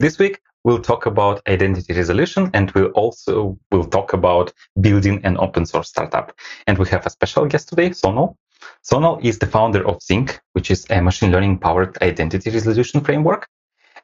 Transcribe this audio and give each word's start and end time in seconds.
This 0.00 0.18
week, 0.18 0.40
we'll 0.64 0.80
talk 0.80 1.04
about 1.04 1.46
identity 1.46 1.92
resolution 1.92 2.50
and 2.54 2.70
we'll 2.70 2.86
also 2.92 3.58
will 3.70 3.84
talk 3.84 4.14
about 4.14 4.50
building 4.80 5.20
an 5.24 5.36
open 5.36 5.66
source 5.66 5.90
startup. 5.90 6.32
And 6.66 6.78
we 6.78 6.88
have 6.88 7.04
a 7.04 7.10
special 7.10 7.44
guest 7.44 7.68
today, 7.68 7.90
Sonal. 7.90 8.36
Sonal 8.82 9.22
is 9.22 9.38
the 9.38 9.46
founder 9.46 9.86
of 9.86 9.98
Zingg, 9.98 10.38
which 10.54 10.70
is 10.70 10.86
a 10.88 11.02
machine 11.02 11.30
learning 11.30 11.58
powered 11.58 12.00
identity 12.00 12.48
resolution 12.48 13.02
framework. 13.02 13.46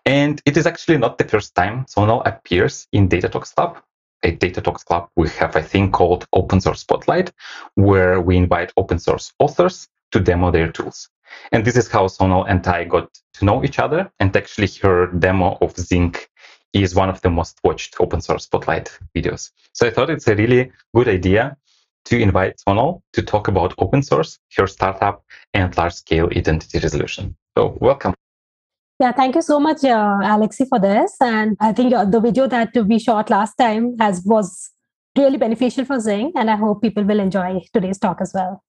And 0.04 0.42
it 0.44 0.58
is 0.58 0.66
actually 0.66 0.98
not 0.98 1.16
the 1.16 1.24
first 1.24 1.54
time 1.54 1.86
Sonal 1.86 2.26
appears 2.26 2.86
in 2.92 3.08
Data 3.08 3.30
Talks 3.30 3.54
Club. 3.54 3.78
At 4.22 4.38
Data 4.38 4.60
Talks 4.60 4.84
Club, 4.84 5.08
we 5.16 5.30
have 5.30 5.56
a 5.56 5.62
thing 5.62 5.90
called 5.90 6.26
Open 6.34 6.60
Source 6.60 6.80
Spotlight, 6.80 7.32
where 7.74 8.20
we 8.20 8.36
invite 8.36 8.70
open 8.76 8.98
source 8.98 9.32
authors 9.38 9.88
to 10.12 10.20
demo 10.20 10.50
their 10.50 10.70
tools. 10.70 11.08
And 11.52 11.64
this 11.64 11.76
is 11.76 11.88
how 11.88 12.06
Sonal 12.06 12.44
and 12.48 12.66
I 12.66 12.84
got 12.84 13.08
to 13.34 13.44
know 13.44 13.64
each 13.64 13.78
other. 13.78 14.10
And 14.20 14.36
actually, 14.36 14.68
her 14.82 15.06
demo 15.06 15.58
of 15.60 15.74
Zingg 15.74 16.26
is 16.72 16.94
one 16.94 17.08
of 17.08 17.20
the 17.22 17.30
most 17.30 17.58
watched 17.64 17.96
open 18.00 18.20
source 18.20 18.44
spotlight 18.44 18.98
videos. 19.16 19.50
So 19.72 19.86
I 19.86 19.90
thought 19.90 20.10
it's 20.10 20.28
a 20.28 20.34
really 20.34 20.70
good 20.94 21.08
idea 21.08 21.56
to 22.06 22.18
invite 22.18 22.60
Sonal 22.66 23.02
to 23.12 23.22
talk 23.22 23.48
about 23.48 23.74
open 23.78 24.02
source, 24.02 24.38
her 24.56 24.66
startup, 24.66 25.24
and 25.54 25.76
large 25.76 25.94
scale 25.94 26.28
identity 26.36 26.78
resolution. 26.78 27.36
So 27.56 27.76
welcome. 27.80 28.14
Yeah, 28.98 29.12
thank 29.12 29.34
you 29.34 29.42
so 29.42 29.60
much, 29.60 29.84
uh, 29.84 30.18
Alexey, 30.22 30.64
for 30.64 30.78
this. 30.78 31.16
And 31.20 31.56
I 31.60 31.72
think 31.72 31.92
uh, 31.92 32.06
the 32.06 32.20
video 32.20 32.46
that 32.46 32.74
we 32.74 32.98
shot 32.98 33.28
last 33.28 33.54
time 33.56 33.96
has 33.98 34.22
was 34.24 34.70
really 35.16 35.36
beneficial 35.36 35.84
for 35.84 35.96
Zingg, 35.96 36.32
and 36.34 36.50
I 36.50 36.56
hope 36.56 36.82
people 36.82 37.04
will 37.04 37.20
enjoy 37.20 37.60
today's 37.72 37.98
talk 37.98 38.20
as 38.20 38.32
well. 38.34 38.62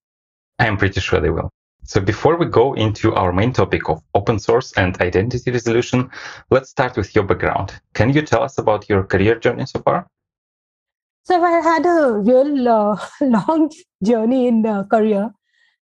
I 0.60 0.68
am 0.68 0.78
pretty 0.78 1.00
sure 1.00 1.20
they 1.20 1.30
will. 1.30 1.52
So 1.88 2.02
before 2.02 2.36
we 2.36 2.46
go 2.46 2.74
into 2.74 3.16
our 3.16 3.32
main 3.32 3.54
topic 3.54 3.88
of 3.88 4.04
open 4.14 4.40
source 4.40 4.74
and 4.74 5.00
identity 5.02 5.52
resolution, 5.52 6.10
let's 6.52 6.70
start 6.70 6.98
with 6.98 7.16
your 7.16 7.24
background. 7.24 7.74
Can 7.94 8.14
you 8.14 8.22
tell 8.22 8.44
us 8.44 8.58
about 8.58 8.90
your 8.90 9.04
career 9.06 9.40
journey 9.40 9.66
so 9.66 9.80
far? 9.80 10.06
So 11.24 11.42
I 11.42 11.62
had 11.62 11.86
a 11.86 12.12
real 12.20 12.68
uh, 12.68 12.98
long 13.22 13.72
journey 14.04 14.48
in 14.48 14.66
uh, 14.66 14.84
career, 14.84 15.32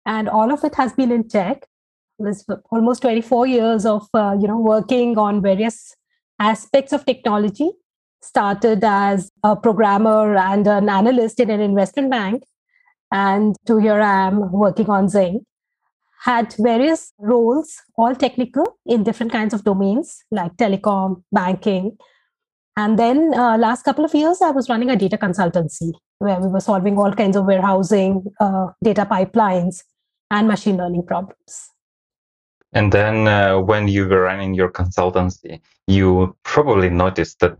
and 0.08 0.27
all 0.27 0.52
of 0.52 0.63
it 0.63 0.73
has 0.73 0.93
been 0.93 1.11
in 1.11 1.27
tech 1.27 1.67
was 2.17 2.45
almost 2.71 3.02
24 3.02 3.47
years 3.47 3.86
of 3.86 4.08
uh, 4.13 4.36
you 4.39 4.47
know 4.47 4.59
working 4.59 5.17
on 5.17 5.41
various 5.41 5.95
aspects 6.39 6.93
of 6.93 7.05
technology 7.05 7.71
started 8.21 8.83
as 8.83 9.30
a 9.43 9.55
programmer 9.55 10.36
and 10.36 10.67
an 10.67 10.89
analyst 10.89 11.39
in 11.39 11.49
an 11.49 11.59
investment 11.59 12.11
bank 12.11 12.43
and 13.11 13.55
to 13.65 13.77
here 13.80 13.99
i 13.99 14.27
am 14.27 14.52
working 14.52 14.89
on 14.89 15.08
Zingg 15.08 15.41
had 16.23 16.53
various 16.59 17.14
roles 17.19 17.75
all 17.95 18.16
technical 18.16 18.77
in 18.86 19.03
different 19.03 19.31
kinds 19.31 19.53
of 19.53 19.64
domains 19.64 20.23
like 20.31 20.55
telecom 20.58 21.22
banking 21.31 21.97
and 22.77 22.97
then 22.97 23.33
uh, 23.33 23.58
last 23.58 23.83
couple 23.83 24.05
of 24.05 24.14
years 24.14 24.42
i 24.42 24.52
was 24.52 24.69
running 24.69 24.89
a 24.89 24.95
data 24.95 25.17
consultancy 25.17 25.92
where 26.19 26.39
we 26.39 26.47
were 26.47 26.59
solving 26.59 26.97
all 26.97 27.14
kinds 27.14 27.36
of 27.36 27.45
warehousing 27.45 28.23
uh, 28.39 28.67
data 28.83 29.05
pipelines 29.05 29.83
and 30.30 30.47
machine 30.47 30.77
learning 30.77 31.05
problems 31.05 31.72
and 32.73 32.92
then 32.92 33.27
uh, 33.27 33.59
when 33.59 33.88
you 33.88 34.08
were 34.08 34.22
running 34.22 34.53
your 34.53 34.72
consultancy, 34.72 35.59
you 35.88 36.36
probably 36.44 36.89
noticed 36.89 37.39
that 37.39 37.58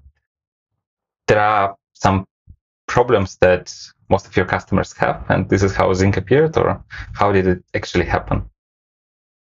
there 1.28 1.40
are 1.40 1.76
some 1.94 2.26
problems 2.88 3.38
that 3.42 3.74
most 4.10 4.26
of 4.26 4.36
your 4.36 4.46
customers 4.46 4.94
have. 4.94 5.24
And 5.30 5.50
this 5.50 5.64
is 5.64 5.76
how 5.76 5.92
Zingg 5.94 6.18
appeared, 6.18 6.58
or 6.58 6.84
how 7.14 7.32
did 7.32 7.48
it 7.48 7.64
actually 7.74 8.06
happen? 8.06 8.44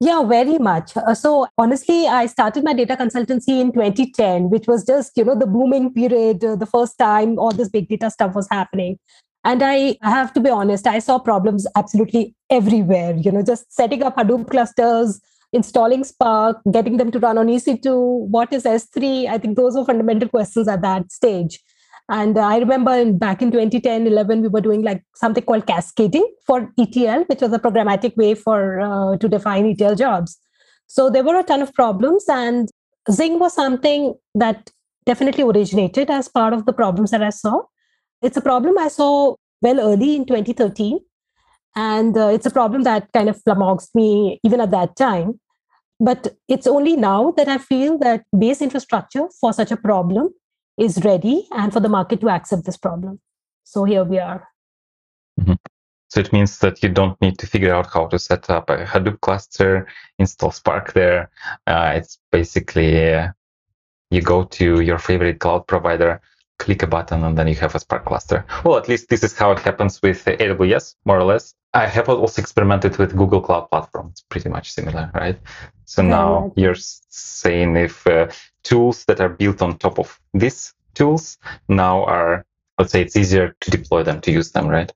Yeah, 0.05 0.25
very 0.25 0.59
much. 0.59 0.97
Uh, 0.97 1.15
so 1.15 1.47
honestly, 1.57 2.09
I 2.09 2.27
started 2.27 2.65
my 2.65 2.73
data 2.75 2.97
consultancy 2.97 3.61
in 3.61 3.71
2010, 3.73 4.51
which 4.51 4.67
was 4.67 4.85
just, 4.85 5.17
you 5.17 5.25
know, 5.25 5.37
the 5.37 5.47
booming 5.47 5.95
period, 5.95 6.45
uh, 6.45 6.57
the 6.57 6.67
first 6.67 6.99
time 6.99 7.39
all 7.39 7.53
this 7.53 7.69
big 7.69 7.89
data 7.89 8.11
stuff 8.11 8.35
was 8.35 8.49
happening. 8.51 8.99
And 9.45 9.63
I 9.63 9.97
have 10.03 10.33
to 10.33 10.41
be 10.41 10.51
honest, 10.51 10.89
I 10.89 10.99
saw 10.99 11.21
problems 11.21 11.69
absolutely 11.77 12.35
everywhere, 12.51 13.15
you 13.15 13.31
know, 13.31 13.45
just 13.45 13.73
setting 13.73 14.03
up 14.03 14.17
Hadoop 14.17 14.51
clusters, 14.51 15.21
installing 15.53 16.03
Spark, 16.03 16.59
getting 16.73 16.97
them 16.97 17.13
to 17.13 17.21
run 17.21 17.39
on 17.39 17.47
EC2, 17.47 18.27
what 18.27 18.53
is 18.53 18.65
S3? 18.65 19.29
I 19.29 19.39
think 19.39 19.57
those 19.57 19.77
are 19.77 19.85
fundamental 19.85 20.29
questions 20.29 20.67
at 20.67 20.83
that 20.83 21.13
stage. 21.13 21.61
And 22.09 22.39
I 22.39 22.59
remember 22.59 22.93
in, 22.93 23.19
back 23.19 23.43
in 23.43 23.51
2010, 23.51 24.07
11, 24.07 24.43
we 24.43 24.49
were 24.49 24.61
doing 24.61 24.83
like 24.83 25.03
something 25.15 25.45
called 25.45 25.67
cascading 25.67 26.29
for 26.47 26.71
ETL, 26.79 27.25
which 27.25 27.41
was 27.41 27.53
a 27.53 27.59
programmatic 27.59 28.17
way 28.17 28.35
for 28.35 28.81
uh, 28.81 29.17
to 29.17 29.29
define 29.29 29.67
ETL 29.67 29.95
jobs. 29.95 30.39
So 30.87 31.09
there 31.09 31.25
were 31.25 31.39
a 31.39 31.43
ton 31.43 31.63
of 31.63 31.73
problems, 31.73 32.25
and 32.29 32.69
Zingg 33.09 33.39
was 33.39 33.55
something 33.55 34.15
that 34.35 34.71
definitely 35.07 35.45
originated 35.45 36.11
as 36.11 36.29
part 36.29 36.53
of 36.53 36.67
the 36.67 36.73
problems 36.73 37.11
that 37.13 37.23
I 37.23 37.31
saw. 37.31 37.63
It's 38.21 38.37
a 38.37 38.43
problem 38.43 38.79
I 38.79 38.89
saw 38.89 39.35
well 39.61 39.81
early 39.81 40.17
in 40.17 40.27
2013 40.27 40.99
and 41.75 42.17
uh, 42.17 42.29
it's 42.29 42.47
a 42.47 42.51
problem 42.51 42.83
that 42.83 43.11
kind 43.13 43.29
of 43.29 43.41
flummoxed 43.43 43.95
me 43.95 44.41
even 44.45 44.61
at 44.61 44.71
that 44.71 44.97
time. 44.97 45.41
But 45.99 46.35
it's 46.49 46.67
only 46.67 46.97
now 46.97 47.33
that 47.37 47.49
I 47.49 47.59
feel 47.59 47.99
that 47.99 48.25
base 48.37 48.61
infrastructure 48.61 49.29
for 49.41 49.53
such 49.53 49.71
a 49.71 49.77
problem 49.77 50.31
is 50.83 51.05
ready 51.05 51.47
and 51.53 51.73
for 51.73 51.81
the 51.81 51.89
market 51.89 52.21
to 52.21 52.29
accept 52.29 52.65
this 52.65 52.77
problem. 52.77 53.21
So 53.65 53.85
here 53.85 54.05
we 54.05 54.19
are. 54.19 54.49
Mm-hmm. 55.41 55.55
So 56.09 56.21
it 56.21 56.33
means 56.33 56.59
that 56.59 56.83
you 56.83 56.91
don't 56.91 57.19
need 57.23 57.39
to 57.39 57.47
figure 57.47 57.75
out 57.75 57.87
how 57.87 58.07
to 58.09 58.19
set 58.19 58.51
up 58.51 58.69
a 58.69 58.85
Hadoop 58.85 59.21
cluster, 59.21 59.87
install 60.19 60.51
Spark 60.51 60.93
there. 60.93 61.31
Uh, 61.67 61.93
it's 61.97 62.19
basically 62.31 63.15
uh, 63.15 63.29
you 64.11 64.21
go 64.21 64.45
to 64.45 64.83
your 64.83 64.99
favorite 64.99 65.39
cloud 65.39 65.67
provider, 65.67 66.21
click 66.63 66.83
a 66.83 66.87
button, 66.87 67.25
and 67.25 67.37
then 67.37 67.49
you 67.49 67.57
have 67.57 67.75
a 67.75 67.81
Spark 67.81 68.05
cluster. 68.05 68.45
Well, 68.65 68.79
at 68.79 68.89
least 68.89 69.09
this 69.09 69.25
is 69.25 69.37
how 69.37 69.51
it 69.51 69.59
happens 69.59 70.01
with 70.01 70.25
AWS, 70.25 70.95
more 71.05 71.19
or 71.19 71.25
less. 71.25 71.55
I 71.75 71.87
have 71.87 72.09
also 72.09 72.41
experimented 72.41 72.99
with 72.99 73.17
Google 73.17 73.41
Cloud 73.41 73.69
Platform. 73.71 74.09
It's 74.13 74.21
pretty 74.21 74.49
much 74.49 74.73
similar, 74.73 75.11
right? 75.15 75.39
So 75.87 76.03
now 76.03 76.53
you're 76.55 76.77
saying 77.09 77.77
if 77.77 78.07
uh, 78.07 78.29
tools 78.63 79.05
that 79.07 79.21
are 79.21 79.29
built 79.29 79.61
on 79.61 79.79
top 79.79 79.99
of 79.99 80.21
these 80.35 80.73
tools 80.95 81.39
now 81.69 82.05
are, 82.05 82.45
let's 82.79 82.93
say, 82.93 83.03
it's 83.03 83.17
easier 83.17 83.57
to 83.61 83.71
deploy 83.71 84.03
them, 84.03 84.21
to 84.21 84.31
use 84.31 84.53
them, 84.53 84.69
right? 84.69 84.93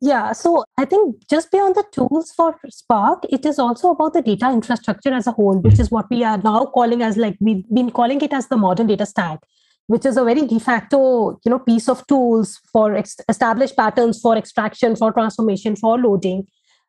Yeah, 0.00 0.32
so 0.32 0.64
I 0.76 0.84
think 0.84 1.26
just 1.28 1.50
beyond 1.50 1.76
the 1.76 1.84
tools 1.90 2.32
for 2.32 2.56
Spark, 2.68 3.24
it 3.30 3.46
is 3.46 3.58
also 3.58 3.90
about 3.90 4.12
the 4.12 4.22
data 4.22 4.50
infrastructure 4.50 5.12
as 5.12 5.26
a 5.26 5.32
whole, 5.32 5.58
which 5.58 5.74
mm-hmm. 5.74 5.82
is 5.82 5.90
what 5.90 6.10
we 6.10 6.22
are 6.24 6.38
now 6.38 6.66
calling 6.66 7.02
as 7.02 7.16
like 7.16 7.36
we've 7.40 7.68
been 7.72 7.90
calling 7.90 8.20
it 8.20 8.32
as 8.32 8.48
the 8.48 8.56
modern 8.56 8.86
data 8.86 9.06
stack 9.06 9.40
which 9.88 10.06
is 10.06 10.16
a 10.16 10.24
very 10.24 10.46
de 10.46 10.60
facto 10.60 11.38
you 11.44 11.50
know 11.50 11.58
piece 11.58 11.88
of 11.88 12.06
tools 12.06 12.60
for 12.72 12.94
ex- 12.94 13.20
established 13.28 13.76
patterns 13.76 14.20
for 14.20 14.36
extraction 14.36 14.94
for 14.94 15.12
transformation 15.12 15.76
for 15.76 15.98
loading 15.98 16.46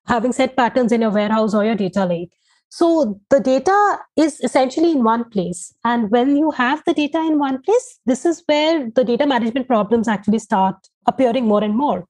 having 0.09 0.33
set 0.33 0.57
patterns 0.57 0.91
in 0.91 1.01
your 1.01 1.11
warehouse 1.11 1.53
or 1.53 1.63
your 1.63 1.75
data 1.75 2.05
lake. 2.05 2.31
So 2.69 3.19
the 3.29 3.39
data 3.39 3.99
is 4.15 4.39
essentially 4.41 4.91
in 4.91 5.03
one 5.03 5.27
place. 5.29 5.73
And 5.83 6.11
when 6.11 6.35
you 6.37 6.51
have 6.51 6.83
the 6.85 6.93
data 6.93 7.19
in 7.19 7.39
one 7.39 7.61
place 7.61 7.99
this 8.05 8.25
is 8.25 8.43
where 8.45 8.89
the 8.91 9.03
data 9.03 9.25
management 9.25 9.67
problems 9.67 10.07
actually 10.07 10.39
start 10.39 10.75
appearing 11.07 11.47
more 11.47 11.63
and 11.63 11.75
more. 11.75 12.05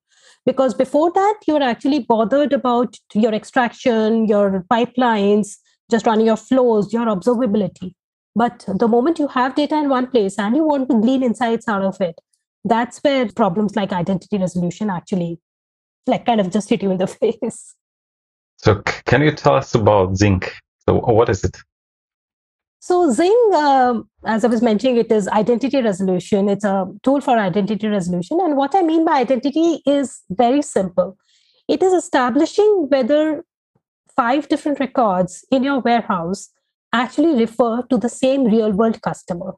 Because 0.45 0.73
before 0.73 1.11
that 1.13 1.35
you're 1.47 1.63
actually 1.63 1.99
bothered 1.99 2.53
about 2.53 2.95
your 3.13 3.33
extraction 3.33 4.27
your 4.27 4.65
pipelines 4.71 5.55
just 5.91 6.05
running 6.05 6.25
your 6.25 6.37
flows 6.37 6.93
your 6.93 7.05
observability 7.05 7.93
but 8.39 8.65
the 8.81 8.87
moment 8.87 9.19
you 9.19 9.27
have 9.27 9.55
data 9.55 9.77
in 9.77 9.89
one 9.89 10.07
place 10.07 10.39
and 10.39 10.55
you 10.55 10.63
want 10.63 10.87
to 10.89 10.99
glean 11.01 11.23
insights 11.23 11.67
out 11.67 11.83
of 11.83 11.99
it, 11.99 12.19
that's 12.63 12.99
where 12.99 13.27
problems 13.39 13.75
like 13.75 13.91
identity 13.91 14.37
resolution 14.37 14.89
actually 14.89 15.39
like 16.07 16.25
kind 16.25 16.39
of 16.39 16.49
just 16.49 16.69
hit 16.69 16.81
you 16.81 16.91
in 16.91 16.97
the 16.97 17.07
face. 17.21 17.75
So 18.57 18.81
can 19.05 19.21
you 19.21 19.31
tell 19.31 19.55
us 19.55 19.75
about 19.75 20.11
Zingg? 20.11 20.49
So 20.87 20.99
what 20.99 21.27
is 21.29 21.43
it? 21.43 21.57
So 22.79 23.11
Zingg, 23.11 23.53
um, 23.55 24.09
as 24.25 24.45
I 24.45 24.47
was 24.47 24.61
mentioning, 24.61 24.95
it 24.95 25.11
is 25.11 25.27
identity 25.27 25.81
resolution. 25.81 26.47
It's 26.47 26.63
a 26.63 26.87
tool 27.03 27.19
for 27.19 27.37
identity 27.37 27.89
resolution. 27.89 28.39
And 28.41 28.55
what 28.55 28.73
I 28.73 28.83
mean 28.83 29.03
by 29.03 29.17
identity 29.19 29.81
is 29.85 30.21
very 30.29 30.61
simple. 30.61 31.17
It 31.67 31.83
is 31.83 31.91
establishing 31.91 32.87
whether 32.89 33.43
five 34.15 34.47
different 34.47 34.79
records 34.79 35.45
in 35.51 35.63
your 35.63 35.79
warehouse 35.79 36.49
actually 36.93 37.39
refer 37.39 37.83
to 37.83 37.97
the 37.97 38.09
same 38.09 38.45
real 38.45 38.71
world 38.71 39.01
customer. 39.01 39.53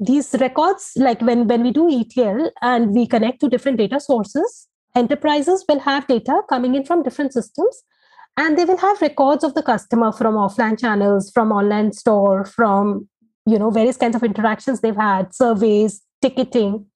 These 0.00 0.36
records 0.40 0.92
like 0.96 1.20
when 1.20 1.46
when 1.48 1.62
we 1.62 1.72
do 1.72 1.88
etl 1.90 2.50
and 2.62 2.94
we 2.94 3.06
connect 3.06 3.40
to 3.40 3.48
different 3.48 3.78
data 3.78 3.98
sources 4.00 4.68
enterprises 4.94 5.64
will 5.68 5.80
have 5.80 6.06
data 6.06 6.42
coming 6.48 6.74
in 6.74 6.84
from 6.84 7.02
different 7.02 7.32
systems 7.32 7.82
and 8.36 8.56
they 8.56 8.64
will 8.64 8.76
have 8.76 9.00
records 9.02 9.42
of 9.42 9.54
the 9.54 9.62
customer 9.62 10.12
from 10.12 10.34
offline 10.34 10.78
channels 10.78 11.30
from 11.30 11.50
online 11.50 11.92
store 11.92 12.44
from 12.44 13.08
you 13.46 13.58
know 13.58 13.70
various 13.70 13.96
kinds 13.96 14.14
of 14.14 14.22
interactions 14.22 14.80
they've 14.80 14.96
had 14.96 15.34
surveys 15.34 16.02
ticketing. 16.22 16.86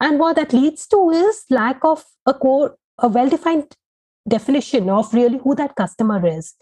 And 0.00 0.18
what 0.18 0.36
that 0.36 0.52
leads 0.52 0.86
to 0.88 1.10
is 1.10 1.44
lack 1.50 1.84
of 1.84 2.04
a 2.26 2.34
core 2.34 2.76
a 2.98 3.08
well 3.08 3.28
defined 3.28 3.74
definition 4.28 4.90
of 4.90 5.12
really 5.14 5.38
who 5.38 5.54
that 5.54 5.76
customer 5.76 6.26
is 6.26 6.54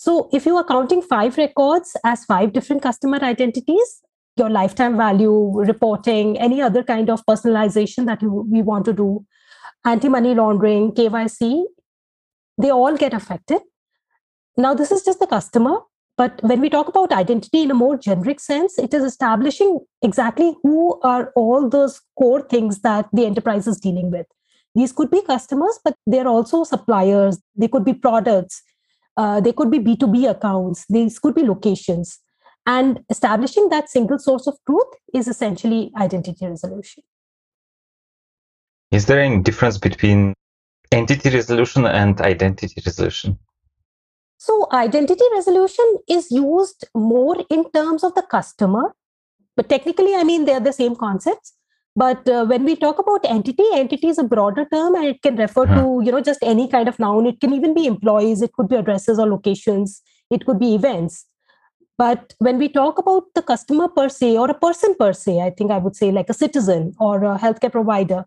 So 0.00 0.30
if 0.32 0.46
you 0.46 0.56
are 0.56 0.64
counting 0.64 1.02
five 1.02 1.36
records 1.36 1.94
as 2.06 2.24
five 2.24 2.54
different 2.54 2.80
customer 2.80 3.18
identities, 3.22 4.00
your 4.34 4.48
lifetime 4.48 4.96
value 4.96 5.52
reporting, 5.60 6.38
any 6.38 6.62
other 6.62 6.82
kind 6.82 7.10
of 7.10 7.22
personalization 7.26 8.06
that 8.06 8.22
you, 8.22 8.46
we 8.50 8.62
want 8.62 8.86
to 8.86 8.94
do, 8.94 9.26
anti 9.84 10.08
money 10.08 10.34
laundering, 10.34 10.92
KYC, 10.92 11.64
they 12.56 12.70
all 12.70 12.96
get 12.96 13.12
affected. 13.12 13.60
Now, 14.56 14.72
this 14.72 14.90
is 14.90 15.02
just 15.04 15.20
the 15.20 15.26
customer. 15.26 15.80
But 16.16 16.42
when 16.42 16.62
we 16.62 16.70
talk 16.70 16.88
about 16.88 17.12
identity 17.12 17.60
in 17.64 17.70
a 17.70 17.74
more 17.74 17.98
generic 17.98 18.40
sense, 18.40 18.78
it 18.78 18.94
is 18.94 19.04
establishing 19.04 19.80
exactly 20.00 20.54
who 20.62 20.98
are 21.02 21.30
all 21.36 21.68
those 21.68 22.00
core 22.18 22.40
things 22.40 22.80
that 22.80 23.06
the 23.12 23.26
enterprise 23.26 23.66
is 23.66 23.78
dealing 23.78 24.10
with. 24.10 24.26
These 24.74 24.92
could 24.92 25.10
be 25.10 25.20
customers, 25.20 25.78
but 25.84 25.96
they're 26.06 26.28
also 26.28 26.64
suppliers. 26.64 27.38
They 27.54 27.68
could 27.68 27.84
be 27.84 27.92
products. 27.92 28.62
Uh, 29.16 29.40
they 29.40 29.52
could 29.52 29.70
be 29.70 29.78
B2B 29.78 30.30
accounts. 30.30 30.86
These 30.88 31.18
could 31.18 31.34
be 31.34 31.42
locations. 31.42 32.18
And 32.66 33.00
establishing 33.10 33.68
that 33.70 33.88
single 33.88 34.18
source 34.18 34.46
of 34.46 34.56
truth 34.66 34.86
is 35.14 35.28
essentially 35.28 35.90
identity 35.96 36.46
resolution. 36.46 37.02
Is 38.90 39.06
there 39.06 39.20
any 39.20 39.42
difference 39.42 39.78
between 39.78 40.34
entity 40.92 41.30
resolution 41.30 41.86
and 41.86 42.20
identity 42.20 42.82
resolution? 42.84 43.38
So, 44.38 44.66
identity 44.72 45.24
resolution 45.34 45.84
is 46.08 46.30
used 46.30 46.86
more 46.94 47.36
in 47.50 47.70
terms 47.72 48.02
of 48.02 48.14
the 48.14 48.22
customer, 48.22 48.94
but 49.54 49.68
technically, 49.68 50.14
I 50.14 50.24
mean, 50.24 50.44
they're 50.44 50.60
the 50.60 50.72
same 50.72 50.96
concepts. 50.96 51.52
But 52.00 52.28
uh, 52.34 52.44
when 52.46 52.64
we 52.64 52.76
talk 52.76 52.98
about 52.98 53.26
entity, 53.30 53.64
entity 53.74 54.08
is 54.08 54.18
a 54.18 54.24
broader 54.24 54.66
term 54.72 54.94
and 54.94 55.04
it 55.04 55.20
can 55.22 55.36
refer 55.36 55.66
to, 55.66 56.00
you 56.04 56.10
know, 56.12 56.20
just 56.28 56.42
any 56.42 56.66
kind 56.74 56.88
of 56.88 56.98
noun. 56.98 57.26
It 57.26 57.40
can 57.40 57.52
even 57.52 57.74
be 57.74 57.84
employees, 57.86 58.40
it 58.40 58.54
could 58.54 58.68
be 58.70 58.76
addresses 58.76 59.18
or 59.18 59.26
locations, 59.28 60.00
it 60.30 60.46
could 60.46 60.58
be 60.58 60.74
events. 60.74 61.26
But 61.98 62.32
when 62.38 62.56
we 62.56 62.70
talk 62.70 62.96
about 63.02 63.24
the 63.34 63.42
customer 63.42 63.88
per 63.88 64.08
se 64.08 64.38
or 64.38 64.50
a 64.50 64.54
person 64.54 64.94
per 64.98 65.12
se, 65.12 65.40
I 65.42 65.50
think 65.50 65.70
I 65.70 65.76
would 65.76 65.94
say 65.94 66.10
like 66.10 66.30
a 66.30 66.38
citizen 66.40 66.94
or 66.98 67.22
a 67.22 67.36
healthcare 67.36 67.70
provider, 67.70 68.24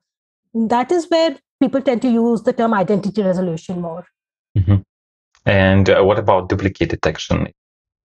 that 0.53 0.91
is 0.91 1.09
where 1.09 1.35
people 1.59 1.81
tend 1.81 2.03
to 2.03 2.11
use 2.11 2.43
the 2.43 2.53
term 2.53 2.75
identity 2.75 3.23
resolution 3.23 3.81
more. 3.81 4.05
Mm-hmm. 4.55 4.81
And 5.47 5.89
uh, 5.89 6.03
what 6.03 6.19
about 6.19 6.49
duplicate 6.49 6.89
detection? 6.89 7.47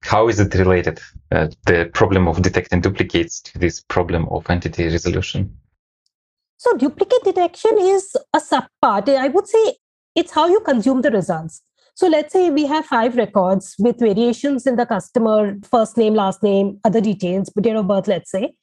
How 0.03 0.29
is 0.29 0.41
it 0.41 0.55
related, 0.55 1.01
uh, 1.33 1.49
the 1.67 1.91
problem 1.93 2.29
of 2.29 2.41
detecting 2.41 2.81
duplicates 2.81 3.41
to 3.43 3.59
this 3.59 3.81
problem 3.81 4.29
of 4.31 4.49
entity 4.49 4.85
resolution? 4.85 5.57
So, 6.57 6.77
duplicate 6.77 7.25
detection 7.25 7.79
is 7.79 8.17
a 8.35 8.39
subpart. 8.39 9.09
I 9.09 9.29
would 9.29 9.47
say 9.47 9.77
it's 10.15 10.33
how 10.33 10.49
you 10.49 10.61
consume 10.61 11.03
the 11.03 11.11
results. 11.11 11.63
So, 11.95 12.09
let's 12.09 12.33
say 12.33 12.51
we 12.51 12.67
have 12.67 12.87
five 12.87 13.17
records 13.17 13.75
with 13.79 13.99
variations 13.99 14.67
in 14.67 14.77
the 14.77 14.87
customer 14.87 15.57
first 15.63 15.97
name, 15.97 16.15
last 16.15 16.43
name, 16.43 16.79
other 16.85 17.01
details, 17.01 17.51
date 17.61 17.77
of 17.77 17.89
birth, 17.89 18.09
let's 18.09 18.31
say, 18.31 18.55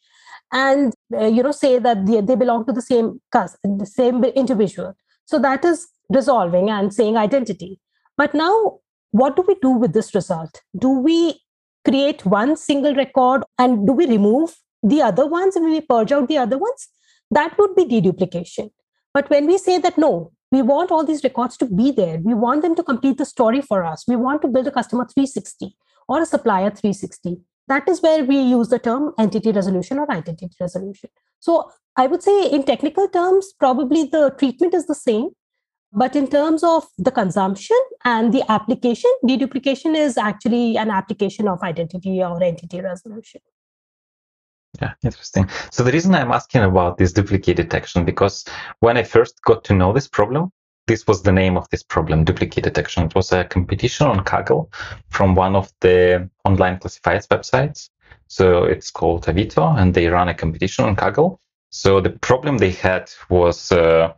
and 0.51 0.93
uh, 1.13 1.25
you 1.25 1.43
know 1.43 1.51
say 1.51 1.79
that 1.79 2.05
they, 2.05 2.21
they 2.21 2.35
belong 2.35 2.65
to 2.65 2.73
the 2.73 2.81
same 2.81 3.21
the 3.31 3.85
same 3.85 4.23
individual. 4.23 4.93
So 5.25 5.39
that 5.39 5.65
is 5.65 5.87
resolving 6.09 6.69
and 6.69 6.93
saying 6.93 7.17
identity. 7.17 7.79
But 8.17 8.33
now, 8.33 8.79
what 9.11 9.35
do 9.35 9.43
we 9.47 9.55
do 9.61 9.69
with 9.69 9.93
this 9.93 10.13
result? 10.13 10.61
Do 10.77 10.89
we 10.89 11.39
create 11.85 12.25
one 12.25 12.57
single 12.57 12.95
record 12.95 13.43
and 13.57 13.85
do 13.85 13.93
we 13.93 14.07
remove 14.07 14.55
the 14.83 15.01
other 15.01 15.25
ones 15.25 15.55
and 15.55 15.65
we 15.65 15.81
purge 15.81 16.11
out 16.11 16.27
the 16.27 16.37
other 16.37 16.57
ones? 16.57 16.89
That 17.31 17.57
would 17.57 17.75
be 17.75 17.85
deduplication. 17.85 18.71
But 19.13 19.29
when 19.29 19.47
we 19.47 19.57
say 19.57 19.77
that 19.79 19.97
no, 19.97 20.31
we 20.51 20.61
want 20.61 20.91
all 20.91 21.03
these 21.03 21.23
records 21.23 21.57
to 21.57 21.65
be 21.65 21.91
there, 21.91 22.19
we 22.19 22.33
want 22.33 22.61
them 22.61 22.75
to 22.75 22.83
complete 22.83 23.17
the 23.17 23.25
story 23.25 23.61
for 23.61 23.83
us, 23.83 24.03
we 24.07 24.15
want 24.15 24.41
to 24.41 24.47
build 24.47 24.67
a 24.67 24.71
customer 24.71 25.05
360 25.05 25.75
or 26.07 26.21
a 26.21 26.25
supplier 26.25 26.69
360. 26.69 27.37
That 27.67 27.89
is 27.89 28.01
where 28.01 28.23
we 28.23 28.37
use 28.37 28.69
the 28.69 28.79
term 28.79 29.13
entity 29.17 29.51
resolution 29.51 29.97
or 29.97 30.11
identity 30.11 30.55
resolution. 30.59 31.09
So 31.39 31.71
I 31.97 32.07
would 32.07 32.21
say, 32.21 32.49
in 32.49 32.63
technical 32.63 33.07
terms, 33.07 33.53
probably 33.59 34.03
the 34.05 34.35
treatment 34.37 34.73
is 34.73 34.85
the 34.85 34.95
same, 34.95 35.29
but 35.95 36.15
in 36.15 36.27
terms 36.27 36.63
of 36.63 36.85
the 36.97 37.11
consumption 37.11 37.77
and 38.03 38.33
the 38.33 38.43
application, 38.51 39.11
deduplication 39.23 39.95
is 39.95 40.17
actually 40.17 40.77
an 40.77 40.89
application 40.89 41.47
of 41.47 41.61
identity 41.63 42.21
or 42.21 42.41
entity 42.43 42.81
resolution. 42.81 43.41
Yeah, 44.81 44.93
interesting. 45.03 45.49
So 45.71 45.83
the 45.83 45.91
reason 45.91 46.13
I'm 46.13 46.31
asking 46.31 46.63
about 46.63 46.97
this 46.97 47.13
duplicate 47.13 47.55
detection, 47.55 48.03
because 48.03 48.45
when 48.81 48.97
I 48.97 49.03
first 49.03 49.41
got 49.43 49.63
to 49.65 49.73
know 49.73 49.93
this 49.93 50.07
problem, 50.07 50.51
this 50.87 51.07
was 51.07 51.23
the 51.23 51.31
name 51.31 51.57
of 51.57 51.67
this 51.69 51.81
problem, 51.81 52.25
duplicate 52.25 52.65
detection. 52.65 53.05
It 53.05 53.15
was 53.15 53.31
a 53.31 53.45
competition 53.45 54.07
on 54.07 54.23
Kaggle 54.23 54.71
from 55.09 55.33
one 55.33 55.55
of 55.55 55.71
the 55.79 56.29
online 56.43 56.77
classifieds 56.77 57.27
websites. 57.27 57.89
So 58.27 58.63
it's 58.63 58.91
called 58.91 59.25
Avito, 59.25 59.77
and 59.79 59.93
they 59.93 60.07
run 60.07 60.29
a 60.29 60.33
competition 60.33 60.85
on 60.85 60.95
Kaggle. 60.95 61.39
So 61.69 62.01
the 62.01 62.11
problem 62.11 62.57
they 62.57 62.71
had 62.71 63.09
was 63.29 63.71
uh, 63.71 64.13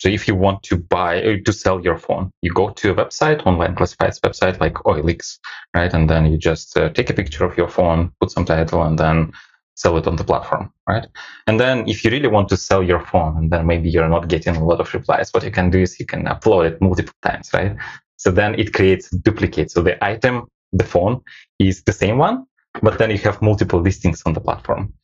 so 0.00 0.08
if 0.08 0.26
you 0.26 0.34
want 0.34 0.62
to 0.62 0.78
buy 0.78 1.22
uh, 1.22 1.36
to 1.44 1.52
sell 1.52 1.78
your 1.84 1.98
phone, 1.98 2.32
you 2.40 2.50
go 2.54 2.70
to 2.70 2.90
a 2.90 2.94
website, 2.94 3.46
online 3.46 3.74
classifieds 3.74 4.18
website 4.20 4.58
like 4.58 4.72
OLX, 4.72 5.38
right? 5.76 5.92
And 5.92 6.08
then 6.08 6.24
you 6.32 6.38
just 6.38 6.74
uh, 6.74 6.88
take 6.88 7.10
a 7.10 7.14
picture 7.14 7.44
of 7.44 7.54
your 7.58 7.68
phone, 7.68 8.10
put 8.18 8.30
some 8.30 8.46
title, 8.46 8.82
and 8.82 8.98
then 8.98 9.30
sell 9.74 9.98
it 9.98 10.06
on 10.06 10.16
the 10.16 10.24
platform, 10.24 10.72
right? 10.88 11.06
And 11.46 11.60
then 11.60 11.86
if 11.86 12.02
you 12.02 12.10
really 12.10 12.28
want 12.28 12.48
to 12.48 12.56
sell 12.56 12.82
your 12.82 13.04
phone, 13.04 13.36
and 13.36 13.50
then 13.50 13.66
maybe 13.66 13.90
you're 13.90 14.08
not 14.08 14.28
getting 14.28 14.56
a 14.56 14.64
lot 14.64 14.80
of 14.80 14.92
replies, 14.94 15.34
what 15.34 15.44
you 15.44 15.50
can 15.50 15.68
do 15.68 15.80
is 15.80 16.00
you 16.00 16.06
can 16.06 16.24
upload 16.24 16.70
it 16.70 16.80
multiple 16.80 17.14
times, 17.20 17.50
right? 17.52 17.76
So 18.16 18.30
then 18.30 18.58
it 18.58 18.72
creates 18.72 19.10
duplicate. 19.10 19.70
So 19.70 19.82
the 19.82 20.02
item, 20.02 20.48
the 20.72 20.84
phone, 20.84 21.20
is 21.58 21.82
the 21.82 21.92
same 21.92 22.16
one, 22.16 22.46
but 22.80 22.96
then 22.96 23.10
you 23.10 23.18
have 23.18 23.42
multiple 23.42 23.80
listings 23.80 24.22
on 24.24 24.32
the 24.32 24.40
platform. 24.40 24.94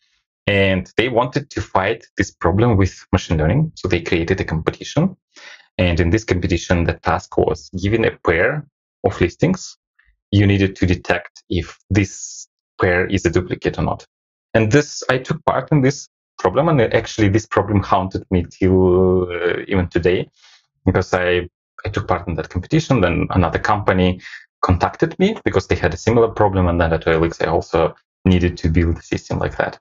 And 0.47 0.91
they 0.97 1.09
wanted 1.09 1.51
to 1.51 1.61
fight 1.61 2.07
this 2.17 2.31
problem 2.31 2.77
with 2.77 3.05
machine 3.13 3.39
learning. 3.39 3.73
So 3.75 3.89
they 3.89 4.01
created 4.01 4.41
a 4.41 4.45
competition. 4.45 5.17
And 5.79 5.99
in 6.01 6.11
this 6.11 6.25
competition, 6.25 6.85
the 6.85 6.95
task 6.95 7.37
was 7.37 7.69
given 7.71 8.05
a 8.05 8.17
pair 8.25 8.67
of 9.05 9.21
listings, 9.21 9.77
you 10.31 10.47
needed 10.47 10.77
to 10.77 10.87
detect 10.87 11.43
if 11.49 11.79
this 11.91 12.49
pair 12.81 13.07
is 13.07 13.25
a 13.25 13.31
duplicate 13.31 13.79
or 13.79 13.83
not. 13.83 14.07
And 14.55 14.73
this, 14.73 15.03
I 15.11 15.19
took 15.19 15.45
part 15.45 15.71
in 15.71 15.83
this 15.83 16.09
problem. 16.39 16.69
And 16.69 16.81
actually, 16.81 17.29
this 17.29 17.47
problem 17.47 17.83
haunted 17.83 18.25
me 18.31 18.47
till 18.51 19.31
uh, 19.31 19.63
even 19.69 19.89
today 19.89 20.29
because 20.85 21.13
I, 21.13 21.49
I 21.85 21.89
took 21.89 22.09
part 22.09 22.27
in 22.29 22.35
that 22.35 22.49
competition. 22.49 23.01
Then 23.01 23.27
another 23.31 23.59
company 23.59 24.21
contacted 24.63 25.19
me 25.19 25.37
because 25.45 25.67
they 25.67 25.77
had 25.77 25.95
a 25.95 25.99
similar 25.99 26.29
problem. 26.29 26.67
And 26.69 26.81
then 26.81 26.93
at 26.93 27.05
OLX, 27.05 27.43
I 27.43 27.51
also 27.51 27.95
needed 28.25 28.57
to 28.59 28.69
build 28.69 28.99
a 28.99 29.03
system 29.03 29.39
like 29.39 29.57
that. 29.57 29.79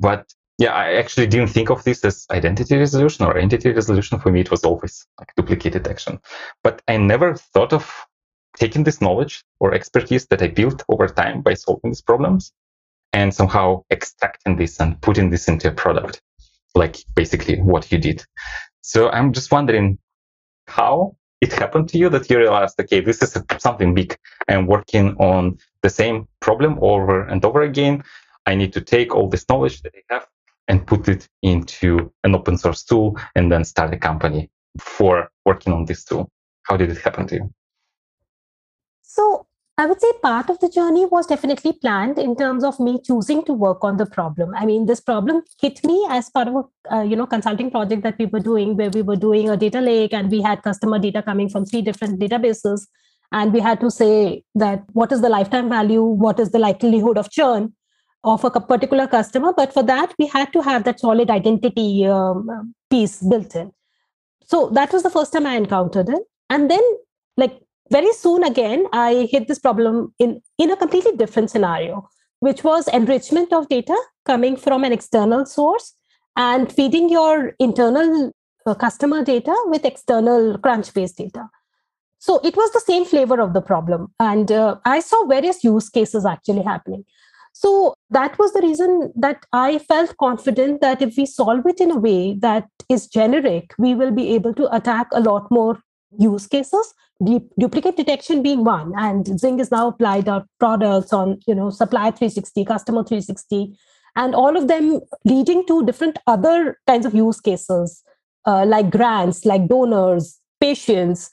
But 0.00 0.32
yeah, 0.58 0.72
I 0.72 0.94
actually 0.94 1.26
didn't 1.26 1.48
think 1.48 1.70
of 1.70 1.82
this 1.84 2.04
as 2.04 2.26
identity 2.30 2.76
resolution 2.76 3.24
or 3.24 3.36
entity 3.36 3.72
resolution. 3.72 4.20
For 4.20 4.30
me, 4.30 4.40
it 4.40 4.50
was 4.50 4.64
always 4.64 5.06
like 5.18 5.34
duplicate 5.36 5.72
detection. 5.72 6.20
But 6.62 6.80
I 6.86 6.96
never 6.96 7.34
thought 7.34 7.72
of 7.72 7.92
taking 8.56 8.84
this 8.84 9.00
knowledge 9.00 9.44
or 9.58 9.74
expertise 9.74 10.26
that 10.26 10.42
I 10.42 10.48
built 10.48 10.84
over 10.88 11.08
time 11.08 11.42
by 11.42 11.54
solving 11.54 11.90
these 11.90 12.02
problems 12.02 12.52
and 13.12 13.34
somehow 13.34 13.84
extracting 13.90 14.56
this 14.56 14.80
and 14.80 15.00
putting 15.00 15.30
this 15.30 15.48
into 15.48 15.68
a 15.68 15.72
product, 15.72 16.20
like 16.74 16.96
basically 17.14 17.60
what 17.60 17.90
you 17.90 17.98
did. 17.98 18.24
So 18.82 19.10
I'm 19.10 19.32
just 19.32 19.50
wondering 19.50 19.98
how 20.66 21.16
it 21.40 21.52
happened 21.52 21.88
to 21.90 21.98
you 21.98 22.08
that 22.10 22.30
you 22.30 22.38
realized, 22.38 22.80
okay, 22.80 23.00
this 23.00 23.22
is 23.22 23.36
something 23.58 23.94
big. 23.94 24.16
I'm 24.48 24.66
working 24.66 25.16
on 25.18 25.58
the 25.82 25.90
same 25.90 26.28
problem 26.40 26.78
over 26.80 27.22
and 27.22 27.44
over 27.44 27.62
again. 27.62 28.04
I 28.46 28.54
need 28.54 28.72
to 28.74 28.80
take 28.80 29.14
all 29.14 29.28
this 29.28 29.46
knowledge 29.48 29.82
that 29.82 29.92
I 29.94 30.14
have 30.14 30.26
and 30.68 30.86
put 30.86 31.08
it 31.08 31.28
into 31.42 32.12
an 32.24 32.34
open 32.34 32.58
source 32.58 32.84
tool 32.84 33.18
and 33.34 33.50
then 33.50 33.64
start 33.64 33.92
a 33.92 33.98
company 33.98 34.50
for 34.78 35.30
working 35.44 35.72
on 35.72 35.84
this 35.84 36.04
tool. 36.04 36.30
How 36.64 36.76
did 36.76 36.90
it 36.90 36.98
happen 36.98 37.26
to 37.28 37.34
you? 37.36 37.54
So 39.02 39.46
I 39.76 39.86
would 39.86 40.00
say 40.00 40.10
part 40.22 40.50
of 40.50 40.60
the 40.60 40.68
journey 40.68 41.04
was 41.04 41.26
definitely 41.26 41.72
planned 41.72 42.18
in 42.18 42.36
terms 42.36 42.62
of 42.62 42.78
me 42.78 43.00
choosing 43.04 43.44
to 43.44 43.52
work 43.52 43.82
on 43.82 43.96
the 43.96 44.06
problem. 44.06 44.54
I 44.54 44.66
mean, 44.66 44.86
this 44.86 45.00
problem 45.00 45.42
hit 45.60 45.84
me 45.84 46.06
as 46.10 46.30
part 46.30 46.48
of 46.48 46.54
a 46.54 46.94
uh, 46.94 47.02
you 47.02 47.16
know 47.16 47.26
consulting 47.26 47.70
project 47.70 48.02
that 48.04 48.16
we 48.18 48.26
were 48.26 48.40
doing, 48.40 48.76
where 48.76 48.90
we 48.90 49.02
were 49.02 49.16
doing 49.16 49.50
a 49.50 49.56
data 49.56 49.80
lake 49.80 50.12
and 50.12 50.30
we 50.30 50.40
had 50.42 50.62
customer 50.62 50.98
data 50.98 51.22
coming 51.22 51.48
from 51.48 51.64
three 51.64 51.82
different 51.82 52.20
databases, 52.20 52.86
and 53.32 53.52
we 53.52 53.58
had 53.58 53.80
to 53.80 53.90
say 53.90 54.44
that 54.54 54.84
what 54.92 55.10
is 55.10 55.22
the 55.22 55.28
lifetime 55.28 55.68
value, 55.68 56.02
what 56.02 56.38
is 56.38 56.52
the 56.52 56.60
likelihood 56.60 57.18
of 57.18 57.30
churn, 57.30 57.72
of 58.24 58.44
a 58.44 58.50
particular 58.50 59.06
customer 59.06 59.52
but 59.52 59.72
for 59.72 59.82
that 59.82 60.14
we 60.18 60.26
had 60.26 60.52
to 60.52 60.62
have 60.62 60.84
that 60.84 61.00
solid 61.00 61.30
identity 61.30 62.06
um, 62.06 62.74
piece 62.90 63.20
built 63.22 63.54
in 63.54 63.70
so 64.44 64.68
that 64.70 64.92
was 64.92 65.02
the 65.02 65.10
first 65.10 65.32
time 65.32 65.46
i 65.46 65.54
encountered 65.56 66.08
it 66.08 66.22
and 66.50 66.70
then 66.70 66.82
like 67.36 67.60
very 67.90 68.12
soon 68.12 68.44
again 68.44 68.86
i 68.92 69.28
hit 69.30 69.48
this 69.48 69.58
problem 69.58 70.12
in 70.18 70.40
in 70.58 70.70
a 70.70 70.76
completely 70.76 71.16
different 71.16 71.50
scenario 71.50 72.08
which 72.40 72.64
was 72.64 72.88
enrichment 72.88 73.52
of 73.52 73.68
data 73.68 73.96
coming 74.26 74.56
from 74.56 74.84
an 74.84 74.92
external 74.92 75.44
source 75.46 75.94
and 76.36 76.72
feeding 76.72 77.08
your 77.08 77.52
internal 77.58 78.32
uh, 78.66 78.74
customer 78.74 79.22
data 79.24 79.54
with 79.66 79.84
external 79.84 80.58
Crunchbase 80.58 81.14
data 81.14 81.48
So 82.26 82.40
it 82.42 82.56
was 82.56 82.72
the 82.72 82.80
same 82.80 83.04
flavor 83.04 83.38
of 83.38 83.52
the 83.52 83.60
problem. 83.60 84.04
And 84.18 84.50
uh, 84.50 84.76
I 84.86 85.00
saw 85.00 85.26
various 85.26 85.62
use 85.62 85.90
cases 85.90 86.24
actually 86.24 86.62
happening. 86.62 87.04
So 87.54 87.94
that 88.10 88.36
was 88.36 88.52
the 88.52 88.62
reason 88.62 89.12
that 89.14 89.46
I 89.52 89.78
felt 89.78 90.16
confident 90.16 90.80
that 90.80 91.00
if 91.00 91.16
we 91.16 91.24
solve 91.24 91.64
it 91.66 91.80
in 91.80 91.92
a 91.92 91.96
way 91.96 92.34
that 92.40 92.68
is 92.88 93.06
generic, 93.06 93.72
we 93.78 93.94
will 93.94 94.10
be 94.10 94.34
able 94.34 94.54
to 94.54 94.74
attack 94.74 95.06
a 95.12 95.20
lot 95.20 95.48
more 95.52 95.78
use 96.18 96.48
cases. 96.48 96.92
Du- 97.24 97.48
duplicate 97.58 97.96
detection 97.96 98.42
being 98.42 98.64
one, 98.64 98.92
and 98.98 99.24
Zingg 99.26 99.60
is 99.60 99.70
now 99.70 99.86
applied 99.88 100.28
our 100.28 100.44
products 100.58 101.12
on 101.12 101.38
you 101.46 101.54
know 101.54 101.70
supplier 101.70 102.10
360, 102.10 102.64
customer 102.64 103.04
360, 103.04 103.78
and 104.16 104.34
all 104.34 104.56
of 104.56 104.66
them 104.66 105.00
leading 105.24 105.64
to 105.66 105.84
different 105.86 106.18
other 106.26 106.76
kinds 106.88 107.06
of 107.06 107.14
use 107.14 107.40
cases 107.40 108.02
uh, 108.46 108.66
like 108.66 108.90
grants, 108.90 109.44
like 109.44 109.68
donors, 109.68 110.40
patients. 110.60 111.30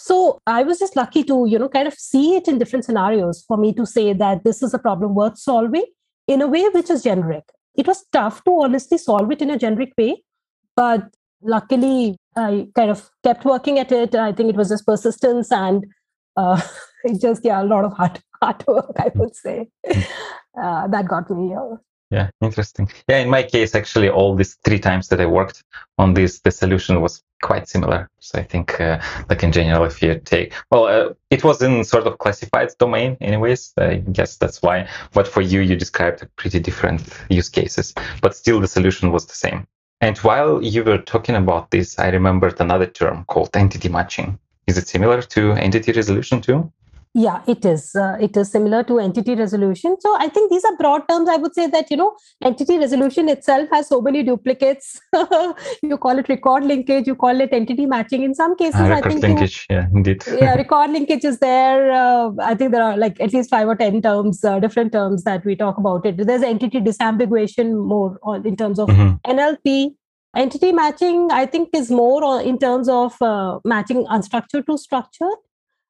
So 0.00 0.40
I 0.46 0.62
was 0.62 0.78
just 0.78 0.94
lucky 0.94 1.24
to, 1.24 1.44
you 1.48 1.58
know, 1.58 1.68
kind 1.68 1.88
of 1.88 1.94
see 1.94 2.36
it 2.36 2.46
in 2.46 2.58
different 2.58 2.84
scenarios 2.84 3.44
for 3.48 3.56
me 3.56 3.72
to 3.74 3.84
say 3.84 4.12
that 4.12 4.44
this 4.44 4.62
is 4.62 4.72
a 4.72 4.78
problem 4.78 5.16
worth 5.16 5.36
solving 5.36 5.86
in 6.28 6.40
a 6.40 6.46
way 6.46 6.68
which 6.68 6.88
is 6.88 7.02
generic. 7.02 7.42
It 7.74 7.88
was 7.88 8.06
tough 8.12 8.44
to 8.44 8.60
honestly 8.62 8.96
solve 8.96 9.28
it 9.32 9.42
in 9.42 9.50
a 9.50 9.58
generic 9.58 9.92
way, 9.98 10.22
but 10.76 11.02
luckily 11.42 12.16
I 12.36 12.68
kind 12.76 12.92
of 12.92 13.10
kept 13.24 13.44
working 13.44 13.80
at 13.80 13.90
it. 13.90 14.14
I 14.14 14.30
think 14.32 14.50
it 14.50 14.56
was 14.56 14.68
just 14.68 14.86
persistence 14.86 15.50
and 15.50 15.84
uh, 16.36 16.60
it 17.04 17.20
just 17.20 17.44
yeah 17.44 17.60
a 17.60 17.64
lot 17.64 17.84
of 17.84 17.92
hard 17.94 18.20
hard 18.40 18.64
work 18.68 18.94
I 19.00 19.10
would 19.16 19.34
say 19.34 19.68
uh, 19.90 20.86
that 20.86 21.08
got 21.08 21.28
me 21.28 21.48
here. 21.48 21.80
Yeah, 22.10 22.30
interesting. 22.40 22.90
Yeah, 23.06 23.18
in 23.18 23.28
my 23.28 23.42
case, 23.42 23.74
actually, 23.74 24.08
all 24.08 24.34
these 24.34 24.54
three 24.64 24.78
times 24.78 25.08
that 25.08 25.20
I 25.20 25.26
worked 25.26 25.62
on 25.98 26.14
this, 26.14 26.40
the 26.40 26.50
solution 26.50 27.02
was 27.02 27.22
quite 27.42 27.68
similar. 27.68 28.08
So 28.18 28.38
I 28.38 28.44
think, 28.44 28.80
uh, 28.80 28.98
like 29.28 29.42
in 29.42 29.52
general, 29.52 29.84
if 29.84 30.02
you 30.02 30.18
take, 30.18 30.54
well, 30.70 30.86
uh, 30.86 31.12
it 31.28 31.44
was 31.44 31.60
in 31.60 31.84
sort 31.84 32.06
of 32.06 32.16
classified 32.16 32.70
domain, 32.78 33.18
anyways. 33.20 33.74
I 33.76 33.96
guess 33.96 34.36
that's 34.36 34.62
why. 34.62 34.88
But 35.12 35.28
for 35.28 35.42
you, 35.42 35.60
you 35.60 35.76
described 35.76 36.26
pretty 36.36 36.60
different 36.60 37.02
use 37.28 37.50
cases, 37.50 37.94
but 38.22 38.34
still 38.34 38.60
the 38.60 38.68
solution 38.68 39.12
was 39.12 39.26
the 39.26 39.34
same. 39.34 39.66
And 40.00 40.16
while 40.18 40.62
you 40.62 40.84
were 40.84 40.98
talking 40.98 41.34
about 41.34 41.70
this, 41.70 41.98
I 41.98 42.08
remembered 42.08 42.58
another 42.60 42.86
term 42.86 43.24
called 43.26 43.50
entity 43.54 43.90
matching. 43.90 44.38
Is 44.66 44.78
it 44.78 44.88
similar 44.88 45.20
to 45.20 45.52
entity 45.52 45.92
resolution 45.92 46.40
too? 46.40 46.72
Yeah, 47.14 47.42
it 47.46 47.64
is. 47.64 47.94
Uh, 47.94 48.16
it 48.20 48.36
is 48.36 48.50
similar 48.50 48.82
to 48.84 48.98
entity 48.98 49.34
resolution. 49.34 49.96
So 50.00 50.16
I 50.18 50.28
think 50.28 50.50
these 50.50 50.64
are 50.64 50.76
broad 50.76 51.08
terms. 51.08 51.28
I 51.28 51.36
would 51.36 51.54
say 51.54 51.66
that, 51.66 51.90
you 51.90 51.96
know, 51.96 52.14
entity 52.44 52.78
resolution 52.78 53.28
itself 53.28 53.68
has 53.72 53.88
so 53.88 54.00
many 54.00 54.22
duplicates. 54.22 55.00
you 55.82 55.96
call 55.96 56.18
it 56.18 56.28
record 56.28 56.64
linkage, 56.64 57.06
you 57.06 57.14
call 57.14 57.40
it 57.40 57.52
entity 57.52 57.86
matching. 57.86 58.22
In 58.22 58.34
some 58.34 58.56
cases, 58.56 58.80
uh, 58.80 58.94
I 58.94 59.00
think. 59.00 59.22
linkage, 59.22 59.66
you, 59.70 59.76
yeah, 59.76 59.86
indeed. 59.92 60.22
yeah, 60.40 60.54
record 60.62 60.90
linkage 60.90 61.24
is 61.24 61.38
there. 61.38 61.90
Uh, 61.90 62.30
I 62.40 62.54
think 62.54 62.72
there 62.72 62.82
are 62.82 62.96
like 62.96 63.20
at 63.20 63.32
least 63.32 63.50
five 63.50 63.66
or 63.66 63.76
10 63.76 64.02
terms, 64.02 64.44
uh, 64.44 64.60
different 64.60 64.92
terms 64.92 65.24
that 65.24 65.44
we 65.44 65.56
talk 65.56 65.78
about 65.78 66.04
it. 66.04 66.18
There's 66.18 66.42
entity 66.42 66.80
disambiguation 66.80 67.84
more 67.86 68.18
in 68.44 68.56
terms 68.56 68.78
of 68.78 68.88
mm-hmm. 68.88 69.30
NLP. 69.30 69.94
Entity 70.36 70.72
matching, 70.72 71.30
I 71.32 71.46
think, 71.46 71.70
is 71.74 71.90
more 71.90 72.40
in 72.42 72.58
terms 72.58 72.88
of 72.88 73.20
uh, 73.22 73.58
matching 73.64 74.04
unstructured 74.04 74.66
to 74.66 74.76
structured 74.76 75.38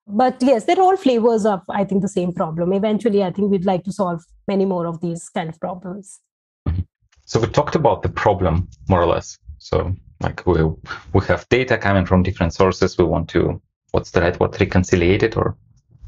but 0.09 0.37
yes 0.41 0.65
they're 0.65 0.81
all 0.81 0.97
flavors 0.97 1.45
of 1.45 1.61
i 1.69 1.85
think 1.85 2.03
the 2.03 2.09
same 2.09 2.33
problem. 2.33 2.73
Eventually 2.73 3.23
i 3.23 3.31
think 3.31 3.50
we'd 3.50 3.67
like 3.67 3.85
to 3.85 3.93
solve 3.93 4.25
many 4.47 4.65
more 4.65 4.87
of 4.87 5.00
these 5.00 5.29
kind 5.29 5.49
of 5.49 5.61
problems. 5.61 6.21
So 7.27 7.38
we 7.38 7.47
talked 7.49 7.75
about 7.75 8.03
the 8.03 8.09
problem 8.09 8.69
more 8.88 9.03
or 9.03 9.07
less. 9.07 9.38
So 9.59 9.95
like 10.21 10.47
we 10.47 10.65
we 11.12 11.25
have 11.27 11.49
data 11.50 11.77
coming 11.77 12.07
from 12.07 12.23
different 12.23 12.55
sources. 12.55 12.97
We 12.97 13.05
want 13.05 13.29
to 13.31 13.61
what's 13.91 14.11
the 14.11 14.23
right 14.23 14.38
word? 14.41 14.59
Reconciliate 14.59 15.23
it 15.23 15.37
or 15.37 15.57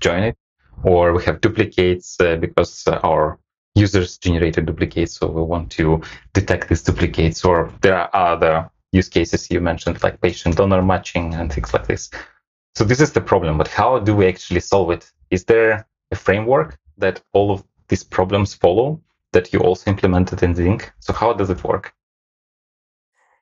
join 0.01 0.23
it. 0.23 0.37
Or 0.83 1.13
we 1.13 1.23
have 1.25 1.43
duplicates 1.43 2.19
uh, 2.21 2.37
because 2.37 2.85
uh, 2.87 3.01
our 3.05 3.39
users 3.75 4.17
generated 4.17 4.65
duplicates. 4.65 5.19
So 5.19 5.27
we 5.31 5.43
want 5.43 5.71
to 5.73 6.01
detect 6.33 6.71
these 6.71 6.83
duplicates. 6.83 7.45
Or 7.45 7.71
there 7.83 7.97
are 7.97 8.11
other 8.15 8.71
use 8.93 9.11
cases 9.11 9.51
you 9.51 9.61
mentioned 9.61 10.03
like 10.03 10.21
patient 10.23 10.57
donor 10.57 10.83
matching 10.83 11.35
and 11.35 11.53
things 11.53 11.75
like 11.75 11.87
this 11.87 12.11
so 12.75 12.85
this 12.85 13.01
is 13.01 13.13
the 13.13 13.21
problem, 13.21 13.59
but 13.59 13.69
how 13.69 13.99
do 13.99 14.15
we 14.15 14.27
actually 14.27 14.61
solve 14.61 14.91
it? 14.91 15.11
Is 15.31 15.45
there 15.45 15.87
a 16.11 16.17
framework 16.17 16.79
that 16.99 17.23
all 17.33 17.51
of 17.51 17.65
these 17.89 18.05
problems 18.05 18.55
follow 18.55 19.01
that 19.33 19.53
you 19.53 19.61
also 19.61 19.91
implemented 19.91 20.43
in 20.43 20.55
Zingg? 20.55 20.89
So 21.01 21.13
how 21.13 21.33
does 21.33 21.51
it 21.51 21.63
work? 21.65 21.93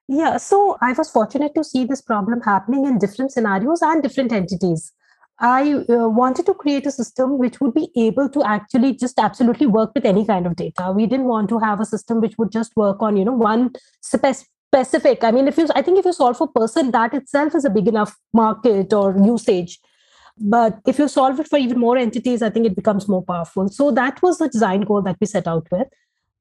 Yeah, 0.08 0.38
so 0.38 0.78
I 0.80 0.92
was 0.92 1.10
fortunate 1.10 1.54
to 1.54 1.62
see 1.62 1.84
this 1.84 2.00
problem 2.00 2.40
happening 2.40 2.86
in 2.86 2.98
different 2.98 3.30
scenarios 3.30 3.82
and 3.82 4.02
different 4.02 4.32
entities. 4.32 4.92
I 5.40 5.72
uh, 5.74 6.08
wanted 6.08 6.46
to 6.46 6.54
create 6.54 6.86
a 6.86 6.90
system 6.90 7.38
which 7.38 7.60
would 7.60 7.74
be 7.74 7.90
able 7.94 8.28
to 8.30 8.42
actually 8.42 8.94
just 8.94 9.18
absolutely 9.18 9.66
work 9.66 9.92
with 9.94 10.04
any 10.04 10.24
kind 10.24 10.46
of 10.46 10.56
data. 10.56 10.92
We 10.92 11.06
didn't 11.06 11.26
want 11.26 11.48
to 11.50 11.58
have 11.58 11.80
a 11.80 11.84
system 11.84 12.20
which 12.20 12.36
would 12.38 12.50
just 12.50 12.74
work 12.74 13.02
on, 13.02 13.16
you 13.16 13.24
know, 13.24 13.34
one 13.34 13.70
spe- 14.00 14.48
specific. 14.68 15.24
I 15.24 15.30
mean 15.30 15.48
if 15.48 15.58
you 15.58 15.66
i 15.74 15.82
think 15.82 15.98
if 15.98 16.04
you 16.04 16.12
solve 16.12 16.36
for 16.38 16.48
person 16.48 16.90
that 16.96 17.14
itself 17.14 17.54
is 17.54 17.64
a 17.64 17.70
big 17.70 17.88
enough 17.88 18.16
market 18.32 18.92
or 18.92 19.16
usage. 19.28 19.78
But 20.40 20.78
if 20.86 20.98
you 20.98 21.08
solve 21.08 21.40
it 21.40 21.48
for 21.48 21.58
even 21.58 21.80
more 21.80 21.96
entities 21.96 22.42
i 22.42 22.50
think 22.50 22.66
it 22.66 22.76
becomes 22.76 23.08
more 23.08 23.22
powerful. 23.22 23.68
So 23.68 23.90
that 24.02 24.22
was 24.22 24.38
the 24.38 24.48
design 24.48 24.82
goal 24.82 25.02
that 25.02 25.16
we 25.20 25.26
set 25.26 25.46
out 25.46 25.66
with. 25.70 25.88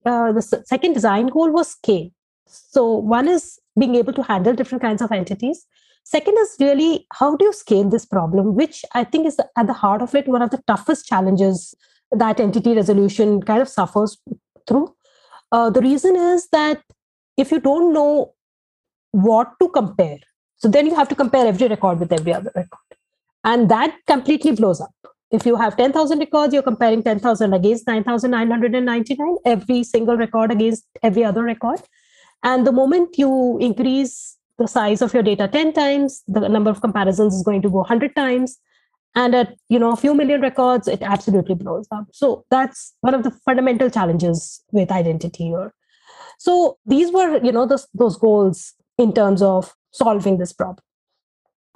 Uh, 0.05 0.31
the 0.31 0.41
second 0.41 0.93
design 0.93 1.27
goal 1.27 1.51
was 1.51 1.71
scale. 1.71 2.09
So 2.45 2.85
one 3.15 3.27
is 3.27 3.59
being 3.79 3.95
able 3.95 4.13
to 4.13 4.23
handle 4.23 4.53
different 4.53 4.81
kinds 4.81 5.01
of 5.01 5.11
entities. 5.11 5.65
Second 6.03 6.37
is 6.39 6.55
really 6.59 7.05
how 7.13 7.35
do 7.35 7.45
you 7.45 7.53
scale 7.53 7.89
this 7.93 8.05
problem 8.05 8.53
which 8.55 8.83
i 8.99 9.03
think 9.03 9.27
is 9.27 9.39
at 9.61 9.67
the 9.67 9.73
heart 9.79 10.01
of 10.01 10.13
it 10.19 10.29
one 10.35 10.41
of 10.41 10.51
the 10.51 10.61
toughest 10.67 11.05
challenges 11.05 11.75
that 12.11 12.39
entity 12.39 12.73
resolution 12.73 13.41
kind 13.41 13.61
of 13.61 13.69
suffers 13.69 14.17
through. 14.67 14.93
Uh, 15.51 15.69
the 15.69 15.81
reason 15.81 16.15
is 16.15 16.47
that 16.49 16.81
if 17.37 17.51
you 17.51 17.59
don't 17.59 17.93
know 17.93 18.33
what 19.11 19.53
to 19.61 19.69
compare, 19.69 20.19
so 20.57 20.67
then 20.67 20.87
you 20.87 20.95
have 20.95 21.07
to 21.09 21.15
compare 21.15 21.47
every 21.47 21.67
record 21.67 21.99
with 21.99 22.11
every 22.11 22.33
other 22.33 22.51
record. 22.55 22.97
And 23.43 23.69
that 23.69 23.95
completely 24.07 24.51
blows 24.51 24.81
up. 24.81 24.91
If 25.29 25.45
you 25.45 25.55
have 25.57 25.75
10,000 25.77 26.19
records, 26.19 26.53
you're 26.53 26.63
comparing 26.63 27.03
10,000 27.03 27.53
against 27.53 27.85
9,999, 27.85 29.37
every 29.45 29.83
single 29.83 30.17
record 30.17 30.51
against 30.51 30.85
every 31.03 31.23
other 31.23 31.43
record. 31.43 31.81
And 32.43 32.65
the 32.65 32.71
moment 32.71 33.17
you 33.17 33.57
increase 33.59 34.37
the 34.57 34.67
size 34.67 35.01
of 35.01 35.13
your 35.13 35.23
data 35.23 35.47
10 35.47 35.73
times, 35.73 36.23
the 36.27 36.47
number 36.47 36.69
of 36.69 36.81
comparisons 36.81 37.35
is 37.35 37.43
going 37.43 37.61
to 37.61 37.69
go 37.69 37.77
100 37.77 38.15
times. 38.15 38.57
And 39.15 39.35
at 39.35 39.55
you 39.67 39.79
know 39.79 39.91
a 39.91 39.95
few 39.95 40.13
million 40.13 40.41
records, 40.41 40.87
it 40.87 41.01
absolutely 41.01 41.55
blows 41.55 41.87
up. 41.91 42.05
So 42.11 42.45
that's 42.49 42.93
one 43.01 43.13
of 43.13 43.23
the 43.23 43.31
fundamental 43.31 43.89
challenges 43.89 44.63
with 44.71 44.91
identity 44.91 45.45
here. 45.45 45.73
So 46.37 46.77
these 46.85 47.11
were, 47.11 47.43
you 47.43 47.51
know, 47.51 47.65
those, 47.65 47.87
those 47.93 48.17
goals 48.17 48.73
in 48.97 49.13
terms 49.13 49.41
of 49.41 49.73
solving 49.91 50.37
this 50.37 50.53
problem. 50.53 50.83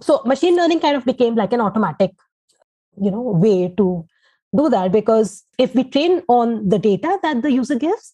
So 0.01 0.21
machine 0.25 0.55
learning 0.55 0.79
kind 0.79 0.95
of 0.95 1.05
became 1.05 1.35
like 1.35 1.53
an 1.53 1.61
automatic, 1.61 2.11
you 2.99 3.11
know, 3.11 3.21
way 3.21 3.73
to 3.77 4.05
do 4.55 4.69
that 4.69 4.91
because 4.91 5.43
if 5.57 5.75
we 5.75 5.83
train 5.83 6.23
on 6.27 6.67
the 6.67 6.79
data 6.79 7.19
that 7.21 7.41
the 7.41 7.51
user 7.51 7.75
gives, 7.75 8.13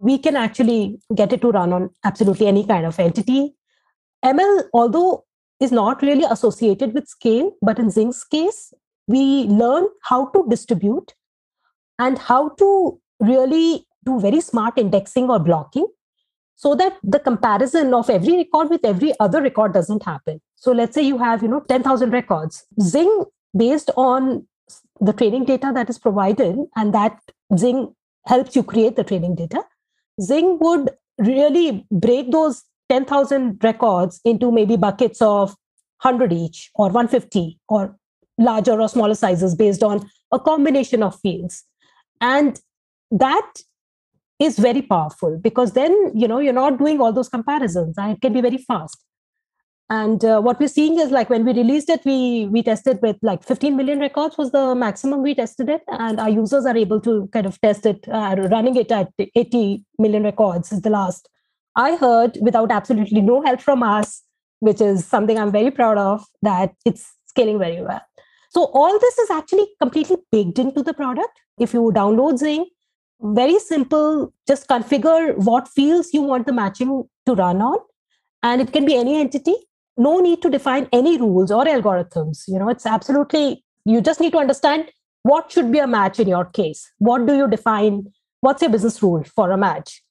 we 0.00 0.18
can 0.18 0.36
actually 0.36 1.00
get 1.14 1.32
it 1.32 1.40
to 1.40 1.50
run 1.50 1.72
on 1.72 1.90
absolutely 2.04 2.46
any 2.46 2.64
kind 2.66 2.86
of 2.86 2.98
entity. 2.98 3.54
ML, 4.24 4.64
although 4.72 5.24
is 5.60 5.72
not 5.72 6.02
really 6.02 6.24
associated 6.24 6.94
with 6.94 7.08
scale, 7.08 7.52
but 7.60 7.78
in 7.78 7.90
Zingg's 7.90 8.22
case, 8.24 8.72
we 9.06 9.44
learn 9.44 9.88
how 10.02 10.26
to 10.28 10.44
distribute 10.48 11.14
and 11.98 12.18
how 12.18 12.50
to 12.50 13.00
really 13.20 13.87
do 14.08 14.18
very 14.26 14.40
smart 14.48 14.82
indexing 14.84 15.30
or 15.36 15.38
blocking 15.38 15.86
so 16.56 16.74
that 16.74 16.98
the 17.02 17.20
comparison 17.30 17.94
of 17.94 18.10
every 18.10 18.36
record 18.36 18.70
with 18.70 18.84
every 18.84 19.14
other 19.20 19.40
record 19.40 19.72
doesn't 19.72 20.04
happen. 20.10 20.40
So 20.56 20.72
let's 20.72 20.94
say 20.94 21.02
you 21.02 21.18
have 21.18 21.42
you 21.42 21.48
know 21.48 21.60
10000 21.68 22.10
records. 22.10 22.64
Zingg 22.80 23.26
based 23.56 23.90
on 23.96 24.46
the 25.00 25.12
training 25.12 25.44
data 25.44 25.72
that 25.74 25.88
is 25.88 25.98
provided 25.98 26.56
and 26.76 26.94
that 26.94 27.18
Zingg 27.52 27.94
helps 28.26 28.56
you 28.56 28.62
create 28.62 28.96
the 28.96 29.04
training 29.04 29.34
data 29.36 29.62
Zingg 30.20 30.60
would 30.60 30.90
really 31.18 31.86
break 31.90 32.30
those 32.30 32.64
10000 32.88 33.62
records 33.62 34.20
into 34.24 34.50
maybe 34.50 34.76
buckets 34.76 35.20
of 35.22 35.50
100 36.02 36.32
each 36.32 36.70
or 36.74 36.86
150 36.86 37.58
or 37.68 37.96
larger 38.38 38.80
or 38.80 38.88
smaller 38.88 39.14
sizes 39.14 39.54
based 39.54 39.82
on 39.82 40.08
a 40.32 40.38
combination 40.38 41.02
of 41.02 41.18
fields. 41.20 41.64
And 42.20 42.60
that 43.10 43.62
is 44.38 44.58
very 44.58 44.82
powerful 44.82 45.38
because 45.42 45.72
then 45.72 45.92
you 46.14 46.28
know 46.28 46.38
you're 46.38 46.52
not 46.52 46.78
doing 46.78 47.00
all 47.00 47.12
those 47.12 47.28
comparisons 47.28 47.96
and 47.98 48.12
it 48.12 48.20
can 48.20 48.32
be 48.32 48.40
very 48.40 48.58
fast 48.58 49.04
and 49.90 50.22
uh, 50.24 50.38
what 50.40 50.60
we're 50.60 50.68
seeing 50.68 50.98
is 51.00 51.10
like 51.10 51.30
when 51.30 51.44
we 51.44 51.52
released 51.52 51.88
it 51.88 52.04
we 52.04 52.46
we 52.46 52.62
tested 52.62 52.98
with 53.02 53.16
like 53.22 53.42
15 53.42 53.76
million 53.76 54.00
records 54.00 54.38
was 54.38 54.52
the 54.52 54.74
maximum 54.74 55.22
we 55.22 55.34
tested 55.34 55.68
it 55.68 55.82
and 55.88 56.20
our 56.20 56.30
users 56.30 56.66
are 56.66 56.76
able 56.76 57.00
to 57.00 57.28
kind 57.32 57.46
of 57.46 57.60
test 57.60 57.86
it 57.86 58.06
uh, 58.08 58.36
running 58.50 58.76
it 58.76 58.92
at 58.92 59.10
80 59.34 59.84
million 59.98 60.22
records 60.22 60.72
is 60.72 60.82
the 60.82 60.90
last 60.90 61.28
i 61.74 61.96
heard 61.96 62.38
without 62.40 62.70
absolutely 62.70 63.20
no 63.20 63.42
help 63.42 63.60
from 63.60 63.82
us 63.82 64.22
which 64.60 64.80
is 64.80 65.04
something 65.04 65.38
i'm 65.38 65.52
very 65.52 65.70
proud 65.70 65.98
of 65.98 66.24
that 66.42 66.74
it's 66.84 67.14
scaling 67.38 67.58
very 67.58 67.82
well. 67.82 68.02
So 68.50 68.64
all 68.72 68.98
this 68.98 69.18
is 69.18 69.30
actually 69.30 69.66
completely 69.80 70.16
baked 70.32 70.58
into 70.58 70.82
the 70.82 70.94
product. 70.94 71.40
If 71.58 71.74
you 71.74 71.92
download 71.94 72.40
Zingg, 72.42 72.66
very 73.20 73.58
simple, 73.58 74.32
just 74.46 74.68
configure 74.68 75.36
what 75.36 75.68
fields 75.68 76.10
you 76.12 76.22
want 76.22 76.46
the 76.46 76.52
matching 76.52 77.04
to 77.26 77.34
run 77.34 77.60
on. 77.60 77.78
And 78.42 78.60
it 78.60 78.72
can 78.72 78.84
be 78.84 78.96
any 78.96 79.20
entity. 79.20 79.54
No 79.96 80.20
need 80.20 80.42
to 80.42 80.50
define 80.50 80.88
any 80.92 81.18
rules 81.18 81.50
or 81.50 81.64
algorithms. 81.64 82.44
You 82.46 82.58
know, 82.58 82.68
it's 82.68 82.86
absolutely, 82.86 83.64
you 83.84 84.00
just 84.00 84.20
need 84.20 84.32
to 84.32 84.38
understand 84.38 84.90
what 85.22 85.50
should 85.50 85.72
be 85.72 85.80
a 85.80 85.86
match 85.86 86.20
in 86.20 86.28
your 86.28 86.44
case. 86.44 86.90
What 86.98 87.26
do 87.26 87.36
you 87.36 87.48
define? 87.48 88.06
What's 88.40 88.62
your 88.62 88.70
business 88.70 89.02
rule 89.02 89.24
for 89.24 89.50
a 89.50 89.56
match? 89.56 90.02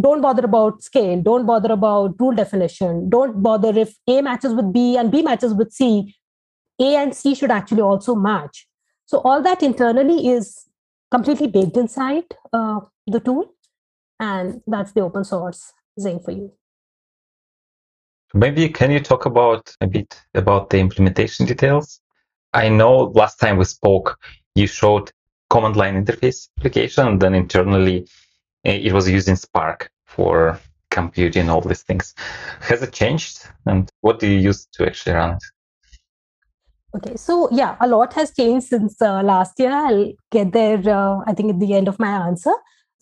Don't 0.00 0.20
bother 0.20 0.44
about 0.44 0.82
scale. 0.82 1.20
Don't 1.22 1.46
bother 1.46 1.72
about 1.72 2.18
rule 2.18 2.34
definition. 2.34 3.08
Don't 3.10 3.42
bother 3.42 3.78
if 3.78 3.94
A 4.08 4.22
matches 4.22 4.54
with 4.54 4.72
B 4.72 4.96
and 4.96 5.10
B 5.10 5.22
matches 5.22 5.54
with 5.54 5.72
C. 5.72 6.14
A 6.80 6.96
and 6.96 7.14
C 7.14 7.34
should 7.34 7.50
actually 7.50 7.82
also 7.82 8.14
match. 8.14 8.66
So 9.06 9.18
all 9.18 9.42
that 9.42 9.62
internally 9.62 10.28
is 10.28 10.66
completely 11.10 11.48
baked 11.48 11.76
inside 11.76 12.24
uh, 12.52 12.80
the 13.06 13.20
tool, 13.20 13.54
and 14.18 14.62
that's 14.66 14.92
the 14.92 15.00
open 15.00 15.24
source 15.24 15.72
Zingg 15.98 16.24
for 16.24 16.32
you. 16.32 16.52
Maybe 18.34 18.68
can 18.68 18.90
you 18.90 19.00
talk 19.00 19.24
about 19.24 19.74
a 19.80 19.86
bit 19.86 20.20
about 20.34 20.70
the 20.70 20.78
implementation 20.78 21.46
details? 21.46 22.00
I 22.52 22.68
know 22.68 23.12
last 23.14 23.38
time 23.38 23.56
we 23.56 23.64
spoke, 23.64 24.18
you 24.54 24.66
showed 24.66 25.10
command 25.50 25.76
line 25.76 26.04
interface 26.04 26.48
application, 26.58 27.06
and 27.06 27.20
then 27.20 27.34
internally 27.34 28.08
eh, 28.64 28.80
it 28.84 28.92
was 28.92 29.08
using 29.08 29.36
Spark 29.36 29.90
for 30.04 30.58
computing 30.90 31.48
all 31.48 31.60
these 31.60 31.82
things. 31.82 32.14
Has 32.60 32.82
it 32.82 32.92
changed? 32.92 33.46
And 33.66 33.90
what 34.00 34.18
do 34.18 34.26
you 34.26 34.38
use 34.38 34.66
to 34.72 34.86
actually 34.86 35.12
run 35.12 35.36
it? 35.36 35.42
Okay, 36.96 37.16
so 37.16 37.48
yeah, 37.52 37.76
a 37.80 37.86
lot 37.86 38.14
has 38.14 38.32
changed 38.34 38.68
since 38.68 39.02
uh, 39.02 39.22
last 39.22 39.58
year. 39.60 39.70
I'll 39.70 40.12
get 40.30 40.52
there, 40.52 40.80
uh, 40.88 41.20
I 41.26 41.34
think, 41.34 41.50
at 41.50 41.60
the 41.60 41.74
end 41.74 41.88
of 41.88 41.98
my 41.98 42.08
answer. 42.26 42.52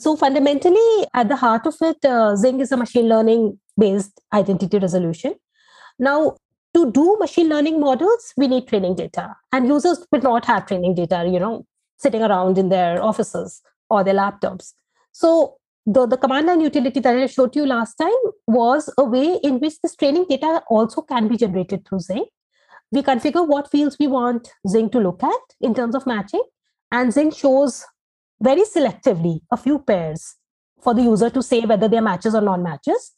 So, 0.01 0.17
fundamentally, 0.17 1.07
at 1.15 1.29
the 1.29 1.37
heart 1.37 1.65
of 1.67 1.77
it, 1.81 1.99
uh, 2.05 2.35
Zingg 2.35 2.61
is 2.61 2.73
a 2.73 2.77
machine 2.77 3.09
learning 3.09 3.57
based 3.79 4.21
identity 4.33 4.79
resolution. 4.79 5.37
Now, 6.01 6.37
to 6.75 6.91
do 6.91 7.17
machine 7.21 7.49
learning 7.49 7.79
models, 7.79 8.33
we 8.37 8.49
need 8.49 8.67
training 8.67 8.97
data, 8.97 9.37
and 9.53 9.69
users 9.69 10.05
will 10.11 10.23
not 10.23 10.45
have 10.47 10.67
training 10.67 10.97
data, 10.97 11.25
you 11.33 11.39
know, 11.39 11.65
sitting 11.99 12.23
around 12.23 12.59
in 12.59 12.71
their 12.71 13.01
offices 13.01 13.63
or 13.91 14.03
their 14.03 14.15
laptops. 14.15 14.73
So, 15.13 15.59
the, 15.87 16.07
the 16.07 16.17
command 16.17 16.49
line 16.49 16.63
utility 16.63 16.99
that 16.99 17.17
I 17.17 17.27
showed 17.27 17.55
you 17.55 17.65
last 17.65 17.95
time 17.95 18.25
was 18.49 18.93
a 18.99 19.05
way 19.05 19.39
in 19.45 19.61
which 19.61 19.81
this 19.83 19.95
training 19.95 20.27
data 20.29 20.63
also 20.69 21.03
can 21.03 21.29
be 21.29 21.37
generated 21.37 21.87
through 21.87 21.99
Zingg 21.99 22.27
we 22.95 23.03
configure 23.03 23.47
what 23.47 23.71
fields 23.71 23.97
we 23.99 24.07
want 24.07 24.49
Zingg 24.67 24.93
to 24.93 25.01
look 25.01 25.23
at 25.23 25.45
in 25.61 25.75
terms 25.75 25.95
of 25.95 26.07
matching. 26.07 26.43
And 26.93 27.13
Zingg 27.13 27.37
shows 27.37 27.85
very 28.41 28.63
selectively 28.63 29.41
a 29.51 29.57
few 29.57 29.81
pairs 29.81 30.37
for 30.81 30.95
the 30.95 31.03
user 31.03 31.31
to 31.31 31.43
say 31.43 31.61
whether 31.63 31.89
they're 31.89 32.03
matches 32.03 32.35
or 32.35 32.41
non 32.41 32.63
matches. 32.63 33.13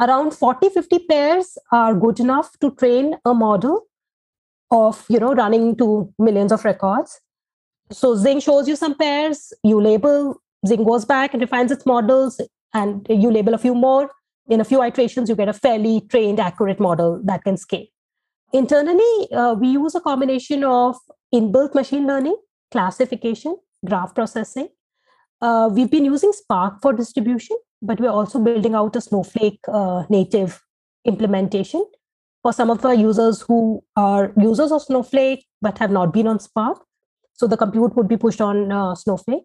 Around 0.00 0.32
40, 0.32 0.70
50 0.70 0.98
pairs 1.00 1.58
are 1.70 1.94
good 1.94 2.20
enough 2.20 2.58
to 2.60 2.70
train 2.70 3.16
a 3.26 3.34
model 3.34 3.82
of, 4.70 5.04
you 5.10 5.20
know, 5.20 5.34
running 5.34 5.76
to 5.76 6.12
millions 6.18 6.52
of 6.52 6.64
records. 6.64 7.20
So 7.92 8.14
Zingg 8.16 8.42
shows 8.42 8.68
you 8.68 8.76
some 8.76 8.94
pairs, 8.94 9.52
you 9.62 9.80
label, 9.80 10.40
Zingg 10.66 10.86
goes 10.86 11.04
back 11.04 11.34
and 11.34 11.42
refines 11.42 11.72
its 11.72 11.84
models, 11.84 12.40
and 12.72 13.06
you 13.10 13.30
label 13.30 13.52
a 13.52 13.58
few 13.58 13.74
more. 13.74 14.10
In 14.48 14.60
a 14.60 14.64
few 14.64 14.82
iterations, 14.82 15.28
you 15.28 15.36
get 15.36 15.48
a 15.48 15.52
fairly 15.52 16.00
trained, 16.08 16.40
accurate 16.40 16.80
model 16.80 17.20
that 17.24 17.44
can 17.44 17.56
scale. 17.56 17.86
Internally, 18.52 19.32
uh, 19.32 19.54
we 19.54 19.68
use 19.68 19.94
a 19.94 20.00
combination 20.00 20.64
of 20.64 20.96
inbuilt 21.32 21.74
machine 21.74 22.06
learning, 22.06 22.36
classification, 22.70 23.56
graph 23.86 24.14
processing. 24.14 24.68
Uh, 25.40 25.70
we've 25.72 25.90
been 25.90 26.04
using 26.04 26.32
Spark 26.32 26.82
for 26.82 26.92
distribution, 26.92 27.56
but 27.80 28.00
we're 28.00 28.10
also 28.10 28.38
building 28.38 28.74
out 28.74 28.96
a 28.96 29.00
Snowflake 29.00 29.60
uh, 29.68 30.04
native 30.08 30.62
implementation 31.04 31.84
for 32.42 32.52
some 32.52 32.70
of 32.70 32.84
our 32.84 32.94
users 32.94 33.42
who 33.42 33.82
are 33.96 34.32
users 34.36 34.72
of 34.72 34.82
Snowflake 34.82 35.46
but 35.62 35.78
have 35.78 35.90
not 35.90 36.12
been 36.12 36.26
on 36.26 36.40
Spark. 36.40 36.84
So 37.34 37.46
the 37.46 37.56
compute 37.56 37.96
would 37.96 38.08
be 38.08 38.16
pushed 38.16 38.40
on 38.40 38.72
uh, 38.72 38.94
Snowflake. 38.94 39.44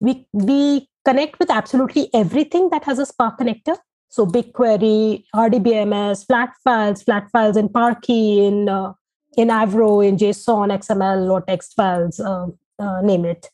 We, 0.00 0.26
we 0.32 0.88
connect 1.04 1.38
with 1.38 1.50
absolutely 1.50 2.10
everything 2.14 2.70
that 2.70 2.84
has 2.84 2.98
a 2.98 3.06
Spark 3.06 3.38
connector. 3.38 3.76
So 4.08 4.26
BigQuery, 4.26 5.24
RDBMS, 5.34 6.26
flat 6.26 6.50
files, 6.62 7.02
flat 7.02 7.30
files 7.30 7.56
in 7.56 7.68
Parquet, 7.68 8.46
in 8.46 8.68
uh, 8.68 8.92
in 9.36 9.48
Avro, 9.48 10.06
in 10.06 10.16
JSON, 10.16 10.72
XML, 10.72 11.30
or 11.30 11.42
text 11.42 11.74
files, 11.76 12.18
uh, 12.18 12.46
uh, 12.78 13.00
name 13.02 13.24
it. 13.24 13.50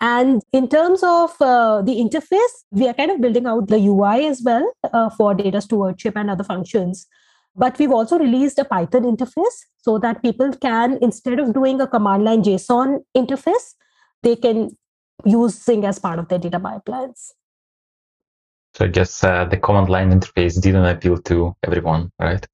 And 0.00 0.42
in 0.52 0.68
terms 0.68 1.02
of 1.02 1.34
uh, 1.40 1.82
the 1.82 1.96
interface, 1.96 2.64
we 2.70 2.88
are 2.88 2.94
kind 2.94 3.10
of 3.10 3.20
building 3.20 3.46
out 3.46 3.68
the 3.68 3.78
UI 3.78 4.26
as 4.26 4.42
well 4.42 4.72
uh, 4.92 5.10
for 5.10 5.34
data 5.34 5.60
stewardship 5.60 6.16
and 6.16 6.30
other 6.30 6.44
functions. 6.44 7.06
But 7.54 7.78
we've 7.78 7.92
also 7.92 8.18
released 8.18 8.58
a 8.58 8.64
Python 8.64 9.02
interface 9.02 9.64
so 9.76 9.98
that 9.98 10.22
people 10.22 10.52
can, 10.54 10.98
instead 11.02 11.38
of 11.38 11.52
doing 11.52 11.80
a 11.80 11.86
command 11.86 12.24
line 12.24 12.42
JSON 12.42 13.04
interface, 13.16 13.74
they 14.22 14.36
can 14.36 14.70
use 15.24 15.58
Zingg 15.64 15.84
as 15.84 15.98
part 15.98 16.18
of 16.18 16.28
their 16.28 16.38
data 16.38 16.58
pipelines. 16.58 17.32
So 18.74 18.84
I 18.84 18.88
guess 18.88 19.24
uh, 19.24 19.44
the 19.44 19.56
command 19.56 19.88
line 19.88 20.10
interface 20.12 20.60
didn't 20.60 20.84
appeal 20.84 21.18
to 21.18 21.54
everyone, 21.64 22.10
right? 22.18 22.46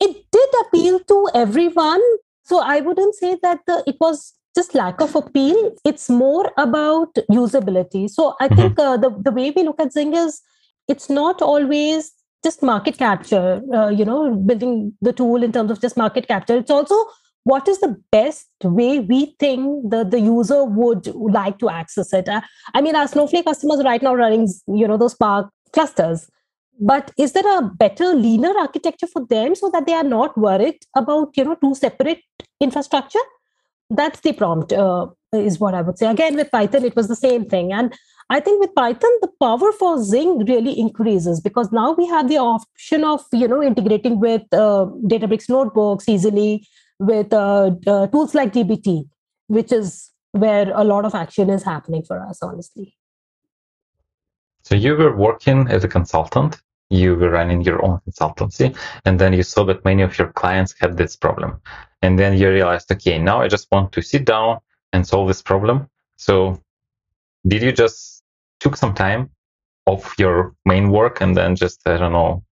It 0.00 0.24
did 0.30 0.48
appeal 0.66 1.00
to 1.00 1.28
everyone. 1.34 2.02
So 2.44 2.60
I 2.60 2.80
wouldn't 2.80 3.14
say 3.14 3.38
that 3.42 3.60
the, 3.66 3.82
it 3.86 3.96
was 4.00 4.34
just 4.54 4.74
lack 4.74 5.00
of 5.00 5.14
appeal. 5.16 5.74
It's 5.84 6.08
more 6.10 6.52
about 6.58 7.14
usability. 7.30 8.08
So 8.10 8.34
I 8.40 8.48
mm-hmm. 8.48 8.56
think 8.56 8.78
uh, 8.78 8.96
the, 8.96 9.10
the 9.24 9.32
way 9.32 9.52
we 9.54 9.62
look 9.62 9.80
at 9.80 9.92
Zingg 9.92 10.14
is 10.14 10.40
it's 10.88 11.08
not 11.08 11.40
always 11.42 12.12
just 12.44 12.62
market 12.62 12.98
capture, 12.98 13.62
uh, 13.72 13.88
you 13.88 14.04
know, 14.04 14.34
building 14.34 14.92
the 15.00 15.12
tool 15.12 15.42
in 15.42 15.52
terms 15.52 15.70
of 15.70 15.80
just 15.80 15.96
market 15.96 16.26
capture. 16.26 16.56
It's 16.56 16.70
also 16.70 16.96
what 17.44 17.66
is 17.68 17.80
the 17.80 17.96
best 18.10 18.48
way 18.62 19.00
we 19.00 19.34
think 19.38 19.90
the, 19.90 20.04
the 20.04 20.20
user 20.20 20.64
would 20.64 21.06
like 21.14 21.58
to 21.58 21.68
access 21.68 22.12
it? 22.12 22.28
Uh, 22.28 22.40
I 22.74 22.80
mean, 22.80 22.94
our 22.94 23.08
Snowflake 23.08 23.44
customers 23.44 23.82
right 23.84 24.02
now 24.02 24.14
running, 24.14 24.48
you 24.68 24.86
know, 24.86 24.96
those 24.96 25.12
Spark 25.12 25.50
clusters. 25.72 26.28
But 26.80 27.12
is 27.18 27.32
there 27.32 27.58
a 27.58 27.62
better, 27.62 28.14
leaner 28.14 28.56
architecture 28.58 29.06
for 29.06 29.26
them 29.26 29.54
so 29.54 29.70
that 29.70 29.86
they 29.86 29.92
are 29.92 30.04
not 30.04 30.36
worried 30.38 30.78
about, 30.96 31.36
you 31.36 31.44
know, 31.44 31.56
two 31.56 31.74
separate 31.74 32.22
infrastructure? 32.60 33.20
That's 33.90 34.20
the 34.20 34.32
prompt, 34.32 34.72
uh, 34.72 35.08
is 35.32 35.60
what 35.60 35.74
I 35.74 35.82
would 35.82 35.98
say. 35.98 36.06
Again, 36.06 36.36
with 36.36 36.50
Python, 36.50 36.84
it 36.84 36.96
was 36.96 37.08
the 37.08 37.16
same 37.16 37.44
thing. 37.44 37.72
And 37.72 37.94
I 38.30 38.40
think 38.40 38.60
with 38.60 38.74
Python, 38.74 39.10
the 39.20 39.28
power 39.40 39.72
for 39.72 39.98
Zingg 39.98 40.48
really 40.48 40.78
increases 40.78 41.40
because 41.40 41.70
now 41.70 41.92
we 41.92 42.06
have 42.06 42.28
the 42.28 42.38
option 42.38 43.04
of, 43.04 43.22
you 43.32 43.46
know, 43.46 43.62
integrating 43.62 44.18
with 44.18 44.42
uh, 44.52 44.86
Databricks 45.06 45.50
notebooks 45.50 46.08
easily 46.08 46.66
with 47.02 47.32
uh, 47.32 47.70
uh, 47.86 48.06
tools 48.08 48.34
like 48.34 48.52
dbt 48.52 49.04
which 49.48 49.72
is 49.72 50.10
where 50.32 50.72
a 50.74 50.84
lot 50.84 51.04
of 51.04 51.14
action 51.14 51.50
is 51.50 51.62
happening 51.62 52.02
for 52.02 52.20
us 52.20 52.42
honestly. 52.42 52.96
So 54.62 54.74
you 54.74 54.96
were 54.96 55.14
working 55.14 55.68
as 55.68 55.84
a 55.84 55.88
consultant. 55.88 56.62
You 56.88 57.16
were 57.16 57.30
running 57.30 57.62
your 57.62 57.84
own 57.84 58.00
consultancy 58.06 58.76
and 59.04 59.18
then 59.18 59.32
you 59.32 59.42
saw 59.42 59.64
that 59.64 59.84
many 59.84 60.02
of 60.02 60.16
your 60.18 60.32
clients 60.32 60.74
had 60.80 60.96
this 60.96 61.16
problem. 61.16 61.60
And 62.00 62.18
then 62.18 62.36
you 62.38 62.48
realized 62.50 62.90
okay 62.92 63.18
now 63.18 63.42
i 63.42 63.48
just 63.48 63.70
want 63.72 63.92
to 63.92 64.02
sit 64.02 64.24
down 64.24 64.60
and 64.92 65.06
solve 65.06 65.28
this 65.28 65.42
problem. 65.42 65.88
So 66.16 66.60
did 67.46 67.62
you 67.62 67.72
just 67.72 68.22
took 68.60 68.76
some 68.76 68.94
time 68.94 69.30
off 69.86 70.14
your 70.18 70.54
main 70.64 70.90
work 70.90 71.20
and 71.20 71.36
then 71.36 71.56
just 71.56 71.80
i 71.86 71.96
don't 71.96 72.12
know 72.12 72.44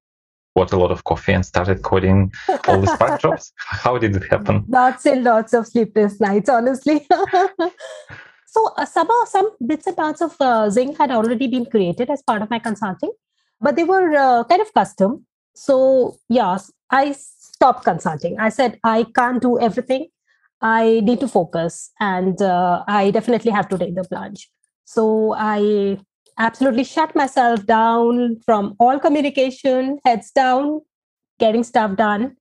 bought 0.54 0.72
a 0.72 0.76
lot 0.76 0.90
of 0.90 1.04
coffee 1.04 1.32
and 1.32 1.44
started 1.44 1.82
coding 1.82 2.32
all 2.68 2.80
the 2.80 2.94
Spark 2.94 3.20
jobs? 3.24 3.52
How 3.56 3.98
did 3.98 4.16
it 4.16 4.24
happen? 4.30 4.64
Lots 4.68 5.06
and 5.06 5.24
lots 5.24 5.52
of 5.52 5.66
sleepless 5.66 6.20
nights, 6.20 6.48
honestly. 6.48 7.06
so 8.46 8.72
uh, 8.76 8.84
some 8.84 9.08
some 9.26 9.50
bits 9.66 9.86
and 9.86 9.96
parts 9.96 10.20
of 10.20 10.32
uh, 10.40 10.68
Zingg 10.68 10.96
had 10.98 11.10
already 11.10 11.46
been 11.46 11.66
created 11.66 12.10
as 12.10 12.22
part 12.22 12.42
of 12.42 12.50
my 12.50 12.58
consulting, 12.58 13.12
but 13.60 13.76
they 13.76 13.84
were 13.84 14.14
uh, 14.16 14.44
kind 14.44 14.60
of 14.60 14.72
custom. 14.74 15.26
So 15.54 16.16
yes, 16.28 16.70
I 16.90 17.12
stopped 17.12 17.84
consulting. 17.84 18.38
I 18.38 18.48
said 18.48 18.78
I 18.84 19.06
can't 19.14 19.40
do 19.40 19.58
everything. 19.60 20.08
I 20.62 21.00
need 21.00 21.20
to 21.20 21.28
focus, 21.28 21.90
and 22.00 22.40
uh, 22.42 22.84
I 22.86 23.10
definitely 23.10 23.50
have 23.52 23.68
to 23.70 23.78
take 23.78 23.94
the 23.94 24.04
plunge. 24.04 24.50
So 24.84 25.34
I 25.38 25.98
absolutely 26.40 26.84
shut 26.84 27.14
myself 27.14 27.64
down 27.66 28.40
from 28.40 28.74
all 28.80 28.98
communication, 28.98 29.98
heads 30.04 30.30
down, 30.30 30.80
getting 31.38 31.62
stuff 31.62 31.96
done. 31.96 32.36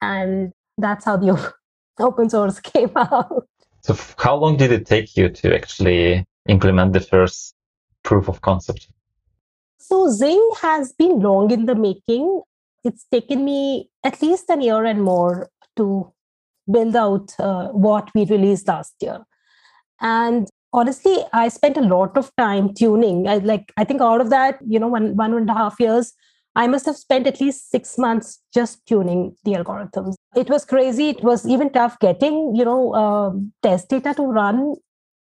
And 0.00 0.52
that's 0.78 1.04
how 1.04 1.16
the 1.16 1.52
open 1.98 2.30
source 2.30 2.60
came 2.60 2.92
out. 2.96 3.46
So, 3.82 3.96
how 4.16 4.36
long 4.36 4.56
did 4.56 4.70
it 4.70 4.86
take 4.86 5.16
you 5.16 5.28
to 5.28 5.54
actually 5.54 6.24
implement 6.48 6.92
the 6.92 7.00
first 7.00 7.54
proof 8.04 8.28
of 8.28 8.40
concept? 8.40 8.88
So, 9.78 10.06
Zingg 10.06 10.56
has 10.58 10.92
been 10.92 11.18
long 11.18 11.50
in 11.50 11.66
the 11.66 11.74
making. 11.74 12.42
It's 12.84 13.04
taken 13.10 13.44
me 13.44 13.90
at 14.04 14.22
least 14.22 14.44
a 14.50 14.60
year 14.60 14.84
and 14.84 15.02
more 15.02 15.50
to 15.76 16.12
build 16.70 16.94
out 16.94 17.34
uh, 17.40 17.68
what 17.68 18.08
we 18.14 18.24
released 18.24 18.68
last 18.68 18.94
year. 19.00 19.24
And 20.00 20.48
honestly, 20.72 21.16
I 21.32 21.48
spent 21.48 21.76
a 21.76 21.82
lot 21.82 22.16
of 22.16 22.30
time 22.36 22.74
tuning. 22.74 23.28
I 23.28 23.38
like 23.38 23.72
I 23.76 23.84
think 23.84 24.00
out 24.00 24.20
of 24.20 24.30
that, 24.30 24.58
you 24.66 24.78
know, 24.78 24.88
one 24.88 25.16
one 25.16 25.34
and 25.34 25.50
a 25.50 25.54
half 25.54 25.78
years, 25.78 26.12
I 26.54 26.66
must 26.66 26.86
have 26.86 26.96
spent 26.96 27.26
at 27.26 27.40
least 27.40 27.70
six 27.70 27.96
months 27.98 28.40
just 28.54 28.84
tuning 28.86 29.36
the 29.44 29.52
algorithms. 29.52 30.14
It 30.36 30.48
was 30.48 30.64
crazy. 30.64 31.08
It 31.10 31.22
was 31.22 31.46
even 31.46 31.70
tough 31.70 31.98
getting, 31.98 32.54
you 32.54 32.64
know, 32.64 32.94
uh, 32.94 33.32
test 33.62 33.88
data 33.88 34.14
to 34.14 34.22
run, 34.22 34.74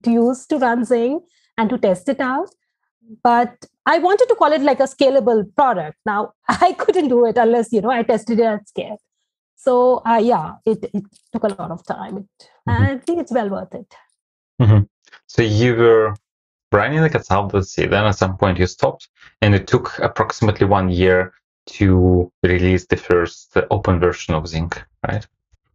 to 0.03 0.11
use 0.11 0.45
to 0.47 0.57
run 0.57 0.83
Zingg 0.83 1.21
and 1.57 1.69
to 1.69 1.77
test 1.77 2.09
it 2.09 2.19
out. 2.19 2.49
But 3.23 3.65
I 3.85 3.97
wanted 3.97 4.27
to 4.27 4.35
call 4.35 4.51
it 4.51 4.61
like 4.61 4.79
a 4.79 4.83
scalable 4.83 5.43
product. 5.55 5.97
Now 6.05 6.33
I 6.47 6.73
couldn't 6.73 7.09
do 7.09 7.25
it 7.25 7.37
unless, 7.37 7.71
you 7.71 7.81
know, 7.81 7.91
I 7.91 8.03
tested 8.03 8.39
it 8.39 8.45
at 8.45 8.67
scale. 8.67 8.97
So 9.55 10.01
uh, 10.05 10.19
yeah, 10.21 10.55
it, 10.65 10.89
it 10.93 11.03
took 11.31 11.43
a 11.43 11.49
lot 11.49 11.71
of 11.71 11.85
time. 11.85 12.17
It, 12.17 12.47
mm-hmm. 12.67 12.83
I 12.83 12.97
think 12.97 13.19
it's 13.19 13.31
well 13.31 13.49
worth 13.49 13.73
it. 13.75 13.93
Mm-hmm. 14.61 14.83
So 15.33 15.43
you 15.43 15.77
were 15.77 16.13
running 16.73 17.01
the 17.01 17.09
consultancy, 17.09 17.89
then 17.89 18.03
at 18.03 18.17
some 18.17 18.35
point 18.35 18.59
you 18.59 18.67
stopped, 18.67 19.07
and 19.41 19.55
it 19.55 19.65
took 19.65 19.97
approximately 19.99 20.67
one 20.67 20.89
year 20.89 21.31
to 21.67 22.29
release 22.43 22.85
the 22.87 22.97
first 22.97 23.55
open 23.69 24.01
version 24.01 24.33
of 24.33 24.43
Zingg, 24.43 24.77
right? 25.07 25.25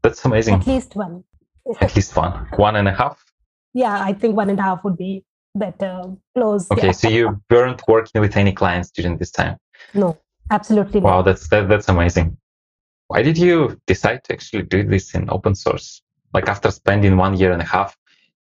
That's 0.02 0.22
amazing. 0.26 0.56
At 0.56 0.66
least 0.66 0.94
one. 0.94 1.24
at 1.80 1.96
least 1.96 2.14
one. 2.14 2.46
One 2.56 2.76
and 2.76 2.86
a 2.86 2.92
half? 2.92 3.24
Yeah, 3.72 3.98
I 3.98 4.12
think 4.12 4.36
one 4.36 4.50
and 4.50 4.58
a 4.58 4.62
half 4.62 4.84
would 4.84 4.98
be 4.98 5.24
better. 5.54 6.02
Close. 6.34 6.70
Okay, 6.70 6.88
yeah. 6.88 6.92
so 6.92 7.08
you 7.08 7.40
weren't 7.50 7.80
working 7.88 8.20
with 8.20 8.36
any 8.36 8.52
clients 8.52 8.90
during 8.90 9.16
this 9.16 9.30
time? 9.30 9.56
No, 9.94 10.18
absolutely 10.50 11.00
wow, 11.00 11.16
not. 11.16 11.22
that's 11.22 11.48
that, 11.48 11.66
that's 11.70 11.88
amazing. 11.88 12.36
Why 13.08 13.22
did 13.22 13.38
you 13.38 13.80
decide 13.86 14.22
to 14.24 14.34
actually 14.34 14.64
do 14.64 14.82
this 14.82 15.14
in 15.14 15.30
open 15.30 15.54
source? 15.54 16.02
Like 16.34 16.46
after 16.46 16.70
spending 16.70 17.16
one 17.16 17.38
year 17.38 17.52
and 17.52 17.62
a 17.62 17.64
half, 17.64 17.96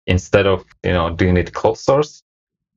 instead 0.08 0.46
of 0.46 0.66
you 0.84 0.94
know 0.94 1.16
doing 1.16 1.38
it 1.38 1.54
closed 1.54 1.84
source, 1.84 2.24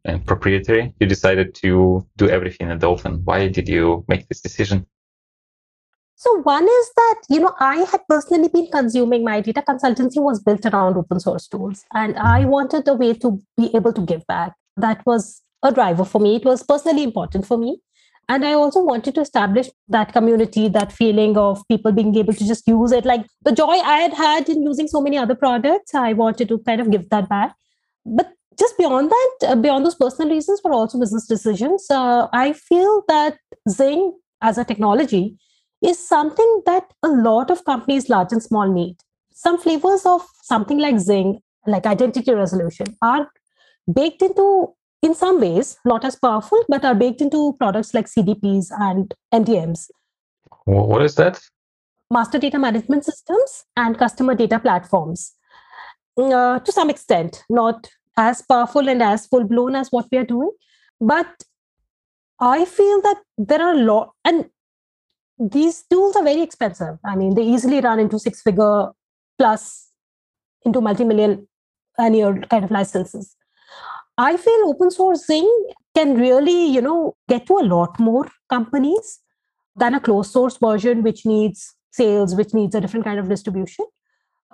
and 0.07 0.25
proprietary, 0.25 0.95
you 1.01 1.07
decided 1.07 1.55
to 1.57 2.07
do 2.17 2.29
everything 2.29 2.71
in 2.71 2.85
open. 2.85 3.23
Why 3.25 3.49
did 3.49 3.69
you 3.69 4.05
make 4.09 4.29
this 4.29 4.41
decision? 4.41 4.87
So 6.15 6.41
one 6.43 6.65
is 6.65 6.91
that 6.97 7.23
you 7.29 7.41
know 7.41 7.55
I 7.61 7.77
had 7.91 8.01
personally 8.09 8.49
been 8.49 8.69
consuming 8.71 9.25
my 9.25 9.41
data 9.41 9.63
consultancy 9.69 10.23
was 10.23 10.43
built 10.43 10.65
around 10.65 10.97
open 10.97 11.21
source 11.21 11.47
tools, 11.47 11.85
and 11.93 12.17
I 12.17 12.41
mm-hmm. 12.41 12.51
wanted 12.51 12.89
a 12.89 12.95
way 12.95 13.13
to 13.15 13.39
be 13.57 13.75
able 13.75 13.93
to 13.93 14.01
give 14.01 14.27
back. 14.27 14.55
That 14.77 15.05
was 15.05 15.43
a 15.63 15.73
driver 15.73 16.05
for 16.05 16.21
me. 16.21 16.37
It 16.37 16.45
was 16.45 16.63
personally 16.63 17.03
important 17.03 17.47
for 17.47 17.59
me. 17.59 17.81
And 18.29 18.45
I 18.45 18.55
also 18.55 18.83
wanted 18.83 19.15
to 19.15 19.21
establish 19.21 19.69
that 19.89 20.13
community, 20.13 20.69
that 20.69 20.93
feeling 20.93 21.37
of 21.39 21.63
people 21.69 21.93
being 21.93 22.15
able 22.17 22.33
to 22.33 22.47
just 22.47 22.67
use 22.67 22.91
it. 22.91 23.05
Like 23.05 23.25
the 23.43 23.53
joy 23.53 23.69
I 23.69 23.99
had 23.99 24.15
had 24.15 24.49
in 24.49 24.63
using 24.63 24.89
so 24.89 25.01
many 25.01 25.17
other 25.17 25.37
products, 25.37 25.95
I 25.95 26.13
wanted 26.13 26.49
to 26.49 26.59
kind 26.59 26.81
of 26.81 26.91
give 26.91 27.09
that 27.11 27.29
back. 27.29 27.55
But 28.05 28.33
just 28.59 28.77
beyond 28.79 29.11
that, 29.11 29.49
uh, 29.49 29.57
beyond 29.57 29.85
those 29.85 29.95
personal 29.95 30.33
reasons, 30.33 30.61
but 30.63 30.73
also 30.73 30.99
business 30.99 31.27
decisions, 31.27 31.87
uh, 31.91 32.27
I 32.33 32.53
feel 32.53 33.03
that 33.07 33.39
Zingg 33.69 34.13
as 34.43 34.59
a 34.59 34.65
technology 34.65 35.37
is 35.85 36.09
something 36.09 36.63
that 36.67 36.93
a 37.03 37.09
lot 37.09 37.51
of 37.51 37.65
companies, 37.65 38.09
large 38.09 38.33
and 38.33 38.43
small, 38.43 38.67
need. 38.67 38.97
Some 39.33 39.59
flavors 39.59 40.07
of 40.07 40.27
something 40.43 40.79
like 40.79 40.97
Zingg, 40.97 41.39
like 41.67 41.87
identity 41.87 42.33
resolution, 42.33 42.87
are 43.03 43.31
baked 43.93 44.23
into, 44.23 44.75
in 45.07 45.15
some 45.15 45.41
ways, 45.41 45.79
not 45.85 46.05
as 46.05 46.17
powerful, 46.17 46.63
but 46.69 46.85
are 46.85 46.95
baked 46.95 47.21
into 47.21 47.55
products 47.59 47.95
like 47.95 48.07
CDPs 48.07 48.67
and 48.71 49.15
MDMs. 49.33 49.89
What 50.65 51.03
is 51.03 51.15
that? 51.15 51.41
Master 52.11 52.39
data 52.39 52.59
management 52.59 53.05
systems 53.05 53.65
and 53.77 53.99
customer 53.99 54.35
data 54.35 54.59
platforms. 54.59 55.33
Uh, 56.19 56.59
to 56.59 56.73
some 56.73 56.91
extent, 56.91 57.45
not 57.49 57.89
as 58.17 58.43
powerful 58.43 58.89
and 58.89 59.03
as 59.03 59.27
full 59.27 59.45
blown 59.45 59.77
as 59.77 59.89
what 59.91 60.07
we 60.11 60.19
are 60.19 60.25
doing. 60.25 60.51
But 61.01 61.45
I 62.41 62.65
feel 62.65 63.01
that 63.03 63.23
there 63.39 63.63
are 63.63 63.75
a 63.75 63.79
lot, 63.79 64.13
and 64.25 64.47
these 65.39 65.85
tools 65.91 66.17
are 66.17 66.25
very 66.25 66.43
expensive. 66.43 66.99
I 67.05 67.17
mean, 67.17 67.35
they 67.35 67.43
easily 67.43 67.81
run 67.81 68.01
into 68.01 68.19
six 68.19 68.43
figure 68.43 68.91
plus 69.39 69.89
into 70.65 70.81
multi 70.81 71.05
million 71.05 71.47
annual 71.99 72.41
kind 72.51 72.65
of 72.65 72.71
licenses. 72.71 73.37
I 74.19 74.37
feel 74.37 74.69
open 74.69 74.89
sourcing 74.89 75.49
can 75.95 76.17
really, 76.17 76.67
you 76.67 76.81
know, 76.81 77.17
get 77.29 77.47
to 77.47 77.59
a 77.59 77.65
lot 77.65 77.99
more 77.99 78.29
companies 78.49 79.21
than 79.77 79.95
a 79.95 80.01
closed 80.01 80.31
source 80.31 80.57
version, 80.57 81.03
which 81.03 81.27
needs 81.27 81.75
sales, 81.91 82.35
which 82.35 82.55
needs 82.55 82.75
a 82.75 82.81
different 82.81 83.05
kind 83.05 83.19
of 83.19 83.29
distribution. 83.29 83.85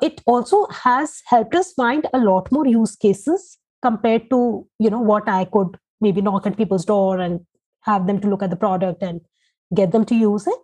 It 0.00 0.20
also 0.26 0.66
has 0.66 1.22
helped 1.26 1.54
us 1.54 1.72
find 1.72 2.06
a 2.12 2.18
lot 2.18 2.50
more 2.50 2.66
use 2.66 2.96
cases 2.96 3.58
compared 3.82 4.30
to 4.30 4.66
you 4.78 4.88
know 4.88 5.00
what 5.00 5.28
i 5.28 5.44
could 5.44 5.76
maybe 6.00 6.20
knock 6.20 6.46
at 6.46 6.56
people's 6.56 6.84
door 6.84 7.18
and 7.18 7.40
have 7.82 8.06
them 8.06 8.20
to 8.20 8.28
look 8.28 8.42
at 8.42 8.50
the 8.50 8.56
product 8.64 9.02
and 9.02 9.20
get 9.74 9.90
them 9.90 10.04
to 10.04 10.14
use 10.14 10.46
it. 10.46 10.60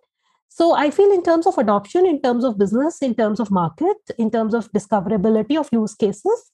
So 0.49 0.75
i 0.75 0.91
feel 0.91 1.13
in 1.13 1.23
terms 1.23 1.47
of 1.47 1.59
adoption 1.59 2.07
in 2.07 2.21
terms 2.23 2.45
of 2.45 2.59
business 2.59 3.03
in 3.03 3.15
terms 3.15 3.41
of 3.41 3.51
market 3.51 4.15
in 4.19 4.31
terms 4.31 4.55
of 4.55 4.71
discoverability 4.73 5.59
of 5.61 5.69
use 5.73 5.95
cases 5.95 6.51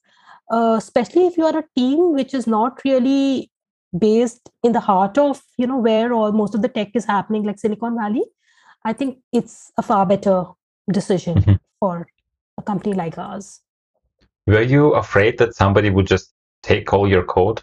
uh, 0.51 0.75
especially 0.77 1.27
if 1.27 1.37
you 1.37 1.45
are 1.45 1.57
a 1.57 1.65
team 1.75 2.13
which 2.13 2.33
is 2.33 2.47
not 2.47 2.81
really 2.85 3.51
based 3.97 4.49
in 4.63 4.71
the 4.73 4.79
heart 4.79 5.17
of 5.17 5.41
you 5.57 5.67
know 5.67 5.77
where 5.77 6.13
all 6.13 6.31
most 6.31 6.55
of 6.55 6.61
the 6.61 6.67
tech 6.67 6.89
is 6.93 7.05
happening 7.05 7.43
like 7.43 7.57
silicon 7.57 7.95
valley 7.95 8.23
i 8.83 8.91
think 8.91 9.19
it's 9.31 9.71
a 9.77 9.81
far 9.81 10.05
better 10.05 10.43
decision 10.91 11.37
mm-hmm. 11.37 11.55
for 11.79 12.07
a 12.57 12.61
company 12.61 12.93
like 12.93 13.17
ours. 13.17 13.61
Were 14.47 14.61
you 14.61 14.93
afraid 14.93 15.37
that 15.39 15.55
somebody 15.55 15.89
would 15.89 16.07
just 16.07 16.33
take 16.61 16.93
all 16.93 17.09
your 17.09 17.23
code 17.23 17.61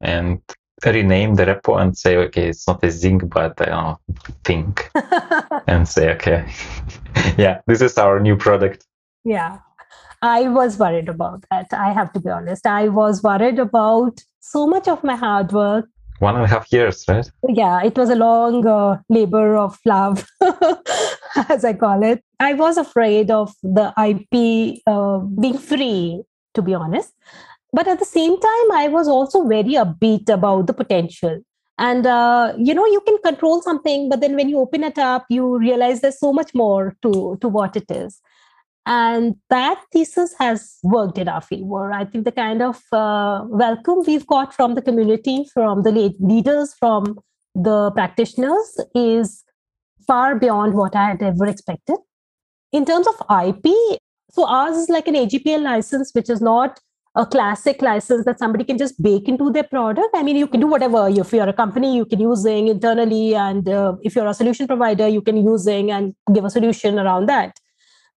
and 0.00 0.40
rename 0.84 1.34
the 1.34 1.44
repo 1.44 1.80
and 1.80 1.96
say, 1.96 2.16
okay, 2.16 2.48
it's 2.48 2.66
not 2.66 2.82
a 2.82 2.88
Zingg, 2.88 3.28
but 3.28 3.60
I 3.60 3.66
don't 3.66 3.98
think, 4.44 4.90
and 5.66 5.88
say, 5.88 6.10
okay, 6.14 6.52
yeah, 7.38 7.60
this 7.66 7.80
is 7.80 7.98
our 7.98 8.20
new 8.20 8.36
product. 8.36 8.86
Yeah, 9.24 9.58
I 10.22 10.48
was 10.48 10.78
worried 10.78 11.08
about 11.08 11.44
that. 11.50 11.66
I 11.72 11.92
have 11.92 12.12
to 12.14 12.20
be 12.20 12.30
honest. 12.30 12.66
I 12.66 12.88
was 12.88 13.22
worried 13.22 13.58
about 13.58 14.20
so 14.40 14.66
much 14.66 14.88
of 14.88 15.04
my 15.04 15.16
hard 15.16 15.52
work 15.52 15.88
one 16.18 16.34
and 16.34 16.44
a 16.44 16.48
half 16.48 16.72
years, 16.72 17.04
right? 17.08 17.30
Yeah, 17.48 17.82
it 17.82 17.96
was 17.96 18.10
a 18.10 18.16
long 18.16 18.66
uh, 18.66 18.98
labor 19.08 19.56
of 19.56 19.78
love, 19.84 20.26
as 21.48 21.64
I 21.64 21.74
call 21.74 22.02
it. 22.02 22.22
I 22.40 22.54
was 22.54 22.76
afraid 22.76 23.30
of 23.30 23.54
the 23.62 23.92
IP 23.96 24.80
uh, 24.86 25.18
being 25.18 25.58
free, 25.58 26.22
to 26.54 26.62
be 26.62 26.74
honest. 26.74 27.12
But 27.72 27.86
at 27.86 27.98
the 27.98 28.04
same 28.04 28.40
time, 28.40 28.72
I 28.72 28.88
was 28.88 29.08
also 29.08 29.46
very 29.46 29.74
upbeat 29.74 30.28
about 30.28 30.66
the 30.66 30.72
potential. 30.72 31.40
And, 31.78 32.06
uh, 32.06 32.54
you 32.58 32.74
know, 32.74 32.86
you 32.86 33.00
can 33.06 33.18
control 33.18 33.62
something, 33.62 34.08
but 34.08 34.20
then 34.20 34.34
when 34.34 34.48
you 34.48 34.58
open 34.58 34.82
it 34.82 34.98
up, 34.98 35.26
you 35.28 35.58
realize 35.58 36.00
there's 36.00 36.18
so 36.18 36.32
much 36.32 36.52
more 36.54 36.96
to, 37.02 37.38
to 37.40 37.48
what 37.48 37.76
it 37.76 37.88
is. 37.88 38.20
And 38.86 39.36
that 39.50 39.82
thesis 39.92 40.34
has 40.38 40.78
worked 40.82 41.18
in 41.18 41.28
our 41.28 41.42
favor. 41.42 41.92
I 41.92 42.04
think 42.06 42.24
the 42.24 42.32
kind 42.32 42.62
of 42.62 42.82
uh, 42.90 43.44
welcome 43.48 44.02
we've 44.06 44.26
got 44.26 44.54
from 44.54 44.74
the 44.74 44.82
community, 44.82 45.44
from 45.52 45.82
the 45.82 45.92
leaders, 46.18 46.74
from 46.74 47.18
the 47.54 47.90
practitioners 47.90 48.80
is 48.94 49.44
far 50.06 50.36
beyond 50.36 50.74
what 50.74 50.96
I 50.96 51.08
had 51.08 51.22
ever 51.22 51.46
expected. 51.46 51.96
In 52.72 52.84
terms 52.84 53.06
of 53.06 53.46
IP, 53.46 54.00
so 54.30 54.46
ours 54.46 54.76
is 54.76 54.88
like 54.88 55.08
an 55.08 55.14
AGPL 55.14 55.62
license, 55.62 56.12
which 56.14 56.30
is 56.30 56.40
not 56.40 56.80
a 57.14 57.26
classic 57.26 57.82
license 57.82 58.24
that 58.24 58.38
somebody 58.38 58.64
can 58.64 58.78
just 58.78 59.00
bake 59.02 59.28
into 59.28 59.50
their 59.50 59.64
product. 59.64 60.08
I 60.14 60.22
mean, 60.22 60.36
you 60.36 60.46
can 60.46 60.60
do 60.60 60.66
whatever. 60.66 61.08
If 61.08 61.32
you're 61.32 61.48
a 61.48 61.52
company, 61.52 61.96
you 61.96 62.04
can 62.04 62.20
use 62.20 62.44
Zingg 62.44 62.70
internally. 62.70 63.34
And 63.34 63.68
uh, 63.68 63.96
if 64.02 64.14
you're 64.14 64.26
a 64.26 64.34
solution 64.34 64.66
provider, 64.66 65.08
you 65.08 65.22
can 65.22 65.36
use 65.36 65.66
Zingg 65.66 65.90
and 65.90 66.14
give 66.32 66.44
a 66.44 66.50
solution 66.50 66.98
around 66.98 67.26
that. 67.26 67.58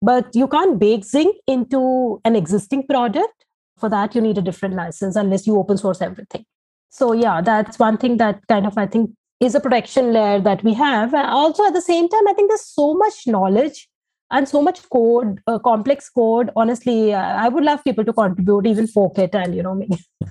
But 0.02 0.36
you 0.36 0.48
can't 0.48 0.80
bake 0.80 1.04
Zingg 1.04 1.34
into 1.48 2.20
an 2.26 2.36
existing 2.36 2.88
product. 2.88 3.46
For 3.78 3.90
that, 3.90 4.16
you 4.16 4.22
need 4.22 4.38
a 4.38 4.42
different 4.42 4.76
license 4.76 5.16
unless 5.16 5.48
you 5.48 5.58
open 5.58 5.78
source 5.78 6.02
everything. 6.02 6.46
So, 6.90 7.14
yeah, 7.14 7.42
that's 7.42 7.80
one 7.80 7.98
thing 7.98 8.18
that 8.18 8.46
kind 8.48 8.66
of, 8.66 8.78
I 8.78 8.86
think, 8.86 9.12
is 9.40 9.56
a 9.56 9.60
protection 9.60 10.14
layer 10.14 10.40
that 10.40 10.64
we 10.64 10.74
have. 10.74 11.14
Also, 11.14 11.66
at 11.66 11.74
the 11.74 11.82
same 11.82 12.08
time, 12.10 12.28
I 12.28 12.34
think 12.34 12.50
there's 12.50 12.66
so 12.66 12.94
much 12.94 13.26
knowledge 13.26 13.88
and 14.30 14.48
so 14.48 14.62
much 14.62 14.88
code, 14.90 15.40
uh, 15.48 15.60
complex 15.60 16.10
code. 16.10 16.52
Honestly, 16.56 17.14
uh, 17.14 17.20
I 17.20 17.50
would 17.50 17.64
love 17.64 17.84
people 17.84 18.06
to 18.06 18.14
contribute, 18.14 18.68
even 18.68 18.88
fork 18.88 19.18
it 19.18 19.34
and, 19.34 19.56
you 19.56 19.64
know, 19.64 19.80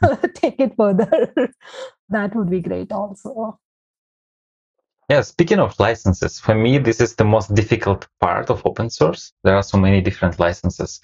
take 0.34 0.60
it 0.60 0.74
further. 0.76 1.32
that 2.08 2.34
would 2.34 2.50
be 2.50 2.60
great 2.60 2.92
also. 2.92 3.58
Yeah, 5.10 5.22
speaking 5.22 5.58
of 5.58 5.74
licenses, 5.80 6.38
for 6.38 6.54
me, 6.54 6.78
this 6.78 7.00
is 7.00 7.16
the 7.16 7.24
most 7.24 7.52
difficult 7.52 8.06
part 8.20 8.48
of 8.48 8.64
open 8.64 8.90
source. 8.90 9.32
There 9.42 9.56
are 9.56 9.62
so 9.64 9.76
many 9.76 10.00
different 10.00 10.38
licenses. 10.38 11.00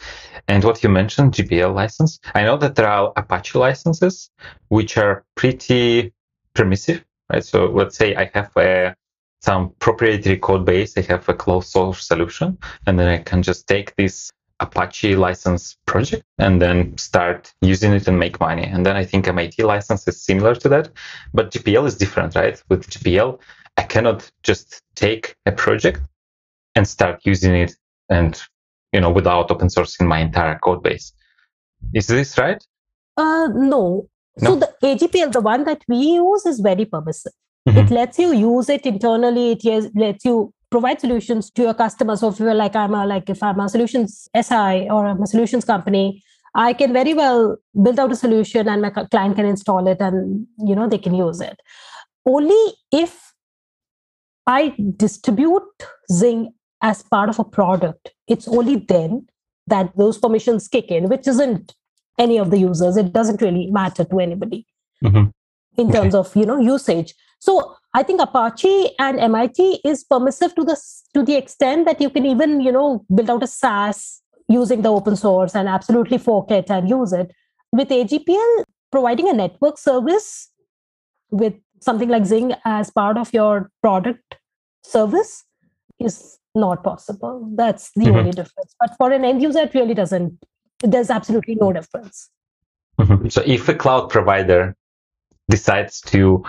And 0.47 0.62
what 0.62 0.81
you 0.85 0.88
mentioned, 0.88 1.33
GPL 1.33 1.75
license, 1.75 2.21
I 2.33 2.45
know 2.45 2.57
that 2.59 2.77
there 2.77 2.87
are 2.87 3.12
Apache 3.16 3.59
licenses, 3.59 4.31
which 4.69 4.97
are 4.97 5.25
pretty 5.35 6.12
permissive, 6.55 7.05
right? 7.33 7.45
So 7.45 7.66
let's 7.66 7.97
say 7.97 8.14
I 8.14 8.31
have 8.33 8.57
a, 8.57 8.95
some 9.40 9.71
proprietary 9.81 10.37
code 10.37 10.64
base, 10.64 10.97
I 10.97 11.01
have 11.01 11.29
a 11.29 11.35
closed 11.35 11.71
source 11.71 12.07
solution, 12.07 12.59
and 12.87 12.97
then 13.01 13.09
I 13.09 13.19
can 13.19 13.42
just 13.42 13.66
take 13.66 13.97
this 13.97 14.31
Apache 14.61 15.16
license 15.16 15.79
project 15.85 16.23
and 16.38 16.62
then 16.62 16.97
start 16.97 17.53
using 17.61 17.92
it 17.92 18.07
and 18.07 18.21
make 18.21 18.38
money. 18.38 18.66
And 18.66 18.87
then 18.87 18.97
I 18.97 19.05
think 19.05 19.27
MIT 19.27 19.64
license 19.64 20.07
is 20.07 20.23
similar 20.23 20.55
to 20.55 20.69
that, 20.69 20.90
but 21.35 21.51
GPL 21.51 21.88
is 21.88 21.97
different, 21.97 22.37
right? 22.37 22.62
With 22.69 22.88
GPL, 22.88 23.40
I 23.77 23.83
cannot 23.83 24.31
just 24.43 24.83
take 24.95 25.37
a 25.47 25.53
project 25.53 26.01
and 26.75 26.87
start 26.87 27.21
using 27.25 27.55
it 27.55 27.75
and, 28.09 28.41
you 28.93 29.01
know, 29.01 29.11
without 29.11 29.51
open 29.51 29.69
sourcing 29.69 30.07
my 30.07 30.21
entire 30.21 30.59
code 30.59 30.83
base. 30.83 31.12
Is 31.95 32.07
this 32.07 32.39
right? 32.39 32.62
Uh, 33.17 33.49
no. 33.49 34.09
no. 34.41 34.51
So 34.51 34.57
the 34.57 34.75
AGPL, 34.83 35.33
the 35.33 35.41
one 35.41 35.65
that 35.65 35.83
we 35.89 35.97
use 35.97 36.47
is 36.47 36.61
very 36.61 36.85
permissive. 36.85 37.33
Mm-hmm. 37.69 37.79
It 37.79 37.91
lets 37.91 38.19
you 38.19 38.33
use 38.33 38.69
it 38.69 38.87
internally. 38.87 39.53
It 39.53 39.95
lets 39.95 40.25
you 40.25 40.53
provide 40.71 41.01
solutions 41.01 41.51
to 41.51 41.62
your 41.62 41.75
customers. 41.75 42.21
So 42.21 42.29
if 42.29 42.39
you're 42.39 42.55
like 42.55 42.77
I'm 42.77 42.95
a 42.95 43.07
like 43.07 43.29
if 43.29 43.43
I'm 43.43 43.61
a 43.61 43.69
solutions 43.69 44.29
SI 44.35 44.89
or 44.89 45.07
I'm 45.07 45.23
a 45.23 45.27
solutions 45.27 45.65
company, 45.65 46.23
I 46.55 46.73
can 46.73 46.93
very 46.93 47.15
well 47.15 47.57
build 47.83 47.99
out 47.99 48.12
a 48.12 48.17
solution 48.17 48.69
and 48.69 48.83
my 48.83 48.91
client 48.91 49.37
can 49.37 49.47
install 49.47 49.87
it 49.89 50.01
and 50.01 50.47
you 50.59 50.75
know 50.75 50.89
they 50.89 50.99
can 50.99 51.15
use 51.15 51.41
it. 51.41 51.61
Only 52.25 52.75
if 52.93 53.26
I 54.47 54.75
distribute 54.97 55.63
Zingg 56.11 56.49
as 56.83 57.03
part 57.03 57.29
of 57.29 57.39
a 57.39 57.45
product, 57.45 58.13
it's 58.29 58.47
only 58.47 58.77
then 58.77 59.27
that 59.67 59.97
those 59.97 60.19
permissions 60.19 60.69
kick 60.69 60.91
in, 60.91 61.09
which 61.09 61.27
isn't 61.27 61.75
any 62.19 62.39
of 62.39 62.51
the 62.51 62.59
users. 62.59 62.97
It 62.97 63.13
doesn't 63.13 63.43
really 63.43 63.67
matter 63.71 64.05
to 64.05 64.21
anybody 64.21 64.67
mm-hmm. 65.03 65.31
in 65.81 65.93
terms 65.93 66.15
okay. 66.15 66.29
of 66.29 66.37
you 66.37 66.47
know 66.47 66.59
usage. 66.59 67.15
So 67.39 67.75
I 67.95 68.03
think 68.03 68.21
Apache 68.21 68.91
and 68.99 69.19
MIT 69.19 69.81
is 69.85 70.05
permissive 70.05 70.55
to 70.55 70.65
the 70.65 70.77
to 71.15 71.23
the 71.23 71.35
extent 71.35 71.87
that 71.87 72.01
you 72.01 72.11
can 72.11 72.27
even 72.27 72.61
you 72.61 72.73
know 72.73 73.05
build 73.15 73.31
out 73.31 73.43
a 73.43 73.47
SaaS 73.47 74.23
using 74.49 74.83
the 74.83 74.91
open 74.91 75.17
source 75.17 75.55
and 75.55 75.69
absolutely 75.69 76.19
fork 76.19 76.51
it 76.51 76.71
and 76.71 76.89
use 76.89 77.13
it. 77.13 77.33
With 77.73 77.89
AGPL, 77.89 78.65
providing 78.93 79.29
a 79.29 79.33
network 79.33 79.77
service 79.77 80.51
with 81.31 81.55
something 81.81 82.09
like 82.09 82.23
Zingg 82.23 82.57
as 82.65 82.91
part 82.91 83.17
of 83.17 83.33
your 83.33 83.71
product 83.83 84.37
service 84.83 85.45
is 85.99 86.39
not 86.55 86.83
possible. 86.83 87.49
That's 87.55 87.91
the 87.95 88.07
mm-hmm. 88.07 88.17
only 88.17 88.31
difference. 88.31 88.75
But 88.81 88.97
for 88.97 89.12
an 89.12 89.25
end 89.25 89.43
user, 89.43 89.61
it 89.61 89.75
really 89.75 89.95
doesn't. 89.95 90.39
There's 90.83 91.11
absolutely 91.11 91.57
no 91.57 91.73
difference. 91.73 92.31
Mm-hmm. 92.99 93.29
So 93.29 93.43
if 93.47 93.69
a 93.69 93.75
cloud 93.75 94.09
provider 94.09 94.77
decides 95.49 96.01
to 96.03 96.45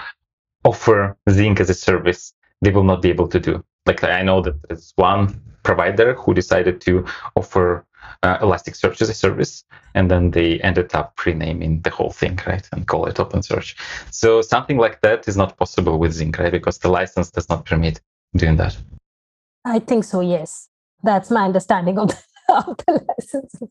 offer 0.63 1.18
Zingg 1.30 1.60
as 1.60 1.70
a 1.70 1.74
service, 1.74 2.34
they 2.62 2.72
will 2.72 2.84
not 2.84 3.02
be 3.02 3.10
able 3.10 3.28
to 3.28 3.40
do. 3.40 3.63
Like 3.86 4.04
I 4.04 4.22
know 4.22 4.42
that 4.42 4.56
there's 4.68 4.94
one 4.96 5.40
provider 5.63 6.13
who 6.13 6.34
decided 6.34 6.82
to 6.82 7.06
offer 7.36 7.86
uh, 8.24 8.38
Elasticsearch 8.39 9.02
as 9.02 9.10
a 9.10 9.13
service, 9.13 9.63
and 9.96 10.10
then 10.10 10.32
they 10.32 10.60
ended 10.62 10.93
up 10.93 11.20
renaming 11.26 11.82
the 11.82 11.89
whole 11.89 12.12
thing, 12.12 12.39
right, 12.48 12.67
and 12.72 12.88
call 12.88 13.06
it 13.06 13.15
OpenSearch. 13.15 13.76
So 14.12 14.41
something 14.41 14.78
like 14.78 15.02
that 15.02 15.28
is 15.28 15.38
not 15.38 15.58
possible 15.58 15.98
with 16.00 16.13
Zingg, 16.13 16.38
right, 16.38 16.52
because 16.52 16.80
the 16.80 16.89
license 16.89 17.32
does 17.32 17.50
not 17.50 17.65
permit 17.65 18.02
doing 18.36 18.58
that. 18.58 18.78
I 19.65 19.80
think 19.80 20.04
so. 20.04 20.22
Yes, 20.22 20.70
that's 21.04 21.30
my 21.30 21.46
understanding 21.46 21.98
of 22.00 22.10
the, 22.10 22.17
of 22.50 22.78
the 22.86 23.06
licenses. 23.08 23.70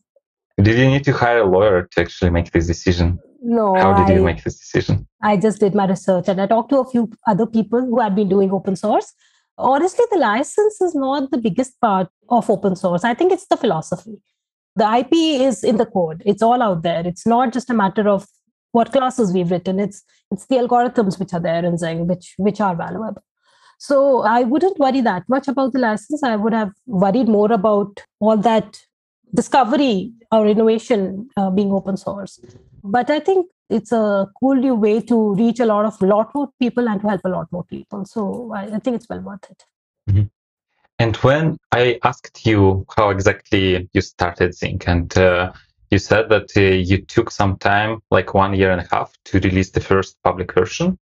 Did 0.61 0.77
you 0.77 0.87
need 0.87 1.03
to 1.03 1.13
hire 1.13 1.41
a 1.41 1.45
lawyer 1.45 1.87
to 1.91 2.01
actually 2.01 2.31
make 2.31 2.51
this 2.51 2.65
decision? 2.65 3.19
No. 3.41 3.75
How 3.75 3.93
did 3.93 4.11
I, 4.11 4.15
you 4.15 4.23
make 4.23 4.43
this 4.43 4.57
decision? 4.57 5.07
I 5.21 5.37
just 5.37 5.59
did 5.59 5.75
my 5.75 5.85
research 5.85 6.27
and 6.27 6.41
I 6.41 6.47
talked 6.47 6.69
to 6.71 6.79
a 6.79 6.89
few 6.89 7.11
other 7.27 7.45
people 7.45 7.79
who 7.81 7.99
had 7.99 8.15
been 8.15 8.27
doing 8.27 8.51
open 8.51 8.75
source. 8.75 9.13
Honestly, 9.57 10.05
the 10.11 10.17
license 10.17 10.81
is 10.81 10.93
not 10.93 11.31
the 11.31 11.37
biggest 11.37 11.79
part 11.81 12.09
of 12.29 12.49
open 12.49 12.75
source. 12.75 13.03
I 13.03 13.13
think 13.13 13.31
it's 13.31 13.47
the 13.47 13.57
philosophy. 13.57 14.17
The 14.75 14.97
IP 14.99 15.13
is 15.13 15.63
in 15.63 15.77
the 15.77 15.85
code. 15.85 16.21
It's 16.25 16.43
all 16.43 16.61
out 16.61 16.83
there. 16.83 17.05
It's 17.05 17.25
not 17.25 17.51
just 17.51 17.69
a 17.69 17.73
matter 17.73 18.07
of 18.07 18.27
what 18.71 18.91
classes 18.91 19.33
we've 19.33 19.49
written. 19.49 19.79
It's 19.79 20.03
it's 20.31 20.45
the 20.45 20.57
algorithms 20.57 21.17
which 21.19 21.33
are 21.33 21.39
there 21.39 21.65
in 21.65 21.75
Zingg, 21.77 22.05
which 22.05 22.35
which 22.37 22.61
are 22.61 22.75
valuable. 22.75 23.23
So 23.79 24.21
I 24.21 24.43
wouldn't 24.43 24.79
worry 24.79 25.01
that 25.01 25.23
much 25.27 25.47
about 25.47 25.73
the 25.73 25.79
license. 25.79 26.23
I 26.23 26.35
would 26.35 26.53
have 26.53 26.71
worried 26.85 27.27
more 27.27 27.51
about 27.51 28.03
all 28.19 28.37
that 28.37 28.79
discovery 29.33 30.13
or 30.31 30.47
innovation 30.47 31.29
uh, 31.37 31.49
being 31.49 31.71
open 31.71 31.97
source. 31.97 32.39
But 32.83 33.09
I 33.09 33.19
think 33.19 33.47
it's 33.69 33.91
a 33.91 34.27
cool 34.39 34.55
new 34.55 34.75
way 34.75 35.01
to 35.01 35.35
reach 35.35 35.59
a 35.59 35.65
lot 35.65 35.85
of 35.85 36.01
lot 36.01 36.33
more 36.33 36.49
people 36.59 36.87
and 36.87 37.01
to 37.01 37.07
help 37.07 37.21
a 37.25 37.29
lot 37.29 37.51
more 37.51 37.63
people. 37.63 38.05
So 38.05 38.51
I, 38.55 38.75
I 38.75 38.79
think 38.79 38.95
it's 38.95 39.09
well 39.09 39.21
worth 39.21 39.49
it. 39.49 39.63
Mm-hmm. 40.09 40.23
And 40.99 41.15
when 41.17 41.57
I 41.71 41.99
asked 42.03 42.45
you 42.45 42.85
how 42.95 43.09
exactly 43.09 43.87
you 43.93 44.01
started 44.01 44.51
Zingg, 44.51 44.87
and 44.87 45.15
uh, 45.17 45.53
you 45.91 45.99
said 45.99 46.29
that 46.29 46.49
uh, 46.57 46.61
you 46.61 47.01
took 47.01 47.29
some 47.29 47.57
time, 47.57 47.99
like 48.09 48.33
one 48.33 48.55
year 48.55 48.71
and 48.71 48.81
a 48.81 48.87
half, 48.91 49.13
to 49.25 49.39
release 49.39 49.71
the 49.71 49.79
first 49.79 50.17
public 50.23 50.53
version. 50.53 50.97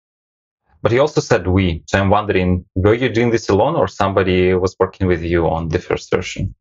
But 0.83 0.92
you 0.92 1.00
also 1.00 1.20
said 1.20 1.46
we. 1.46 1.83
So 1.87 1.98
I'm 1.98 2.11
wondering, 2.11 2.66
were 2.74 2.94
you 2.94 3.09
doing 3.09 3.31
this 3.31 3.48
alone 3.48 3.77
or 3.77 3.88
somebody 3.88 4.53
was 4.55 4.77
working 4.79 5.07
with 5.07 5.22
you 5.22 5.48
on 5.48 5.68
the 5.68 5.79
first 5.79 6.11
version? 6.11 6.55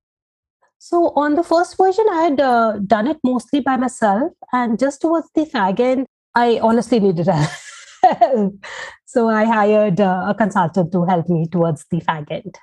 So 0.85 1.13
on 1.15 1.35
the 1.35 1.43
first 1.43 1.77
version, 1.77 2.03
I 2.11 2.23
had 2.23 2.41
uh, 2.41 2.73
done 2.85 3.07
it 3.07 3.17
mostly 3.23 3.61
by 3.61 3.77
myself. 3.77 4.33
And 4.51 4.77
just 4.77 4.99
towards 4.99 5.29
the 5.33 5.45
fag 5.45 5.79
end, 5.79 6.05
I 6.35 6.59
honestly 6.61 6.99
needed 6.99 7.27
help. 8.03 8.53
so 9.05 9.29
I 9.29 9.45
hired 9.45 10.01
uh, 10.01 10.25
a 10.27 10.35
consultant 10.35 10.91
to 10.91 11.05
help 11.05 11.29
me 11.29 11.47
towards 11.47 11.85
the 11.89 12.01
fag 12.01 12.29
end. 12.29 12.57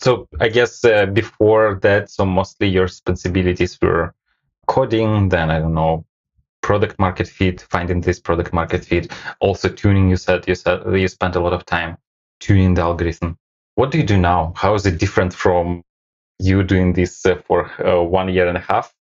So 0.00 0.26
I 0.40 0.48
guess 0.48 0.84
uh, 0.84 1.06
before 1.06 1.78
that, 1.82 2.10
so 2.10 2.26
mostly 2.26 2.66
your 2.66 2.82
responsibilities 2.82 3.78
were 3.80 4.12
coding, 4.66 5.28
then 5.28 5.48
I 5.48 5.60
don't 5.60 5.74
know, 5.74 6.04
product 6.62 6.98
market 6.98 7.28
fit, 7.28 7.60
finding 7.70 8.00
this 8.00 8.18
product 8.18 8.52
market 8.52 8.84
fit, 8.84 9.12
also 9.38 9.68
tuning. 9.68 10.10
You 10.10 10.16
said 10.16 10.48
you 10.48 10.56
said 10.56 10.80
you 10.92 11.06
spent 11.06 11.36
a 11.36 11.40
lot 11.40 11.52
of 11.52 11.64
time 11.64 11.96
tuning 12.40 12.74
the 12.74 12.82
algorithm. 12.82 13.38
What 13.76 13.92
do 13.92 13.98
you 13.98 14.04
do 14.04 14.18
now? 14.18 14.52
How 14.56 14.74
is 14.74 14.84
it 14.84 14.98
different 14.98 15.32
from 15.32 15.84
you 16.38 16.62
doing 16.62 16.92
this 16.92 17.24
uh, 17.24 17.36
for 17.46 17.70
uh, 17.86 18.02
one 18.02 18.28
year 18.28 18.48
and 18.48 18.56
a 18.56 18.60
half, 18.60 18.92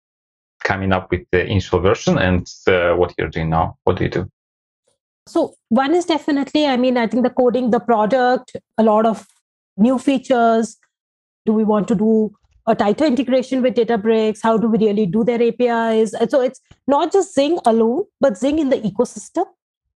coming 0.63 0.91
up 0.91 1.11
with 1.11 1.21
the 1.31 1.45
initial 1.45 1.79
version, 1.79 2.17
and 2.17 2.47
uh, 2.67 2.93
what 2.93 3.13
you're 3.17 3.29
doing 3.29 3.49
now? 3.49 3.77
What 3.83 3.97
do 3.97 4.03
you 4.03 4.09
do? 4.09 4.29
So 5.27 5.55
one 5.69 5.95
is 5.95 6.05
definitely, 6.05 6.65
I 6.65 6.77
mean, 6.77 6.97
I 6.97 7.07
think 7.07 7.23
the 7.23 7.29
coding, 7.29 7.69
the 7.69 7.79
product, 7.79 8.55
a 8.77 8.83
lot 8.83 9.05
of 9.05 9.27
new 9.77 9.97
features. 9.97 10.77
Do 11.45 11.53
we 11.53 11.63
want 11.63 11.87
to 11.89 11.95
do 11.95 12.33
a 12.67 12.75
tighter 12.75 13.05
integration 13.05 13.61
with 13.61 13.75
Databricks? 13.75 14.39
How 14.41 14.57
do 14.57 14.67
we 14.67 14.77
really 14.77 15.05
do 15.05 15.23
their 15.23 15.41
APIs? 15.41 16.13
And 16.13 16.29
so 16.29 16.41
it's 16.41 16.59
not 16.87 17.11
just 17.11 17.35
Zingg 17.35 17.59
alone, 17.65 18.05
but 18.19 18.33
Zingg 18.33 18.59
in 18.59 18.69
the 18.69 18.77
ecosystem, 18.77 19.45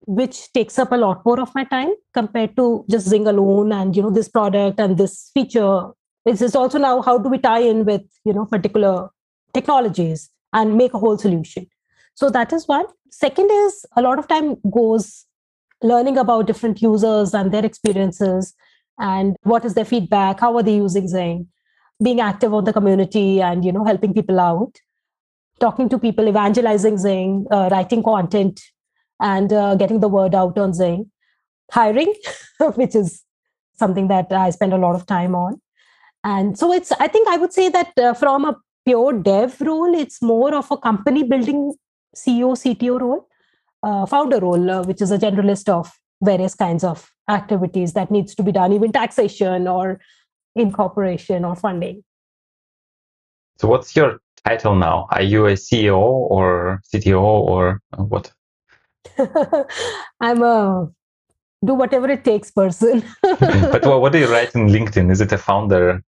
which 0.05 0.51
takes 0.53 0.77
up 0.79 0.91
a 0.91 0.95
lot 0.95 1.25
more 1.25 1.39
of 1.39 1.53
my 1.55 1.63
time 1.63 1.93
compared 2.13 2.55
to 2.57 2.85
just 2.89 3.07
Zingg 3.07 3.27
alone 3.27 3.71
and 3.71 3.95
you 3.95 4.01
know 4.03 4.09
this 4.09 4.29
product 4.29 4.79
and 4.79 4.97
this 4.97 5.31
feature. 5.33 5.87
It's 6.25 6.55
also 6.55 6.77
now 6.77 7.01
how 7.01 7.17
do 7.17 7.29
we 7.29 7.37
tie 7.37 7.59
in 7.59 7.85
with 7.85 8.01
you 8.25 8.33
know 8.33 8.45
particular 8.45 9.09
technologies 9.53 10.29
and 10.53 10.77
make 10.77 10.93
a 10.93 10.99
whole 10.99 11.17
solution. 11.17 11.67
So 12.15 12.29
that 12.29 12.53
is 12.53 12.67
one. 12.67 12.85
Second 13.11 13.49
is 13.51 13.85
a 13.95 14.01
lot 14.01 14.19
of 14.19 14.27
time 14.27 14.57
goes 14.71 15.25
learning 15.81 16.17
about 16.17 16.47
different 16.47 16.81
users 16.81 17.33
and 17.33 17.51
their 17.51 17.65
experiences 17.65 18.53
and 18.99 19.35
what 19.43 19.65
is 19.65 19.73
their 19.73 19.85
feedback, 19.85 20.39
how 20.39 20.55
are 20.55 20.63
they 20.63 20.75
using 20.75 21.07
Zingg 21.07 21.47
being 22.01 22.19
active 22.19 22.53
on 22.53 22.63
the 22.63 22.73
community 22.73 23.41
and 23.41 23.63
you 23.65 23.71
know 23.71 23.83
helping 23.83 24.13
people 24.13 24.39
out 24.39 24.79
talking 25.59 25.89
to 25.89 25.99
people 25.99 26.27
evangelizing 26.27 26.95
Zingg 26.95 27.45
uh, 27.51 27.69
writing 27.71 28.03
content 28.03 28.61
and 29.19 29.53
uh, 29.53 29.75
getting 29.75 29.99
the 29.99 30.07
word 30.07 30.35
out 30.35 30.57
on 30.57 30.71
Zingg 30.71 31.09
hiring 31.71 32.13
which 32.75 32.95
is 32.95 33.23
something 33.75 34.07
that 34.07 34.31
i 34.31 34.49
spend 34.49 34.73
a 34.73 34.77
lot 34.77 34.95
of 34.95 35.05
time 35.05 35.33
on 35.35 35.59
and 36.23 36.57
so 36.57 36.71
it's 36.71 36.91
i 36.93 37.07
think 37.07 37.27
i 37.27 37.37
would 37.37 37.53
say 37.53 37.69
that 37.69 37.91
uh, 37.97 38.13
from 38.13 38.45
a 38.45 38.55
pure 38.85 39.13
dev 39.13 39.59
role 39.61 39.93
it's 39.93 40.21
more 40.21 40.53
of 40.55 40.69
a 40.71 40.77
company 40.77 41.23
building 41.23 41.73
ceo 42.15 42.53
cto 42.63 42.99
role 42.99 43.27
uh, 43.83 44.05
founder 44.05 44.39
role 44.39 44.71
uh, 44.71 44.83
which 44.83 45.01
is 45.01 45.11
a 45.11 45.17
generalist 45.17 45.69
of 45.69 45.91
various 46.21 46.55
kinds 46.55 46.83
of 46.83 47.11
activities 47.29 47.93
that 47.93 48.11
needs 48.11 48.35
to 48.35 48.43
be 48.43 48.51
done 48.51 48.73
even 48.73 48.91
taxation 48.91 49.67
or 49.67 49.99
incorporation 50.55 51.45
or 51.45 51.55
funding. 51.55 52.03
So, 53.57 53.67
what's 53.67 53.95
your 53.95 54.19
title 54.45 54.75
now? 54.75 55.07
Are 55.11 55.21
you 55.21 55.45
a 55.47 55.53
CEO 55.53 55.97
or 55.97 56.81
CTO 56.93 57.21
or 57.21 57.79
what? 57.95 58.31
I'm 60.19 60.41
a 60.41 60.89
do 61.65 61.73
whatever 61.73 62.09
it 62.09 62.25
takes 62.25 62.51
person. 62.51 63.03
but 63.21 63.85
what, 63.85 64.01
what 64.01 64.11
do 64.11 64.19
you 64.19 64.27
write 64.27 64.53
in 64.53 64.67
LinkedIn? 64.67 65.11
Is 65.11 65.21
it 65.21 65.31
a 65.31 65.37
founder? 65.37 66.03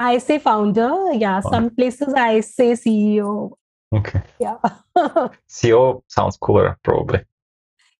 I 0.00 0.16
say 0.16 0.38
founder. 0.38 1.12
Yeah. 1.12 1.42
Oh. 1.44 1.50
Some 1.50 1.70
places 1.70 2.14
I 2.14 2.40
say 2.40 2.72
CEO. 2.72 3.52
Okay. 3.92 4.22
Yeah. 4.38 4.56
CEO 5.48 6.02
sounds 6.08 6.38
cooler, 6.38 6.78
probably. 6.82 7.20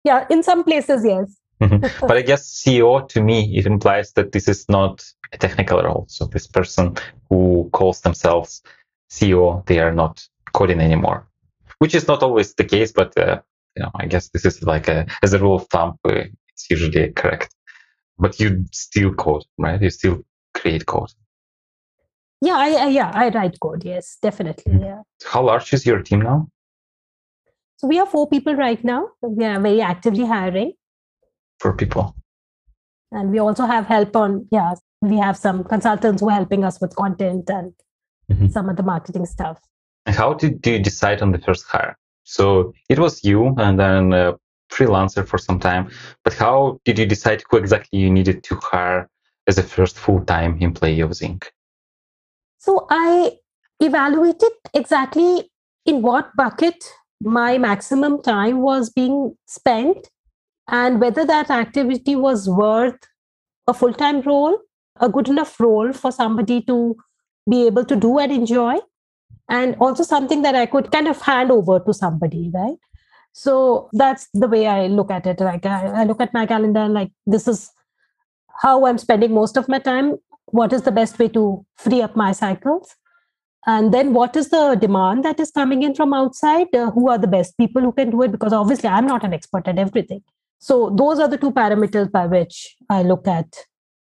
Yeah. 0.02 0.26
In 0.30 0.42
some 0.42 0.64
places, 0.64 1.04
yes. 1.04 1.36
but 1.60 2.16
I 2.16 2.22
guess 2.22 2.48
CEO 2.48 3.06
to 3.10 3.20
me, 3.20 3.54
it 3.58 3.66
implies 3.66 4.12
that 4.12 4.32
this 4.32 4.48
is 4.48 4.66
not 4.70 5.04
a 5.32 5.36
technical 5.36 5.82
role. 5.82 6.06
So 6.08 6.24
this 6.24 6.46
person 6.46 6.96
who 7.28 7.68
calls 7.74 8.00
themselves 8.00 8.62
CEO, 9.10 9.66
they 9.66 9.78
are 9.78 9.92
not 9.92 10.26
coding 10.54 10.80
anymore, 10.80 11.28
which 11.80 11.94
is 11.94 12.08
not 12.08 12.22
always 12.22 12.54
the 12.54 12.64
case, 12.64 12.92
but 12.92 13.16
uh, 13.18 13.42
you 13.76 13.82
know, 13.82 13.90
I 13.94 14.06
guess 14.06 14.30
this 14.30 14.46
is 14.46 14.62
like 14.62 14.88
a, 14.88 15.06
as 15.22 15.34
a 15.34 15.38
rule 15.38 15.56
of 15.56 15.68
thumb, 15.68 15.98
uh, 16.08 16.22
it's 16.48 16.70
usually 16.70 17.12
correct. 17.12 17.54
But 18.18 18.40
you 18.40 18.64
still 18.72 19.12
code, 19.12 19.44
right? 19.58 19.80
You 19.82 19.90
still 19.90 20.24
create 20.54 20.86
code. 20.86 21.12
Yeah, 22.42 22.56
I, 22.56 22.70
I 22.70 22.88
yeah, 22.88 23.10
I 23.14 23.28
write 23.28 23.58
code. 23.60 23.84
Yes, 23.84 24.16
definitely. 24.22 24.72
Mm-hmm. 24.72 24.84
Yeah. 24.84 25.02
How 25.24 25.42
large 25.42 25.72
is 25.72 25.84
your 25.84 26.02
team 26.02 26.22
now? 26.22 26.48
So 27.76 27.86
we 27.86 27.98
are 27.98 28.06
four 28.06 28.28
people 28.28 28.54
right 28.54 28.82
now. 28.84 29.08
We 29.22 29.44
are 29.44 29.60
very 29.60 29.80
actively 29.80 30.26
hiring. 30.26 30.72
Four 31.60 31.76
people. 31.76 32.14
And 33.12 33.30
we 33.30 33.38
also 33.38 33.64
have 33.66 33.86
help 33.86 34.14
on, 34.16 34.46
yeah, 34.50 34.74
we 35.00 35.18
have 35.18 35.36
some 35.36 35.64
consultants 35.64 36.20
who 36.20 36.28
are 36.28 36.34
helping 36.34 36.64
us 36.64 36.80
with 36.80 36.94
content 36.94 37.48
and 37.50 37.72
mm-hmm. 38.30 38.48
some 38.48 38.68
of 38.68 38.76
the 38.76 38.82
marketing 38.82 39.26
stuff. 39.26 39.58
And 40.06 40.14
how 40.14 40.34
did 40.34 40.64
you 40.66 40.78
decide 40.78 41.22
on 41.22 41.32
the 41.32 41.38
first 41.38 41.66
hire? 41.66 41.96
So 42.24 42.72
it 42.88 42.98
was 42.98 43.24
you 43.24 43.54
and 43.58 43.78
then 43.78 44.12
a 44.12 44.36
freelancer 44.70 45.26
for 45.26 45.38
some 45.38 45.58
time. 45.58 45.90
But 46.22 46.34
how 46.34 46.80
did 46.84 46.98
you 46.98 47.06
decide 47.06 47.42
who 47.50 47.56
exactly 47.56 47.98
you 47.98 48.10
needed 48.10 48.44
to 48.44 48.56
hire 48.56 49.08
as 49.46 49.58
a 49.58 49.62
first 49.62 49.98
full 49.98 50.24
time 50.24 50.58
employee 50.60 51.00
of 51.00 51.10
Zingg? 51.10 51.44
So 52.60 52.86
I 52.90 53.38
evaluated 53.80 54.52
exactly 54.74 55.50
in 55.86 56.02
what 56.02 56.36
bucket 56.36 56.84
my 57.22 57.58
maximum 57.58 58.22
time 58.22 58.60
was 58.60 58.90
being 58.90 59.36
spent 59.46 60.10
and 60.68 61.00
whether 61.00 61.24
that 61.24 61.50
activity 61.50 62.16
was 62.16 62.48
worth 62.48 62.98
a 63.66 63.74
full 63.74 63.94
time 63.94 64.20
role, 64.22 64.58
a 65.00 65.08
good 65.08 65.28
enough 65.28 65.58
role 65.58 65.92
for 65.94 66.12
somebody 66.12 66.60
to 66.62 66.96
be 67.50 67.66
able 67.66 67.84
to 67.86 67.96
do 67.96 68.18
and 68.18 68.32
enjoy, 68.32 68.76
and 69.48 69.76
also 69.80 70.02
something 70.02 70.42
that 70.42 70.54
I 70.54 70.66
could 70.66 70.92
kind 70.92 71.08
of 71.08 71.20
hand 71.22 71.50
over 71.50 71.80
to 71.80 71.94
somebody, 71.94 72.50
right? 72.54 72.76
So 73.32 73.88
that's 73.92 74.28
the 74.34 74.48
way 74.48 74.66
I 74.66 74.88
look 74.88 75.10
at 75.10 75.26
it. 75.26 75.40
Like 75.40 75.66
I, 75.66 76.02
I 76.02 76.04
look 76.04 76.20
at 76.20 76.34
my 76.34 76.46
calendar 76.46 76.88
like 76.88 77.12
this 77.26 77.48
is 77.48 77.70
how 78.62 78.86
I'm 78.86 78.98
spending 78.98 79.32
most 79.34 79.56
of 79.56 79.68
my 79.68 79.78
time. 79.78 80.16
What 80.50 80.72
is 80.72 80.82
the 80.82 80.92
best 80.92 81.18
way 81.18 81.28
to 81.28 81.64
free 81.76 82.02
up 82.02 82.16
my 82.16 82.32
cycles? 82.32 82.96
and 83.66 83.92
then 83.92 84.12
what 84.14 84.36
is 84.36 84.48
the 84.48 84.74
demand 84.74 85.24
that 85.24 85.38
is 85.38 85.50
coming 85.50 85.82
in 85.82 85.94
from 85.94 86.14
outside? 86.14 86.74
Uh, 86.74 86.90
who 86.90 87.10
are 87.10 87.18
the 87.18 87.26
best 87.26 87.56
people 87.58 87.82
who 87.82 87.92
can 87.92 88.10
do 88.10 88.22
it? 88.22 88.32
Because 88.32 88.52
obviously 88.52 88.88
i'm 88.88 89.06
not 89.06 89.24
an 89.24 89.34
expert 89.34 89.68
at 89.68 89.78
everything. 89.78 90.22
So 90.58 90.90
those 90.90 91.18
are 91.18 91.28
the 91.28 91.38
two 91.38 91.50
parameters 91.50 92.10
by 92.10 92.26
which 92.26 92.76
i 92.88 93.02
look 93.02 93.26
at 93.28 93.54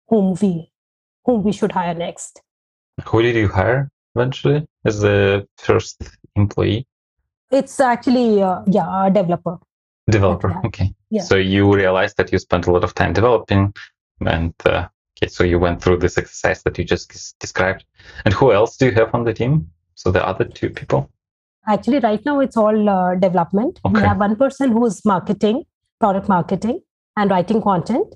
whom 0.09 0.37
we 0.41 0.71
whom 1.25 1.43
we 1.43 1.53
should 1.53 1.73
hire 1.73 1.95
next. 1.95 2.41
Who 3.07 3.23
did 3.23 3.37
you 3.37 3.49
hire 3.49 3.91
eventually 4.15 4.67
as 4.85 5.01
the 5.01 5.47
first 5.57 6.03
employee? 6.37 6.87
It's 7.51 7.81
actually 7.81 8.43
uh, 8.43 8.63
yeah 8.67 9.07
a 9.07 9.11
developer. 9.11 9.59
Developer 10.11 10.55
okay. 10.67 10.95
Yeah. 11.11 11.23
so 11.23 11.37
you 11.37 11.75
realized 11.75 12.17
that 12.19 12.33
you 12.33 12.39
spent 12.39 12.67
a 12.67 12.71
lot 12.71 12.85
of 12.85 12.95
time 12.95 13.13
developing 13.13 13.75
and 14.21 14.55
uh, 14.65 14.89
Okay, 15.21 15.29
so 15.29 15.43
you 15.43 15.59
went 15.59 15.83
through 15.83 15.99
this 15.99 16.17
exercise 16.17 16.63
that 16.63 16.79
you 16.79 16.85
just 16.85 17.39
described. 17.41 17.85
And 18.25 18.33
who 18.33 18.53
else 18.53 18.77
do 18.77 18.87
you 18.87 18.93
have 18.93 19.15
on 19.15 19.25
the 19.25 19.35
team? 19.35 19.71
So 19.97 20.13
the 20.13 20.25
other 20.25 20.45
two 20.45 20.71
people? 20.71 21.11
Actually, 21.67 21.99
right 21.99 22.25
now 22.25 22.41
it's 22.41 22.57
all 22.57 22.89
uh, 22.89 23.15
development. 23.17 23.81
Okay. 23.85 24.01
We 24.01 24.07
have 24.07 24.19
one 24.19 24.37
person 24.37 24.71
who's 24.71 25.05
marketing, 25.05 25.65
product 26.01 26.29
marketing, 26.29 26.81
and 27.17 27.31
writing 27.31 27.61
content. 27.61 28.15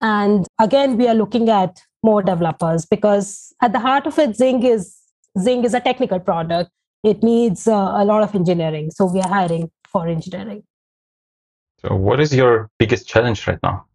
And 0.00 0.46
again, 0.58 0.96
we 0.96 1.06
are 1.06 1.14
looking 1.14 1.48
at 1.50 1.80
more 2.02 2.22
developers 2.22 2.84
because 2.84 3.54
at 3.62 3.72
the 3.72 3.78
heart 3.78 4.06
of 4.06 4.18
it, 4.18 4.30
Zingg 4.30 4.64
is 4.64 4.96
Zingg 5.38 5.64
is 5.64 5.74
a 5.74 5.80
technical 5.80 6.18
product. 6.18 6.70
It 7.04 7.22
needs 7.22 7.68
uh, 7.68 7.92
a 7.94 8.04
lot 8.04 8.22
of 8.22 8.34
engineering. 8.34 8.90
So 8.90 9.06
we 9.06 9.20
are 9.20 9.28
hiring 9.28 9.70
for 9.88 10.08
engineering. 10.08 10.64
So, 11.78 11.94
what 11.94 12.20
is 12.20 12.34
your 12.34 12.70
biggest 12.78 13.08
challenge 13.08 13.46
right 13.46 13.58
now? 13.62 13.86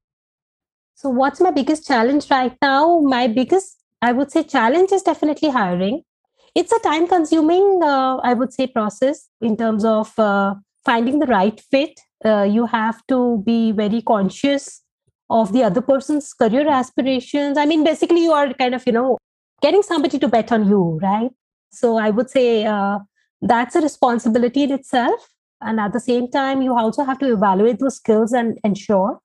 So, 0.97 1.09
what's 1.09 1.41
my 1.41 1.51
biggest 1.51 1.85
challenge 1.85 2.31
right 2.31 2.55
now? 2.61 3.01
My 3.01 3.27
biggest, 3.27 3.83
I 4.01 4.13
would 4.13 4.31
say, 4.31 4.43
challenge 4.43 4.93
is 4.93 5.03
definitely 5.03 5.49
hiring. 5.49 6.03
It's 6.55 6.71
a 6.71 6.79
time 6.79 7.05
consuming, 7.05 7.81
uh, 7.83 8.15
I 8.23 8.33
would 8.33 8.53
say, 8.53 8.67
process 8.67 9.27
in 9.41 9.57
terms 9.57 9.83
of 9.83 10.17
uh, 10.17 10.55
finding 10.85 11.19
the 11.19 11.25
right 11.25 11.59
fit. 11.59 11.99
Uh, 12.23 12.43
you 12.43 12.65
have 12.67 13.05
to 13.07 13.43
be 13.45 13.73
very 13.73 14.01
conscious 14.01 14.83
of 15.29 15.51
the 15.51 15.63
other 15.63 15.81
person's 15.81 16.33
career 16.33 16.69
aspirations. 16.69 17.57
I 17.57 17.65
mean, 17.65 17.83
basically, 17.83 18.23
you 18.23 18.31
are 18.31 18.53
kind 18.53 18.73
of, 18.73 18.85
you 18.85 18.93
know, 18.93 19.17
getting 19.61 19.83
somebody 19.83 20.17
to 20.19 20.29
bet 20.29 20.53
on 20.53 20.65
you, 20.65 20.97
right? 21.03 21.31
So, 21.73 21.97
I 21.97 22.09
would 22.09 22.29
say 22.29 22.63
uh, 22.63 22.99
that's 23.41 23.75
a 23.75 23.81
responsibility 23.81 24.63
in 24.63 24.71
itself. 24.71 25.27
And 25.59 25.81
at 25.81 25.91
the 25.91 25.99
same 25.99 26.31
time, 26.31 26.61
you 26.61 26.77
also 26.77 27.03
have 27.03 27.19
to 27.19 27.33
evaluate 27.33 27.79
those 27.79 27.97
skills 27.97 28.31
and 28.31 28.57
ensure 28.63 29.19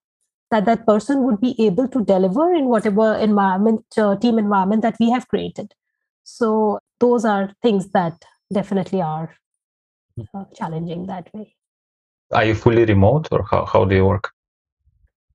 that 0.51 0.65
that 0.65 0.87
person 0.87 1.23
would 1.25 1.41
be 1.41 1.55
able 1.65 1.89
to 1.89 2.05
deliver 2.05 2.53
in 2.55 2.67
whatever 2.67 3.15
environment 3.15 3.85
uh, 3.97 4.17
team 4.17 4.39
environment 4.39 4.83
that 4.83 4.97
we 4.99 5.11
have 5.11 5.29
created. 5.29 5.73
So 6.25 6.79
those 6.99 7.25
are 7.25 7.53
things 7.63 7.91
that 7.91 8.25
definitely 8.53 9.01
are 9.01 9.35
uh, 10.35 10.45
challenging 10.55 11.07
that 11.07 11.33
way. 11.33 11.55
Are 12.33 12.45
you 12.45 12.55
fully 12.55 12.85
remote 12.85 13.29
or 13.31 13.45
how, 13.51 13.65
how 13.65 13.85
do 13.85 13.95
you 13.95 14.07
work? 14.07 14.31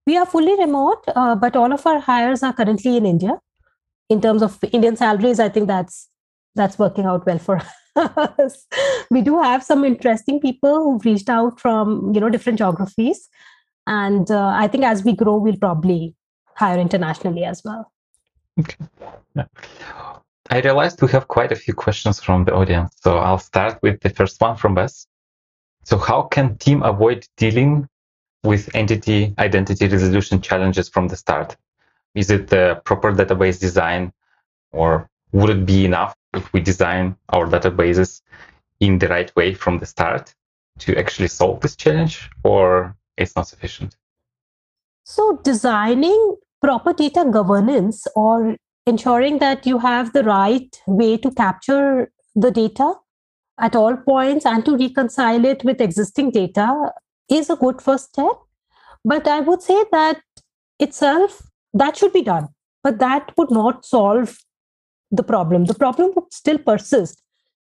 We 0.05 0.17
are 0.17 0.25
fully 0.25 0.55
remote 0.57 1.03
uh, 1.15 1.35
but 1.35 1.55
all 1.55 1.73
of 1.73 1.85
our 1.87 1.99
hires 1.99 2.43
are 2.43 2.53
currently 2.53 2.97
in 2.97 3.05
india. 3.05 3.39
In 4.07 4.21
terms 4.21 4.43
of 4.43 4.59
indian 4.71 4.95
salaries 4.95 5.39
i 5.39 5.49
think 5.49 5.67
that's 5.67 6.09
that's 6.55 6.79
working 6.79 7.05
out 7.05 7.25
well 7.25 7.39
for 7.39 7.61
us. 7.95 8.65
We 9.11 9.21
do 9.21 9.41
have 9.41 9.63
some 9.63 9.83
interesting 9.83 10.39
people 10.39 10.83
who've 10.83 11.05
reached 11.05 11.29
out 11.29 11.59
from 11.59 12.13
you 12.13 12.21
know 12.21 12.29
different 12.29 12.59
geographies 12.59 13.29
and 13.87 14.31
uh, 14.31 14.53
i 14.55 14.67
think 14.67 14.83
as 14.83 15.03
we 15.03 15.15
grow 15.15 15.37
we'll 15.37 15.57
probably 15.57 16.15
hire 16.55 16.79
internationally 16.79 17.43
as 17.43 17.63
well 17.63 17.91
okay 18.59 18.77
yeah. 19.35 19.45
i 20.49 20.59
realized 20.61 21.01
we 21.01 21.09
have 21.09 21.27
quite 21.27 21.51
a 21.51 21.55
few 21.55 21.73
questions 21.73 22.19
from 22.19 22.45
the 22.45 22.53
audience 22.53 22.95
so 23.01 23.17
i'll 23.17 23.37
start 23.37 23.79
with 23.81 23.99
the 24.01 24.09
first 24.09 24.39
one 24.41 24.55
from 24.55 24.75
Bess. 24.75 25.07
so 25.83 25.97
how 25.97 26.23
can 26.23 26.57
team 26.57 26.83
avoid 26.83 27.27
dealing 27.37 27.87
with 28.43 28.73
entity 28.75 29.33
identity 29.39 29.87
resolution 29.87 30.41
challenges 30.41 30.89
from 30.89 31.07
the 31.07 31.15
start 31.15 31.55
is 32.13 32.29
it 32.29 32.47
the 32.47 32.81
proper 32.85 33.11
database 33.11 33.59
design 33.59 34.11
or 34.71 35.09
would 35.31 35.49
it 35.49 35.65
be 35.65 35.85
enough 35.85 36.15
if 36.33 36.51
we 36.53 36.61
design 36.61 37.15
our 37.29 37.45
databases 37.47 38.21
in 38.79 38.99
the 38.99 39.07
right 39.07 39.35
way 39.35 39.53
from 39.53 39.79
the 39.79 39.85
start 39.85 40.33
to 40.79 40.97
actually 40.97 41.27
solve 41.27 41.59
this 41.61 41.75
challenge 41.75 42.29
or 42.43 42.95
it's 43.17 43.35
not 43.35 43.47
sufficient. 43.47 43.95
So, 45.03 45.39
designing 45.43 46.35
proper 46.61 46.93
data 46.93 47.25
governance 47.31 48.07
or 48.15 48.55
ensuring 48.85 49.39
that 49.39 49.65
you 49.65 49.79
have 49.79 50.13
the 50.13 50.23
right 50.23 50.81
way 50.87 51.17
to 51.17 51.31
capture 51.31 52.11
the 52.35 52.51
data 52.51 52.93
at 53.59 53.75
all 53.75 53.95
points 53.95 54.45
and 54.45 54.65
to 54.65 54.77
reconcile 54.77 55.45
it 55.45 55.63
with 55.63 55.81
existing 55.81 56.31
data 56.31 56.91
is 57.29 57.49
a 57.49 57.55
good 57.55 57.81
first 57.81 58.09
step. 58.09 58.35
But 59.03 59.27
I 59.27 59.39
would 59.39 59.61
say 59.61 59.83
that 59.91 60.21
itself, 60.79 61.41
that 61.73 61.97
should 61.97 62.13
be 62.13 62.21
done. 62.21 62.49
But 62.83 62.99
that 62.99 63.31
would 63.37 63.51
not 63.51 63.85
solve 63.85 64.37
the 65.11 65.23
problem. 65.23 65.65
The 65.65 65.75
problem 65.75 66.11
would 66.15 66.31
still 66.31 66.57
persist 66.57 67.21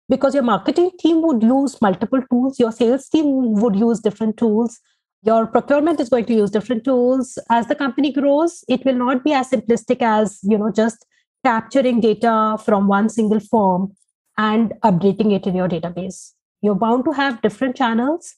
because 0.10 0.34
your 0.34 0.44
marketing 0.44 0.92
team 1.00 1.22
would 1.22 1.42
use 1.42 1.82
multiple 1.82 2.22
tools, 2.30 2.60
your 2.60 2.72
sales 2.72 3.08
team 3.08 3.54
would 3.56 3.76
use 3.76 4.00
different 4.00 4.38
tools, 4.38 4.80
your 5.24 5.46
procurement 5.46 6.00
is 6.00 6.10
going 6.10 6.26
to 6.26 6.34
use 6.34 6.50
different 6.50 6.84
tools. 6.84 7.38
As 7.50 7.68
the 7.68 7.76
company 7.76 8.12
grows 8.12 8.64
it 8.68 8.84
will 8.86 8.96
not 8.96 9.24
be 9.24 9.34
as 9.34 9.50
simplistic 9.50 10.02
as 10.02 10.40
you 10.44 10.58
know 10.58 10.72
just 10.72 11.06
capturing 11.44 12.00
data 12.02 12.58
from 12.64 12.88
one 12.88 13.10
single 13.10 13.40
form 13.40 13.94
and 14.38 14.74
updating 14.84 15.34
it 15.34 15.46
in 15.46 15.56
your 15.56 15.68
database. 15.68 16.32
You're 16.62 16.76
bound 16.76 17.06
to 17.06 17.12
have 17.12 17.42
different 17.42 17.76
channels 17.76 18.36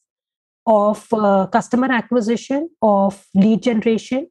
of 0.66 1.08
uh, 1.14 1.48
customer 1.48 1.92
acquisition 1.92 2.70
of 2.82 3.26
lead 3.36 3.62
generation 3.64 4.30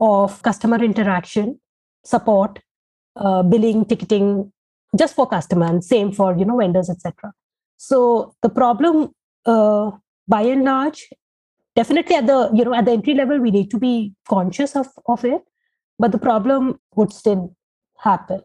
of 0.00 0.42
customer 0.42 0.82
interaction 0.82 1.58
support 2.04 2.58
uh, 3.16 3.42
billing 3.42 3.84
ticketing 3.84 4.52
just 4.96 5.14
for 5.14 5.26
customer 5.26 5.66
and 5.66 5.82
same 5.84 6.12
for 6.12 6.36
you 6.36 6.44
know 6.44 6.58
vendors 6.58 6.90
etc 6.90 7.32
so 7.76 8.34
the 8.42 8.48
problem 8.48 9.10
uh, 9.46 9.90
by 10.28 10.42
and 10.42 10.64
large 10.64 11.08
definitely 11.74 12.16
at 12.16 12.26
the 12.26 12.50
you 12.54 12.64
know 12.64 12.74
at 12.74 12.84
the 12.84 12.92
entry 12.92 13.14
level 13.14 13.38
we 13.38 13.50
need 13.50 13.70
to 13.70 13.78
be 13.78 14.12
conscious 14.28 14.76
of 14.76 14.88
of 15.06 15.24
it 15.24 15.42
but 15.98 16.12
the 16.12 16.18
problem 16.18 16.78
would 16.96 17.12
still 17.12 17.54
happen 17.98 18.40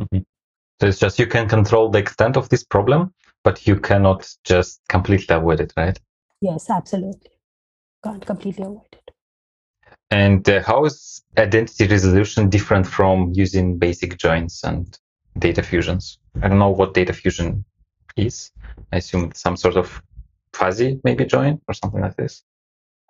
mm-hmm. 0.00 0.18
so 0.80 0.86
it's 0.86 0.98
just 0.98 1.18
you 1.18 1.26
can 1.26 1.48
control 1.48 1.90
the 1.90 1.98
extent 1.98 2.36
of 2.36 2.48
this 2.48 2.64
problem 2.64 3.12
but 3.44 3.66
you 3.66 3.76
cannot 3.76 4.28
just 4.44 4.80
completely 4.88 5.34
avoid 5.34 5.60
it 5.60 5.72
right 5.76 5.98
yes 6.40 6.70
absolutely 6.70 7.30
can't 8.04 8.26
completely 8.26 8.64
avoid 8.64 8.92
it 8.92 9.14
and 10.10 10.48
uh, 10.48 10.62
how 10.62 10.84
is 10.84 11.22
identity 11.36 11.86
resolution 11.86 12.48
different 12.48 12.86
from 12.86 13.32
using 13.34 13.78
basic 13.78 14.16
joins 14.18 14.62
and 14.64 14.98
data 15.38 15.62
fusions. 15.62 16.18
I 16.42 16.48
don't 16.48 16.58
know 16.58 16.70
what 16.70 16.94
data 16.94 17.12
fusion 17.12 17.64
is. 18.16 18.50
I 18.92 18.96
assume 18.96 19.24
it's 19.24 19.40
some 19.40 19.56
sort 19.56 19.76
of 19.76 20.02
fuzzy 20.52 21.00
maybe 21.04 21.24
join 21.24 21.60
or 21.68 21.74
something 21.74 22.00
like 22.00 22.16
this. 22.16 22.42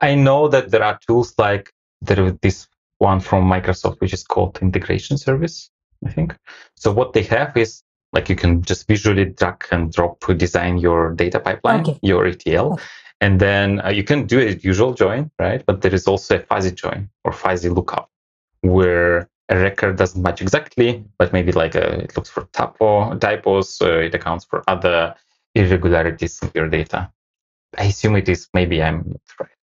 I 0.01 0.15
know 0.15 0.49
that 0.49 0.71
there 0.71 0.83
are 0.83 0.99
tools 1.07 1.35
like 1.39 1.73
there 2.01 2.25
is 2.27 2.35
this 2.41 2.69
one 2.99 3.21
from 3.21 3.45
Microsoft, 3.45 4.01
which 4.01 4.13
is 4.13 4.25
called 4.25 4.59
integration 4.61 5.19
service, 5.19 5.71
I 6.05 6.11
think. 6.11 6.37
So 6.77 6.93
what 6.93 7.13
they 7.13 7.23
have 7.25 7.57
is 7.57 7.83
like 8.13 8.29
you 8.29 8.37
can 8.37 8.63
just 8.63 8.87
visually 8.87 9.27
drag 9.27 9.65
and 9.71 9.93
drop 9.93 10.21
to 10.21 10.35
design 10.35 10.79
your 10.79 11.13
data 11.13 11.41
pipeline, 11.41 11.81
okay. 11.81 11.99
your 12.03 12.27
ETL. 12.27 12.75
Okay. 12.75 12.83
And 13.21 13.41
then 13.41 13.81
uh, 13.85 13.91
you 13.91 14.05
can 14.05 14.27
do 14.27 14.41
a 14.41 14.53
usual 14.53 14.95
join, 14.95 15.31
right? 15.39 15.65
But 15.67 15.83
there 15.83 15.95
is 15.95 16.07
also 16.07 16.37
a 16.37 16.41
fuzzy 16.41 16.71
join 16.71 17.11
or 17.25 17.33
fuzzy 17.33 17.69
lookup 17.69 18.11
where 18.61 19.29
a 19.49 19.59
record 19.59 19.97
doesn't 19.97 20.23
match 20.23 20.41
exactly, 20.41 21.05
but 21.19 21.33
maybe 21.33 21.53
like 21.53 21.75
a, 21.75 21.97
uh, 21.97 21.99
it 21.99 22.17
looks 22.17 22.29
for 22.29 22.45
typo, 22.53 23.17
typos, 23.19 23.81
uh, 23.81 23.99
it 23.99 24.15
accounts 24.15 24.45
for 24.45 24.63
other 24.69 25.15
irregularities 25.55 26.41
in 26.43 26.51
your 26.55 26.69
data. 26.69 27.11
I 27.77 27.85
assume 27.85 28.17
it 28.17 28.29
is, 28.29 28.49
maybe 28.55 28.83
I'm 28.83 28.99
not 28.99 29.21
right. 29.41 29.58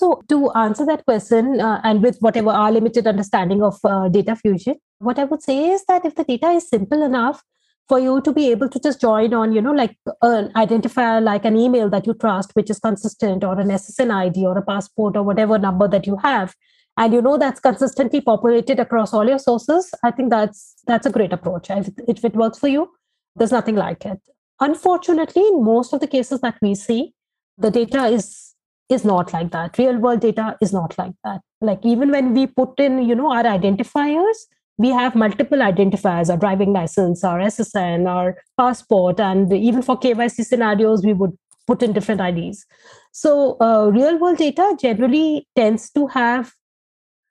So, 0.00 0.22
to 0.30 0.50
answer 0.52 0.86
that 0.86 1.04
question, 1.04 1.60
uh, 1.60 1.78
and 1.84 2.02
with 2.02 2.16
whatever 2.20 2.48
our 2.48 2.72
limited 2.72 3.06
understanding 3.06 3.62
of 3.62 3.78
uh, 3.84 4.08
data 4.08 4.34
fusion, 4.34 4.76
what 4.98 5.18
I 5.18 5.24
would 5.24 5.42
say 5.42 5.72
is 5.72 5.84
that 5.88 6.06
if 6.06 6.14
the 6.14 6.24
data 6.24 6.52
is 6.52 6.70
simple 6.70 7.02
enough 7.02 7.42
for 7.86 7.98
you 8.00 8.22
to 8.22 8.32
be 8.32 8.50
able 8.50 8.70
to 8.70 8.80
just 8.80 8.98
join 8.98 9.34
on, 9.34 9.52
you 9.52 9.60
know, 9.60 9.72
like 9.72 9.98
an 10.22 10.50
identifier 10.54 11.22
like 11.22 11.44
an 11.44 11.54
email 11.54 11.90
that 11.90 12.06
you 12.06 12.14
trust, 12.14 12.52
which 12.54 12.70
is 12.70 12.78
consistent, 12.78 13.44
or 13.44 13.60
an 13.60 13.68
SSN 13.68 14.10
ID, 14.10 14.46
or 14.46 14.56
a 14.56 14.62
passport, 14.62 15.18
or 15.18 15.22
whatever 15.22 15.58
number 15.58 15.86
that 15.86 16.06
you 16.06 16.16
have, 16.16 16.54
and 16.96 17.12
you 17.12 17.20
know 17.20 17.36
that's 17.36 17.60
consistently 17.60 18.22
populated 18.22 18.80
across 18.80 19.12
all 19.12 19.28
your 19.28 19.38
sources, 19.38 19.92
I 20.02 20.12
think 20.12 20.30
that's 20.30 20.76
that's 20.86 21.04
a 21.04 21.10
great 21.10 21.34
approach. 21.34 21.68
If, 21.68 21.90
if 22.08 22.24
it 22.24 22.34
works 22.34 22.58
for 22.58 22.68
you, 22.68 22.90
there's 23.36 23.52
nothing 23.52 23.76
like 23.76 24.06
it. 24.06 24.20
Unfortunately, 24.60 25.46
in 25.46 25.62
most 25.62 25.92
of 25.92 26.00
the 26.00 26.06
cases 26.06 26.40
that 26.40 26.56
we 26.62 26.74
see, 26.74 27.12
the 27.58 27.70
data 27.70 28.06
is 28.06 28.49
is 28.90 29.04
not 29.04 29.32
like 29.32 29.50
that. 29.52 29.78
Real 29.78 29.96
world 29.96 30.20
data 30.20 30.56
is 30.60 30.72
not 30.72 30.96
like 30.98 31.14
that. 31.24 31.40
Like 31.60 31.80
even 31.84 32.10
when 32.10 32.34
we 32.34 32.46
put 32.46 32.78
in 32.78 33.02
you 33.08 33.14
know 33.14 33.32
our 33.32 33.44
identifiers 33.44 34.46
we 34.80 34.88
have 34.96 35.14
multiple 35.14 35.62
identifiers 35.66 36.30
our 36.30 36.40
driving 36.44 36.72
license 36.76 37.22
our 37.30 37.40
ssn 37.48 38.08
our 38.12 38.36
passport 38.60 39.20
and 39.28 39.52
even 39.52 39.82
for 39.88 39.98
kyc 40.04 40.46
scenarios 40.50 41.04
we 41.08 41.12
would 41.22 41.36
put 41.66 41.82
in 41.86 41.92
different 41.98 42.24
ids 42.28 42.64
so 43.12 43.34
uh, 43.66 43.90
real 43.98 44.18
world 44.18 44.38
data 44.38 44.66
generally 44.80 45.46
tends 45.60 45.90
to 45.98 46.06
have 46.16 46.52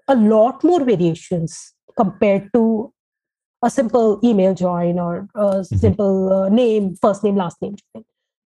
a 0.07 0.15
lot 0.15 0.63
more 0.63 0.83
variations 0.91 1.73
compared 1.97 2.47
to 2.53 2.63
a 3.63 3.69
simple 3.69 4.19
email 4.23 4.53
join 4.53 4.99
or 4.99 5.27
a 5.35 5.47
mm-hmm. 5.47 5.77
simple 5.85 6.33
uh, 6.33 6.49
name 6.49 6.95
first 7.01 7.23
name 7.23 7.41
last 7.43 7.61
name 7.61 7.75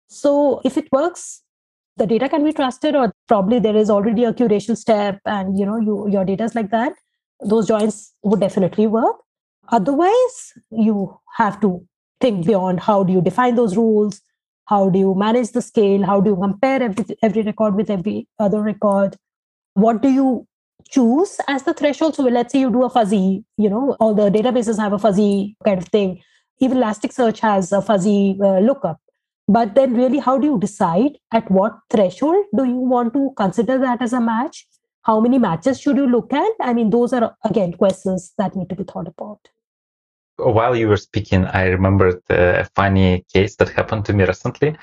so 0.09 0.61
if 0.65 0.79
it 0.83 0.93
works 0.93 1.27
the 1.97 2.07
data 2.07 2.29
can 2.29 2.45
be 2.45 2.53
trusted 2.53 2.95
or 2.97 3.13
probably 3.29 3.59
there 3.59 3.77
is 3.77 3.91
already 3.91 4.25
a 4.25 4.33
curation 4.33 4.77
step 4.77 5.21
and 5.25 5.59
you 5.59 5.65
know 5.65 5.79
you, 5.79 6.09
your 6.11 6.25
data 6.25 6.45
is 6.45 6.55
like 6.55 6.71
that 6.71 6.93
those 7.41 7.67
joins 7.67 8.13
would 8.23 8.41
definitely 8.41 8.87
work. 8.87 9.17
Otherwise 9.71 10.53
you 10.71 11.19
have 11.37 11.61
to 11.61 11.87
think 12.21 12.47
beyond 12.47 12.81
how 12.81 13.03
do 13.03 13.13
you 13.13 13.21
define 13.21 13.55
those 13.55 13.77
rules 13.77 14.21
how 14.67 14.89
do 14.89 14.99
you 14.99 15.15
manage 15.15 15.51
the 15.53 15.61
scale 15.61 16.05
how 16.05 16.21
do 16.21 16.31
you 16.31 16.37
compare 16.37 16.83
every, 16.83 17.05
every 17.23 17.43
record 17.43 17.75
with 17.75 17.91
every 17.91 18.27
other 18.39 18.61
record? 18.61 19.17
What 19.75 20.03
do 20.03 20.09
you 20.09 20.47
choose 20.91 21.41
as 21.49 21.65
the 21.65 21.75
threshold? 21.75 22.15
So 22.15 22.23
let's 22.25 22.53
say 22.53 22.61
you 22.61 22.71
do 22.71 22.85
a 22.85 22.91
fuzzy 22.91 23.45
you 23.57 23.71
know 23.71 23.97
all 24.01 24.15
the 24.15 24.31
databases 24.31 24.79
have 24.79 24.93
a 24.93 24.99
fuzzy 24.99 25.57
kind 25.65 25.79
of 25.79 25.89
thing. 25.89 26.21
Even 26.61 26.79
elasticsearch 26.79 27.41
has 27.41 27.73
a 27.73 27.83
fuzzy 27.83 28.39
uh, 28.43 28.59
lookup 28.61 29.01
but 29.47 29.75
then 29.75 29.95
really 29.95 30.19
how 30.19 30.39
do 30.39 30.47
you 30.47 30.59
decide 30.59 31.19
at 31.33 31.51
what 31.51 31.79
threshold 31.91 32.47
do 32.57 32.65
you 32.65 32.77
want 32.77 33.13
to 33.15 33.31
consider 33.37 33.79
that 33.79 34.01
as 34.01 34.13
a 34.13 34.21
match? 34.21 34.67
How 35.03 35.21
many 35.21 35.39
matches 35.39 35.81
should 35.81 35.97
you 35.97 36.07
look 36.07 36.33
at? 36.33 36.53
I 36.61 36.73
mean 36.73 36.91
those 36.91 37.13
are 37.13 37.37
again 37.45 37.73
questions 37.75 38.33
that 38.39 38.57
need 38.57 38.69
to 38.71 38.75
be 38.75 38.85
thought 38.85 39.09
about. 39.09 39.41
While 40.37 40.75
you 40.75 40.89
were 40.89 40.97
speaking 40.97 41.45
i 41.47 41.65
remembered 41.65 42.23
a 42.31 42.67
funny 42.75 43.25
case 43.33 43.57
that 43.57 43.69
happened 43.69 44.05
to 44.07 44.13
me 44.13 44.25
recently. 44.25 44.77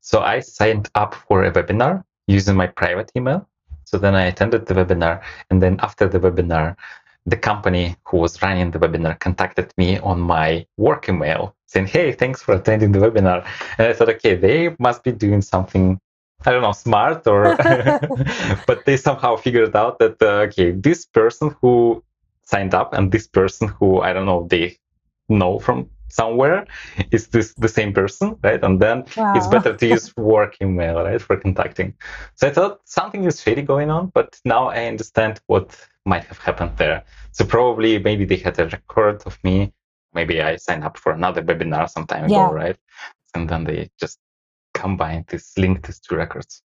So 0.00 0.20
i 0.20 0.40
signed 0.40 0.88
up 0.94 1.14
for 1.14 1.44
a 1.44 1.52
webinar 1.52 2.02
using 2.26 2.56
my 2.56 2.66
private 2.66 3.12
email. 3.16 3.48
So 3.84 3.98
then 3.98 4.14
i 4.14 4.24
attended 4.24 4.66
the 4.66 4.74
webinar 4.74 5.22
and 5.50 5.62
then 5.62 5.78
after 5.80 6.08
the 6.08 6.18
webinar 6.18 6.76
the 7.26 7.36
company 7.36 7.96
who 8.04 8.18
was 8.18 8.40
running 8.42 8.70
the 8.70 8.78
webinar 8.78 9.18
contacted 9.18 9.72
me 9.76 9.98
on 9.98 10.20
my 10.20 10.66
work 10.76 11.08
email 11.08 11.54
saying, 11.66 11.86
Hey, 11.86 12.12
thanks 12.12 12.42
for 12.42 12.54
attending 12.54 12.92
the 12.92 12.98
webinar. 12.98 13.46
And 13.76 13.88
I 13.88 13.92
thought, 13.92 14.08
okay, 14.08 14.34
they 14.34 14.74
must 14.78 15.04
be 15.04 15.12
doing 15.12 15.42
something, 15.42 16.00
I 16.46 16.52
don't 16.52 16.62
know, 16.62 16.72
smart 16.72 17.26
or, 17.26 17.56
but 18.66 18.84
they 18.86 18.96
somehow 18.96 19.36
figured 19.36 19.76
out 19.76 19.98
that, 19.98 20.22
uh, 20.22 20.46
okay, 20.48 20.70
this 20.70 21.04
person 21.06 21.54
who 21.60 22.02
signed 22.44 22.74
up 22.74 22.94
and 22.94 23.12
this 23.12 23.26
person 23.26 23.68
who, 23.68 24.00
I 24.00 24.12
don't 24.12 24.26
know, 24.26 24.46
they 24.48 24.78
know 25.28 25.58
from 25.58 25.90
somewhere 26.08 26.66
is 27.10 27.28
this 27.28 27.54
the 27.54 27.68
same 27.68 27.92
person, 27.92 28.36
right? 28.42 28.62
And 28.62 28.80
then 28.80 29.04
wow. 29.16 29.34
it's 29.34 29.46
better 29.46 29.76
to 29.76 29.86
use 29.86 30.16
work 30.16 30.56
email, 30.60 31.02
right, 31.02 31.20
for 31.20 31.36
contacting. 31.36 31.94
So 32.34 32.48
I 32.48 32.50
thought 32.50 32.80
something 32.84 33.24
is 33.24 33.40
shady 33.40 33.62
going 33.62 33.90
on, 33.90 34.08
but 34.14 34.40
now 34.44 34.68
I 34.68 34.86
understand 34.86 35.40
what 35.46 35.76
might 36.04 36.24
have 36.24 36.38
happened 36.38 36.76
there. 36.76 37.04
So 37.32 37.44
probably 37.44 37.98
maybe 37.98 38.24
they 38.24 38.36
had 38.36 38.58
a 38.58 38.66
record 38.66 39.22
of 39.26 39.38
me. 39.44 39.72
Maybe 40.14 40.40
I 40.40 40.56
signed 40.56 40.84
up 40.84 40.96
for 40.98 41.12
another 41.12 41.42
webinar 41.42 41.88
some 41.88 42.06
time 42.06 42.28
yeah. 42.28 42.46
ago, 42.46 42.54
right? 42.54 42.76
And 43.34 43.48
then 43.48 43.64
they 43.64 43.90
just 44.00 44.18
combined 44.74 45.26
this, 45.28 45.56
linked 45.58 45.86
these 45.86 46.00
two 46.00 46.16
records. 46.16 46.62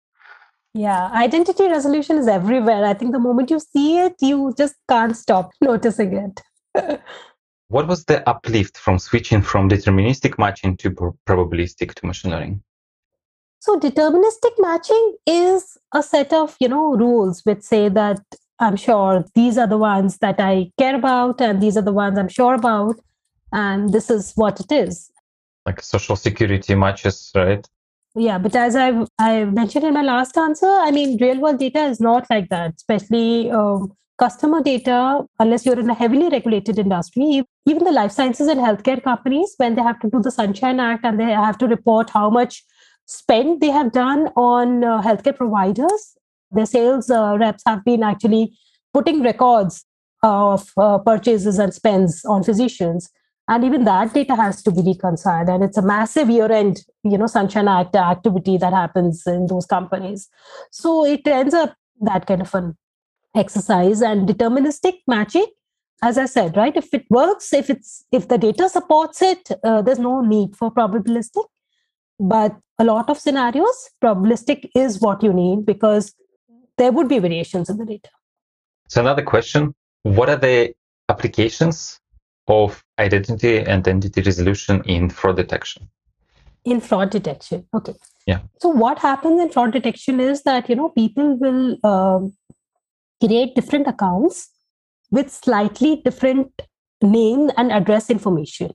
Yeah, 0.74 1.10
identity 1.12 1.68
resolution 1.68 2.18
is 2.18 2.28
everywhere. 2.28 2.86
I 2.86 2.94
think 2.94 3.12
the 3.12 3.20
moment 3.20 3.50
you 3.50 3.60
see 3.60 3.98
it, 3.98 4.16
you 4.22 4.54
just 4.58 4.76
can't 4.90 5.18
stop 5.18 5.52
noticing 5.62 6.16
it. 6.16 6.42
what 7.72 7.88
was 7.88 8.04
the 8.04 8.28
uplift 8.30 8.78
from 8.78 9.00
switching 9.00 9.42
from 9.42 9.70
deterministic 9.70 10.38
matching 10.38 10.76
to 10.76 10.92
probabilistic 11.26 11.94
to 11.96 12.06
machine 12.06 12.32
learning? 12.32 12.62
So 13.60 13.80
deterministic 13.80 14.52
matching 14.58 15.16
is 15.26 15.78
a 15.94 16.04
set 16.04 16.34
of, 16.34 16.58
you 16.60 16.68
know, 16.68 16.98
rules 16.98 17.42
which 17.46 17.62
say 17.62 17.88
that 17.88 18.20
I'm 18.60 18.76
sure 18.76 19.24
these 19.36 19.58
are 19.58 19.68
the 19.68 19.78
ones 19.78 20.18
that 20.18 20.40
I 20.40 20.72
care 20.78 20.96
about, 20.96 21.40
and 21.40 21.62
these 21.62 21.78
are 21.78 21.82
the 21.82 21.94
ones 21.94 22.18
I'm 22.18 22.28
sure 22.28 22.56
about, 22.56 22.98
and 23.54 23.94
this 23.94 24.10
is 24.10 24.34
what 24.36 24.60
it 24.60 24.72
is. 24.72 25.10
Like 25.66 25.82
social 25.82 26.18
security 26.18 26.76
matches, 26.76 27.32
right? 27.36 27.66
Yeah, 28.16 28.38
but 28.38 28.56
as 28.56 28.76
I've 28.76 29.08
I 29.20 29.46
mentioned 29.46 29.86
in 29.86 29.94
my 29.94 30.02
last 30.02 30.38
answer, 30.38 30.68
I 30.68 30.92
mean, 30.92 31.18
real 31.22 31.40
world 31.40 31.60
data 31.60 31.86
is 31.86 32.02
not 32.02 32.30
like 32.30 32.50
that, 32.50 32.74
especially 32.76 33.50
um, 33.52 33.94
customer 34.20 34.62
data. 34.62 35.24
Unless 35.40 35.66
you're 35.66 35.80
in 35.80 35.90
a 35.90 35.94
heavily 35.94 36.28
regulated 36.28 36.78
industry, 36.78 37.44
even 37.66 37.86
the 37.86 37.92
life 37.92 38.12
sciences 38.12 38.50
and 38.50 38.60
healthcare 38.60 39.02
companies, 39.02 39.54
when 39.58 39.76
they 39.76 39.82
have 39.82 40.00
to 40.02 40.10
do 40.10 40.22
the 40.22 40.32
Sunshine 40.32 40.82
Act 40.82 41.06
and 41.06 41.20
they 41.20 41.32
have 41.32 41.58
to 41.60 41.68
report 41.68 42.10
how 42.10 42.30
much 42.30 42.64
spend 43.06 43.62
they 43.62 43.70
have 43.72 43.94
done 43.94 44.28
on 44.36 44.84
uh, 44.84 45.02
healthcare 45.02 45.36
providers, 45.36 46.18
the 46.52 46.66
sales 46.66 47.10
uh, 47.10 47.38
reps 47.40 47.64
have 47.66 47.84
been 47.86 48.04
actually 48.04 48.52
putting 48.94 49.22
records 49.24 49.86
of 50.22 50.70
uh, 50.78 50.98
purchases 50.98 51.58
and 51.58 51.74
spends 51.74 52.26
on 52.26 52.44
physicians 52.44 53.10
and 53.48 53.64
even 53.64 53.84
that 53.86 54.14
data 54.14 54.36
has 54.36 54.62
to 54.64 54.72
be 54.72 54.82
reconciled. 54.86 55.50
And 55.50 55.64
it's 55.64 55.78
a 55.78 55.82
massive 55.82 56.30
year 56.30 56.52
end 56.52 56.82
you 57.04 57.18
know 57.18 57.28
sunshine 57.28 57.68
act 57.68 57.96
activity 57.96 58.58
that 58.58 58.74
happens 58.74 59.26
in 59.26 59.48
those 59.48 59.66
companies. 59.66 60.30
So 60.72 61.06
it 61.06 61.26
ends 61.28 61.54
up 61.54 61.76
that 62.02 62.26
kind 62.26 62.42
of 62.42 62.54
an 62.56 62.78
exercise 63.36 64.02
and 64.02 64.28
deterministic 64.28 64.96
matching 65.08 65.46
as 66.04 66.18
i 66.18 66.26
said 66.26 66.58
right? 66.58 66.76
If 66.76 66.94
it 66.94 67.06
works 67.10 67.54
if 67.54 67.70
it's 67.70 68.04
if 68.12 68.28
the 68.28 68.38
data 68.38 68.68
supports 68.70 69.22
it 69.22 69.52
uh, 69.64 69.82
there's 69.82 70.00
no 70.00 70.22
need 70.22 70.56
for 70.56 70.72
probabilistic. 70.72 71.46
But 72.20 72.56
a 72.78 72.84
lot 72.84 73.10
of 73.10 73.20
scenarios 73.20 73.90
probabilistic 74.04 74.70
is 74.76 75.00
what 75.00 75.24
you 75.24 75.34
need 75.34 75.66
because 75.66 76.14
there 76.78 76.92
would 76.92 77.08
be 77.08 77.20
variations 77.20 77.70
in 77.70 77.78
the 77.78 77.86
data. 77.86 78.10
So 78.88 79.02
another 79.02 79.22
question, 79.22 79.74
what 80.04 80.30
are 80.30 80.36
the 80.36 80.74
applications 81.10 82.01
of 82.48 82.84
identity 83.00 83.60
and 83.60 83.88
entity 83.88 84.22
resolution 84.22 84.82
in 84.86 85.10
fraud 85.10 85.38
detection? 85.38 85.90
In 86.66 86.80
fraud 86.80 87.10
detection. 87.10 87.68
Okay. 87.74 87.94
Yeah. 88.28 88.40
So 88.60 88.70
what 88.70 89.00
happens 89.00 89.42
in 89.42 89.50
fraud 89.50 89.72
detection 89.72 90.20
is 90.20 90.44
that, 90.44 90.70
you 90.70 90.76
know, 90.76 90.90
people 90.90 91.38
will 91.38 91.78
um, 91.84 92.34
create 93.24 93.56
different 93.56 93.88
accounts 93.88 94.50
with 95.10 95.32
slightly 95.32 96.02
different 96.04 96.62
name 97.02 97.50
and 97.58 97.72
address 97.72 98.10
information. 98.10 98.72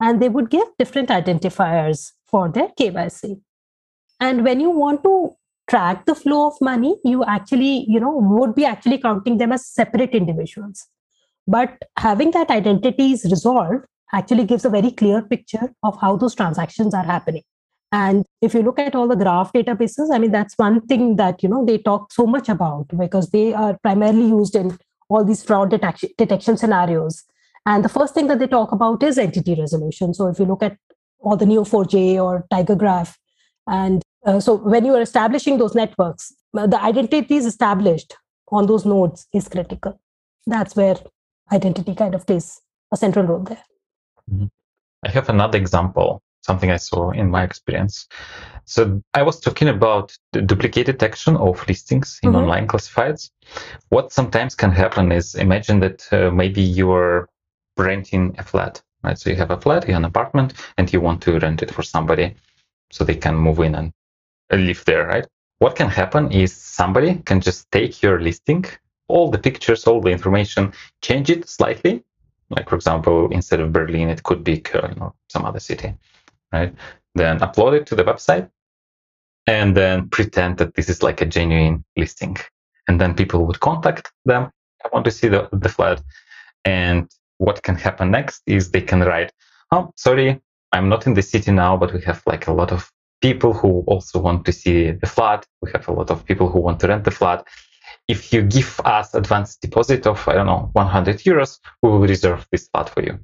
And 0.00 0.20
they 0.20 0.28
would 0.28 0.50
give 0.50 0.66
different 0.78 1.10
identifiers 1.10 2.10
for 2.26 2.48
their 2.48 2.68
KYC. 2.78 3.40
And 4.20 4.44
when 4.44 4.58
you 4.58 4.70
want 4.70 5.04
to 5.04 5.36
track 5.68 6.06
the 6.06 6.14
flow 6.14 6.48
of 6.48 6.54
money 6.60 6.96
you 7.04 7.24
actually 7.24 7.86
you 7.88 8.00
know 8.00 8.14
would 8.38 8.54
be 8.54 8.64
actually 8.64 8.98
counting 8.98 9.38
them 9.38 9.52
as 9.52 9.66
separate 9.66 10.10
individuals 10.10 10.86
but 11.52 11.82
having 11.98 12.30
that 12.30 12.50
identity 12.50 13.12
is 13.12 13.24
resolved 13.30 13.84
actually 14.18 14.44
gives 14.44 14.64
a 14.64 14.70
very 14.70 14.90
clear 14.90 15.22
picture 15.22 15.66
of 15.82 15.98
how 16.00 16.16
those 16.16 16.34
transactions 16.34 16.94
are 16.94 17.04
happening. 17.04 17.42
And 17.92 18.24
if 18.40 18.54
you 18.54 18.62
look 18.62 18.78
at 18.78 18.94
all 18.94 19.06
the 19.06 19.16
graph 19.16 19.52
databases, 19.52 20.14
I 20.14 20.18
mean, 20.18 20.32
that's 20.32 20.56
one 20.56 20.80
thing 20.86 21.16
that, 21.16 21.42
you 21.42 21.50
know, 21.50 21.64
they 21.64 21.76
talk 21.76 22.10
so 22.10 22.26
much 22.26 22.48
about 22.48 22.86
because 22.98 23.30
they 23.30 23.52
are 23.52 23.78
primarily 23.82 24.28
used 24.28 24.56
in 24.56 24.78
all 25.10 25.24
these 25.24 25.42
fraud 25.42 25.68
detection, 25.68 26.08
detection 26.16 26.56
scenarios. 26.56 27.22
And 27.66 27.84
the 27.84 27.90
first 27.90 28.14
thing 28.14 28.28
that 28.28 28.38
they 28.38 28.46
talk 28.46 28.72
about 28.72 29.02
is 29.02 29.18
entity 29.18 29.54
resolution. 29.54 30.14
So 30.14 30.28
if 30.28 30.38
you 30.38 30.46
look 30.46 30.62
at 30.62 30.78
all 31.20 31.36
the 31.36 31.44
Neo4j 31.44 32.14
or 32.14 32.46
TigerGraph, 32.50 33.14
and 33.66 34.02
uh, 34.24 34.40
so 34.40 34.54
when 34.54 34.86
you 34.86 34.94
are 34.94 35.02
establishing 35.02 35.58
those 35.58 35.74
networks, 35.74 36.32
the 36.54 36.80
identity 36.82 37.36
is 37.36 37.44
established 37.44 38.16
on 38.50 38.66
those 38.66 38.86
nodes 38.86 39.26
is 39.34 39.48
critical. 39.48 40.00
That's 40.46 40.74
where 40.74 40.96
identity 41.52 41.94
kind 41.94 42.14
of 42.14 42.26
plays 42.26 42.60
a 42.92 42.96
central 42.96 43.26
role 43.26 43.44
there. 43.44 43.62
Mm-hmm. 44.30 44.46
I 45.04 45.10
have 45.10 45.28
another 45.28 45.58
example, 45.58 46.22
something 46.42 46.70
I 46.70 46.76
saw 46.76 47.10
in 47.10 47.30
my 47.30 47.42
experience. 47.42 48.06
So 48.64 49.02
I 49.14 49.22
was 49.22 49.40
talking 49.40 49.68
about 49.68 50.16
the 50.32 50.42
duplicate 50.42 50.86
detection 50.86 51.36
of 51.36 51.66
listings 51.68 52.18
in 52.22 52.30
mm-hmm. 52.30 52.38
online 52.38 52.66
classifieds. 52.68 53.30
What 53.88 54.12
sometimes 54.12 54.54
can 54.54 54.70
happen 54.70 55.12
is 55.12 55.34
imagine 55.34 55.80
that 55.80 56.12
uh, 56.12 56.30
maybe 56.30 56.62
you're 56.62 57.28
renting 57.76 58.34
a 58.38 58.44
flat, 58.44 58.82
right? 59.02 59.18
So 59.18 59.30
you 59.30 59.36
have 59.36 59.50
a 59.50 59.60
flat, 59.60 59.86
you 59.86 59.94
have 59.94 60.02
an 60.02 60.06
apartment, 60.06 60.54
and 60.78 60.92
you 60.92 61.00
want 61.00 61.22
to 61.22 61.38
rent 61.38 61.62
it 61.62 61.70
for 61.70 61.82
somebody 61.82 62.34
so 62.90 63.04
they 63.04 63.16
can 63.16 63.34
move 63.34 63.58
in 63.60 63.74
and 63.74 63.92
live 64.50 64.84
there, 64.84 65.06
right? 65.06 65.26
What 65.58 65.76
can 65.76 65.88
happen 65.88 66.30
is 66.30 66.52
somebody 66.52 67.16
can 67.24 67.40
just 67.40 67.70
take 67.70 68.02
your 68.02 68.20
listing, 68.20 68.64
all 69.08 69.30
the 69.30 69.38
pictures, 69.38 69.86
all 69.86 70.00
the 70.00 70.10
information, 70.10 70.72
change 71.02 71.30
it 71.30 71.48
slightly. 71.48 72.02
Like, 72.50 72.68
for 72.68 72.76
example, 72.76 73.28
instead 73.30 73.60
of 73.60 73.72
Berlin, 73.72 74.08
it 74.08 74.22
could 74.22 74.44
be 74.44 74.58
uh, 74.58 74.60
Köln 74.60 75.00
or 75.00 75.14
some 75.28 75.44
other 75.44 75.60
city, 75.60 75.94
right? 76.52 76.74
Then 77.14 77.38
upload 77.40 77.74
it 77.74 77.86
to 77.86 77.94
the 77.94 78.04
website 78.04 78.50
and 79.46 79.76
then 79.76 80.08
pretend 80.08 80.58
that 80.58 80.74
this 80.74 80.88
is 80.88 81.02
like 81.02 81.20
a 81.20 81.26
genuine 81.26 81.84
listing. 81.96 82.36
And 82.88 83.00
then 83.00 83.14
people 83.14 83.46
would 83.46 83.60
contact 83.60 84.12
them. 84.24 84.50
I 84.84 84.88
want 84.92 85.04
to 85.04 85.10
see 85.10 85.28
the, 85.28 85.48
the 85.52 85.68
flat. 85.68 86.02
And 86.64 87.10
what 87.38 87.62
can 87.62 87.76
happen 87.76 88.10
next 88.10 88.42
is 88.46 88.70
they 88.70 88.82
can 88.82 89.00
write, 89.00 89.32
oh, 89.70 89.92
sorry, 89.96 90.40
I'm 90.72 90.88
not 90.88 91.06
in 91.06 91.14
the 91.14 91.22
city 91.22 91.52
now, 91.52 91.76
but 91.76 91.92
we 91.92 92.00
have 92.02 92.22
like 92.26 92.46
a 92.46 92.52
lot 92.52 92.72
of 92.72 92.90
people 93.20 93.52
who 93.52 93.84
also 93.86 94.18
want 94.18 94.44
to 94.46 94.52
see 94.52 94.90
the 94.90 95.06
flat. 95.06 95.46
We 95.60 95.70
have 95.72 95.88
a 95.88 95.92
lot 95.92 96.10
of 96.10 96.24
people 96.24 96.48
who 96.48 96.60
want 96.60 96.80
to 96.80 96.88
rent 96.88 97.04
the 97.04 97.10
flat. 97.10 97.46
If 98.08 98.32
you 98.32 98.42
give 98.42 98.80
us 98.84 99.14
advance 99.14 99.56
deposit 99.56 100.06
of, 100.06 100.26
I 100.28 100.34
don't 100.34 100.46
know, 100.46 100.70
100 100.72 101.18
euros, 101.18 101.58
we 101.82 101.90
will 101.90 102.00
reserve 102.00 102.46
this 102.50 102.68
flat 102.68 102.88
for 102.88 103.02
you. 103.02 103.18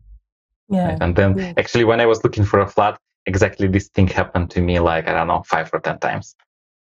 Yeah. 0.68 0.90
Right? 0.90 0.98
And 1.00 1.16
then 1.16 1.36
yeah. 1.36 1.52
actually, 1.56 1.84
when 1.84 2.00
I 2.00 2.06
was 2.06 2.22
looking 2.24 2.44
for 2.44 2.60
a 2.60 2.66
flat, 2.66 2.98
exactly 3.26 3.68
this 3.68 3.88
thing 3.88 4.06
happened 4.06 4.50
to 4.52 4.60
me 4.60 4.78
like, 4.78 5.08
I 5.08 5.12
don't 5.12 5.26
know, 5.26 5.42
five 5.42 5.70
or 5.72 5.80
10 5.80 5.98
times. 5.98 6.34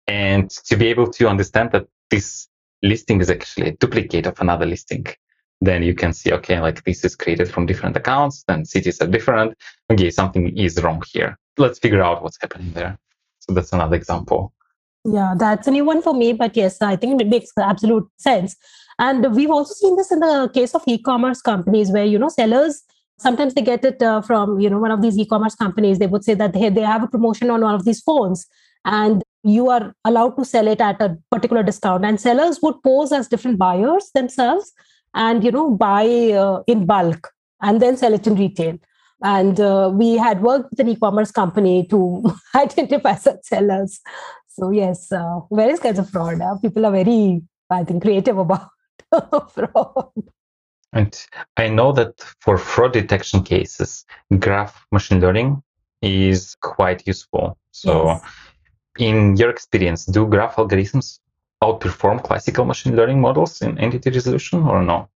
And 0.07 0.49
to 0.49 0.75
be 0.75 0.87
able 0.87 1.07
to 1.07 1.27
understand 1.27 1.71
that 1.71 1.87
this 2.09 2.47
listing 2.81 3.21
is 3.21 3.29
actually 3.29 3.69
a 3.69 3.71
duplicate 3.73 4.25
of 4.25 4.39
another 4.39 4.65
listing 4.65 5.05
then 5.61 5.83
you 5.83 5.93
can 5.93 6.13
see, 6.13 6.31
okay, 6.31 6.59
like 6.59 6.83
this 6.83 7.03
is 7.03 7.15
created 7.15 7.49
from 7.49 7.65
different 7.65 7.97
accounts, 7.97 8.43
then 8.47 8.65
cities 8.65 9.01
are 9.01 9.07
different. 9.07 9.57
Okay, 9.91 10.09
something 10.09 10.57
is 10.57 10.81
wrong 10.81 11.03
here. 11.11 11.37
Let's 11.57 11.79
figure 11.79 12.01
out 12.01 12.23
what's 12.23 12.37
happening 12.39 12.71
there. 12.71 12.97
So 13.39 13.53
that's 13.53 13.73
another 13.73 13.95
example. 13.95 14.53
Yeah, 15.05 15.33
that's 15.37 15.67
a 15.67 15.71
new 15.71 15.85
one 15.85 16.01
for 16.01 16.13
me, 16.13 16.33
but 16.33 16.55
yes, 16.55 16.81
I 16.81 16.95
think 16.95 17.21
it 17.21 17.27
makes 17.27 17.51
absolute 17.57 18.07
sense. 18.17 18.55
And 18.99 19.33
we've 19.33 19.49
also 19.49 19.73
seen 19.73 19.95
this 19.95 20.11
in 20.11 20.19
the 20.19 20.51
case 20.53 20.75
of 20.75 20.83
e-commerce 20.87 21.41
companies 21.41 21.91
where, 21.91 22.05
you 22.05 22.19
know, 22.19 22.29
sellers 22.29 22.81
sometimes 23.17 23.53
they 23.53 23.61
get 23.61 23.83
it 23.85 24.01
uh, 24.01 24.21
from, 24.21 24.59
you 24.59 24.69
know, 24.69 24.79
one 24.79 24.91
of 24.91 25.01
these 25.01 25.17
e-commerce 25.17 25.55
companies. 25.55 25.99
They 25.99 26.07
would 26.07 26.23
say 26.23 26.33
that 26.33 26.53
they, 26.53 26.69
they 26.69 26.81
have 26.81 27.03
a 27.03 27.07
promotion 27.07 27.49
on 27.49 27.61
one 27.61 27.75
of 27.75 27.85
these 27.85 28.01
phones 28.01 28.45
and 28.85 29.23
you 29.43 29.69
are 29.69 29.93
allowed 30.03 30.37
to 30.37 30.45
sell 30.45 30.67
it 30.67 30.81
at 30.81 31.01
a 31.01 31.17
particular 31.31 31.63
discount. 31.63 32.03
And 32.03 32.19
sellers 32.19 32.59
would 32.61 32.81
pose 32.83 33.11
as 33.13 33.27
different 33.27 33.57
buyers 33.57 34.11
themselves 34.13 34.71
and 35.13 35.43
you 35.43 35.51
know 35.51 35.71
buy 35.71 36.05
uh, 36.31 36.61
in 36.67 36.85
bulk 36.85 37.29
and 37.61 37.81
then 37.81 37.97
sell 37.97 38.13
it 38.13 38.27
in 38.27 38.35
retail 38.35 38.77
and 39.21 39.59
uh, 39.59 39.91
we 39.93 40.15
had 40.15 40.41
worked 40.41 40.69
with 40.69 40.79
an 40.79 40.87
e-commerce 40.87 41.31
company 41.31 41.85
to 41.87 42.23
identify 42.55 43.15
such 43.15 43.39
sellers 43.43 43.99
so 44.49 44.71
yes 44.71 45.11
uh, 45.11 45.39
various 45.51 45.79
kinds 45.79 45.99
of 45.99 46.09
fraud 46.09 46.41
uh, 46.41 46.55
people 46.57 46.85
are 46.85 46.91
very 46.91 47.41
i 47.69 47.83
think 47.83 48.01
creative 48.01 48.37
about 48.37 48.69
fraud 49.53 50.11
and 50.93 51.25
i 51.57 51.67
know 51.67 51.91
that 51.91 52.13
for 52.41 52.57
fraud 52.57 52.93
detection 52.93 53.43
cases 53.43 54.05
graph 54.39 54.85
machine 54.91 55.21
learning 55.21 55.61
is 56.01 56.55
quite 56.61 57.05
useful 57.07 57.57
so 57.71 58.07
yes. 58.07 58.21
in 58.97 59.35
your 59.37 59.49
experience 59.49 60.05
do 60.05 60.25
graph 60.25 60.55
algorithms 60.55 61.19
outperform 61.63 62.23
classical 62.23 62.65
machine 62.65 62.95
learning 62.95 63.19
models 63.19 63.61
in 63.61 63.77
entity 63.77 64.09
resolution 64.09 64.63
or 64.63 64.83
no? 64.83 65.09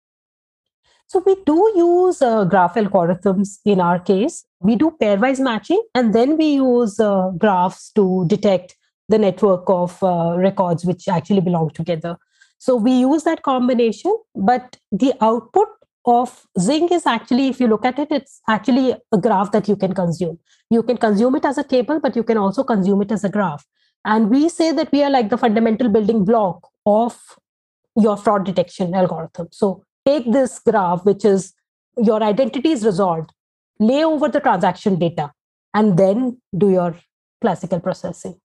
So 1.07 1.21
we 1.25 1.35
do 1.45 1.71
use 1.75 2.21
uh, 2.21 2.43
graph 2.45 2.75
algorithms 2.75 3.59
in 3.65 3.79
our 3.79 3.99
case. 3.99 4.45
We 4.61 4.75
do 4.75 4.95
pairwise 4.99 5.39
matching, 5.39 5.81
and 5.93 6.13
then 6.13 6.37
we 6.37 6.53
use 6.53 6.99
uh, 6.99 7.29
graphs 7.37 7.91
to 7.91 8.25
detect 8.27 8.75
the 9.09 9.17
network 9.17 9.63
of 9.67 10.01
uh, 10.03 10.35
records 10.37 10.85
which 10.85 11.07
actually 11.07 11.41
belong 11.41 11.69
together. 11.71 12.17
So 12.57 12.75
we 12.75 12.91
use 12.93 13.23
that 13.23 13.43
combination, 13.43 14.17
but 14.35 14.77
the 14.91 15.13
output 15.19 15.67
of 16.05 16.45
Zingg 16.57 16.91
is 16.91 17.05
actually, 17.05 17.47
if 17.47 17.59
you 17.59 17.67
look 17.67 17.85
at 17.85 17.99
it, 17.99 18.07
it's 18.11 18.41
actually 18.47 18.95
a 19.11 19.17
graph 19.17 19.51
that 19.51 19.67
you 19.67 19.75
can 19.75 19.93
consume. 19.93 20.39
You 20.69 20.83
can 20.83 20.97
consume 20.97 21.35
it 21.35 21.45
as 21.45 21.57
a 21.57 21.63
table, 21.63 21.99
but 21.99 22.15
you 22.15 22.23
can 22.23 22.37
also 22.37 22.63
consume 22.63 23.01
it 23.01 23.11
as 23.11 23.23
a 23.23 23.29
graph. 23.29 23.65
And 24.05 24.29
we 24.29 24.49
say 24.49 24.71
that 24.71 24.91
we 24.91 25.03
are 25.03 25.09
like 25.09 25.29
the 25.29 25.37
fundamental 25.37 25.89
building 25.89 26.25
block 26.25 26.69
of 26.85 27.19
your 27.95 28.17
fraud 28.17 28.45
detection 28.45 28.93
algorithm. 28.93 29.47
So 29.51 29.83
take 30.05 30.31
this 30.31 30.59
graph, 30.59 31.05
which 31.05 31.23
is 31.23 31.53
your 31.97 32.21
identity 32.23 32.71
is 32.71 32.85
resolved, 32.85 33.31
lay 33.79 34.03
over 34.03 34.27
the 34.27 34.39
transaction 34.39 34.97
data, 34.99 35.31
and 35.73 35.97
then 35.97 36.41
do 36.57 36.69
your 36.69 36.95
classical 37.41 37.79
processing. 37.79 38.39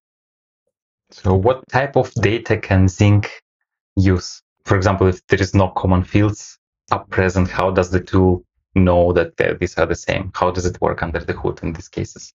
So, 1.10 1.34
what 1.34 1.66
type 1.68 1.96
of 1.96 2.12
data 2.14 2.58
can 2.58 2.86
Zingg 2.86 3.26
use? 3.96 4.42
For 4.64 4.76
example, 4.76 5.06
if 5.06 5.26
there 5.28 5.40
is 5.40 5.54
no 5.54 5.68
common 5.68 6.04
fields 6.04 6.58
up 6.90 7.08
present, 7.10 7.48
how 7.48 7.70
does 7.70 7.90
the 7.90 8.00
tool 8.00 8.44
know 8.74 9.12
that 9.12 9.36
these 9.60 9.76
are 9.78 9.86
the 9.86 9.94
same? 9.94 10.30
How 10.34 10.50
does 10.50 10.66
it 10.66 10.80
work 10.80 11.02
under 11.02 11.20
the 11.20 11.32
hood 11.32 11.60
in 11.62 11.72
these 11.72 11.88
cases? 11.88 12.32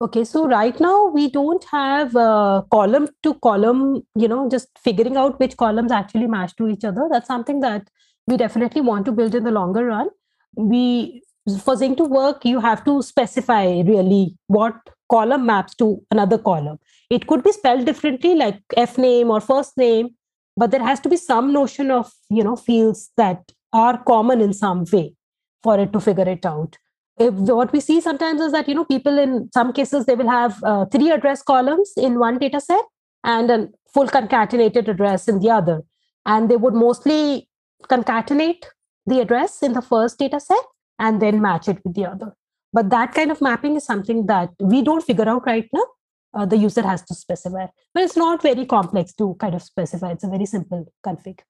Okay, 0.00 0.24
so 0.24 0.46
right 0.46 0.78
now 0.78 1.06
we 1.06 1.28
don't 1.28 1.64
have 1.64 2.14
a 2.14 2.64
column 2.70 3.08
to 3.24 3.34
column, 3.34 4.02
you 4.14 4.28
know, 4.28 4.48
just 4.48 4.68
figuring 4.78 5.16
out 5.16 5.40
which 5.40 5.56
columns 5.56 5.90
actually 5.90 6.28
match 6.28 6.54
to 6.56 6.68
each 6.68 6.84
other. 6.84 7.08
That's 7.10 7.26
something 7.26 7.60
that 7.60 7.88
we 8.28 8.36
definitely 8.36 8.80
want 8.80 9.06
to 9.06 9.12
build 9.12 9.34
in 9.34 9.42
the 9.42 9.50
longer 9.50 9.86
run. 9.86 10.08
We 10.54 11.22
for 11.62 11.74
Zingg 11.76 11.96
to 11.98 12.04
work, 12.04 12.44
you 12.44 12.60
have 12.60 12.84
to 12.84 13.02
specify 13.02 13.64
really 13.80 14.36
what 14.46 14.74
column 15.10 15.46
maps 15.46 15.74
to 15.76 16.00
another 16.10 16.38
column. 16.38 16.78
It 17.10 17.26
could 17.26 17.42
be 17.42 17.52
spelled 17.52 17.86
differently, 17.86 18.34
like 18.34 18.60
F 18.76 18.98
name 18.98 19.30
or 19.30 19.40
first 19.40 19.76
name, 19.76 20.10
but 20.56 20.70
there 20.70 20.82
has 20.82 21.00
to 21.00 21.08
be 21.08 21.16
some 21.16 21.52
notion 21.52 21.90
of 21.90 22.12
you 22.28 22.44
know 22.44 22.56
fields 22.56 23.10
that 23.16 23.52
are 23.72 24.02
common 24.04 24.40
in 24.40 24.52
some 24.52 24.84
way 24.92 25.14
for 25.62 25.78
it 25.78 25.92
to 25.92 26.00
figure 26.00 26.28
it 26.28 26.46
out 26.46 26.76
if 27.18 27.34
what 27.34 27.72
we 27.72 27.80
see 27.80 28.00
sometimes 28.00 28.40
is 28.40 28.52
that 28.52 28.68
you 28.68 28.74
know 28.74 28.84
people 28.84 29.18
in 29.18 29.50
some 29.52 29.72
cases 29.72 30.06
they 30.06 30.14
will 30.14 30.30
have 30.30 30.62
uh, 30.62 30.84
three 30.86 31.10
address 31.10 31.42
columns 31.42 31.92
in 31.96 32.18
one 32.18 32.38
data 32.38 32.60
set 32.60 32.84
and 33.24 33.50
a 33.50 33.68
full 33.92 34.06
concatenated 34.06 34.88
address 34.88 35.28
in 35.28 35.40
the 35.40 35.50
other 35.50 35.82
and 36.26 36.50
they 36.50 36.56
would 36.56 36.74
mostly 36.74 37.48
concatenate 37.84 38.64
the 39.06 39.20
address 39.20 39.62
in 39.62 39.72
the 39.72 39.82
first 39.82 40.18
data 40.18 40.38
set 40.38 40.64
and 40.98 41.22
then 41.22 41.40
match 41.40 41.68
it 41.68 41.78
with 41.84 41.94
the 41.94 42.06
other 42.06 42.32
but 42.72 42.90
that 42.90 43.14
kind 43.14 43.30
of 43.30 43.40
mapping 43.40 43.76
is 43.76 43.84
something 43.84 44.26
that 44.26 44.50
we 44.60 44.82
don't 44.82 45.04
figure 45.04 45.28
out 45.28 45.46
right 45.46 45.68
now 45.72 45.86
uh, 46.34 46.46
the 46.46 46.56
user 46.56 46.82
has 46.82 47.02
to 47.02 47.14
specify 47.14 47.66
but 47.94 48.02
it's 48.02 48.16
not 48.16 48.42
very 48.42 48.66
complex 48.66 49.12
to 49.12 49.34
kind 49.40 49.54
of 49.54 49.62
specify 49.62 50.10
it's 50.10 50.24
a 50.24 50.28
very 50.28 50.46
simple 50.46 50.92
config 51.04 51.40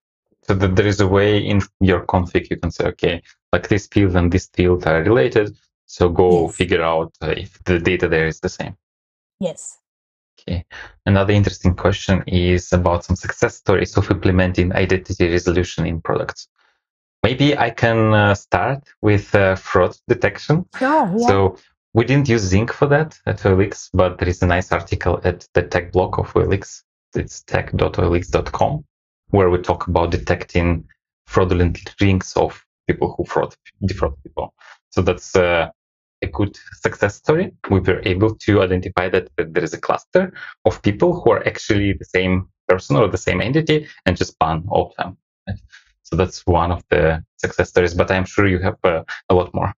so 0.49 0.55
that 0.55 0.77
there 0.77 0.87
is 0.87 1.01
a 1.01 1.07
way 1.07 1.39
in 1.39 1.61
your 1.81 2.07
config 2.07 2.51
you 2.51 2.57
can 2.57 2.71
say, 2.71 2.85
okay, 2.87 3.23
like 3.53 3.69
this 3.69 3.87
field 3.87 4.17
and 4.17 4.33
this 4.33 4.47
field 4.47 4.87
are 4.87 5.03
related. 5.03 5.57
So 5.87 6.09
go 6.09 6.47
yes. 6.47 6.57
figure 6.57 6.83
out 6.83 7.13
uh, 7.23 7.35
if 7.37 7.63
the 7.65 7.79
data 7.79 8.09
there 8.09 8.27
is 8.27 8.41
the 8.41 8.49
same. 8.49 8.77
Yes. 9.41 9.79
Okay. 10.41 10.65
Another 11.07 11.33
interesting 11.33 11.75
question 11.75 12.23
is 12.27 12.73
about 12.73 13.05
some 13.05 13.17
success 13.17 13.57
stories 13.57 13.97
of 13.97 14.11
implementing 14.11 14.73
identity 14.73 15.29
resolution 15.29 15.87
in 15.87 16.01
products. 16.01 16.49
Maybe 17.23 17.57
I 17.57 17.71
can 17.71 18.15
uh, 18.15 18.35
start 18.35 18.85
with 19.03 19.35
uh, 19.35 19.57
fraud 19.57 19.97
detection. 20.09 20.67
Sure, 20.79 21.13
yeah. 21.17 21.27
So 21.27 21.57
we 21.95 22.05
didn't 22.05 22.29
use 22.29 22.53
Zingg 22.53 22.71
for 22.71 22.87
that 22.87 23.19
at 23.27 23.39
OLX, 23.41 23.91
but 23.93 24.19
there 24.19 24.29
is 24.29 24.43
a 24.43 24.47
nice 24.47 24.71
article 24.73 25.21
at 25.25 25.49
the 25.55 25.63
tech 25.63 25.93
blog 25.93 26.19
of 26.19 26.33
OLX. 26.35 26.83
It's 27.15 27.43
tech.olx.com 27.43 28.85
where 29.31 29.51
we 29.51 29.59
talk 29.59 29.89
about 29.89 30.11
detecting 30.11 30.85
fraudulent 31.27 31.95
links 32.01 32.37
of 32.37 32.65
people 32.87 33.15
who 33.17 33.25
fraud 33.25 33.55
defraud 33.85 34.15
people. 34.23 34.55
So 34.91 35.03
that's 35.03 35.37
uh, 35.37 35.71
a 36.23 36.27
good 36.27 36.57
success 36.81 37.17
story. 37.17 37.53
We 37.71 37.81
were 37.81 38.03
able 38.05 38.35
to 38.35 38.63
identify 38.63 39.09
that, 39.11 39.29
that 39.37 39.55
there 39.55 39.65
is 39.65 39.75
a 39.75 39.81
cluster 39.81 40.33
of 40.65 40.83
people 40.83 41.21
who 41.21 41.31
are 41.31 41.47
actually 41.47 41.93
the 41.93 42.05
same 42.05 42.49
person 42.67 42.97
or 42.97 43.09
the 43.09 43.19
same 43.19 43.41
entity 43.41 43.87
and 44.07 44.17
just 44.17 44.39
ban 44.39 44.65
all 44.69 44.91
of 44.91 44.97
them. 44.97 45.17
Right? 45.47 45.59
So 46.09 46.17
that's 46.17 46.41
one 46.47 46.73
of 46.73 46.83
the 46.89 47.23
success 47.37 47.69
stories, 47.69 47.93
but 47.93 48.11
I'm 48.11 48.25
sure 48.25 48.47
you 48.47 48.61
have 48.61 48.79
uh, 48.83 49.03
a 49.29 49.35
lot 49.35 49.53
more. 49.55 49.75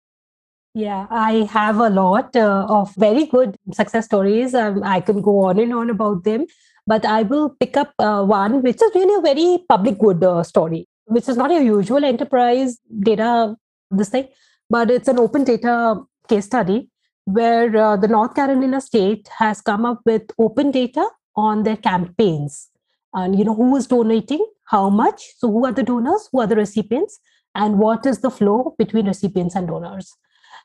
Yeah, 0.74 1.08
I 1.10 1.48
have 1.50 1.78
a 1.78 1.90
lot 1.90 2.36
uh, 2.36 2.66
of 2.68 2.94
very 2.94 3.26
good 3.26 3.56
success 3.72 4.04
stories. 4.04 4.54
Um, 4.54 4.82
I 4.84 5.00
can 5.00 5.20
go 5.20 5.40
on 5.46 5.58
and 5.58 5.74
on 5.74 5.90
about 5.90 6.22
them, 6.22 6.46
but 6.86 7.04
I 7.04 7.22
will 7.22 7.48
pick 7.58 7.76
up 7.76 7.92
uh, 7.98 8.22
one 8.24 8.62
which 8.62 8.80
is 8.80 8.92
really 8.94 9.16
a 9.18 9.20
very 9.20 9.64
public 9.68 9.98
good 9.98 10.22
uh, 10.22 10.44
story, 10.44 10.86
which 11.06 11.28
is 11.28 11.36
not 11.36 11.50
a 11.50 11.64
usual 11.64 12.04
enterprise 12.04 12.78
data, 13.00 13.56
this 13.90 14.10
thing, 14.10 14.28
but 14.68 14.88
it's 14.88 15.08
an 15.08 15.18
open 15.18 15.42
data 15.42 16.00
case 16.28 16.44
study 16.44 16.88
where 17.24 17.76
uh, 17.76 17.96
the 17.96 18.06
North 18.06 18.36
Carolina 18.36 18.80
state 18.80 19.28
has 19.38 19.60
come 19.60 19.84
up 19.84 20.00
with 20.06 20.30
open 20.38 20.70
data 20.70 21.08
on 21.34 21.64
their 21.64 21.76
campaigns 21.76 22.70
and 23.14 23.36
you 23.36 23.44
know 23.44 23.54
who 23.54 23.74
is 23.76 23.88
donating 23.88 24.44
how 24.70 24.88
much 24.88 25.22
so 25.36 25.50
who 25.50 25.64
are 25.66 25.72
the 25.72 25.82
donors 25.82 26.28
who 26.30 26.40
are 26.40 26.46
the 26.46 26.56
recipients 26.56 27.18
and 27.54 27.78
what 27.78 28.06
is 28.06 28.20
the 28.20 28.30
flow 28.30 28.74
between 28.78 29.06
recipients 29.06 29.56
and 29.56 29.66
donors. 29.66 30.16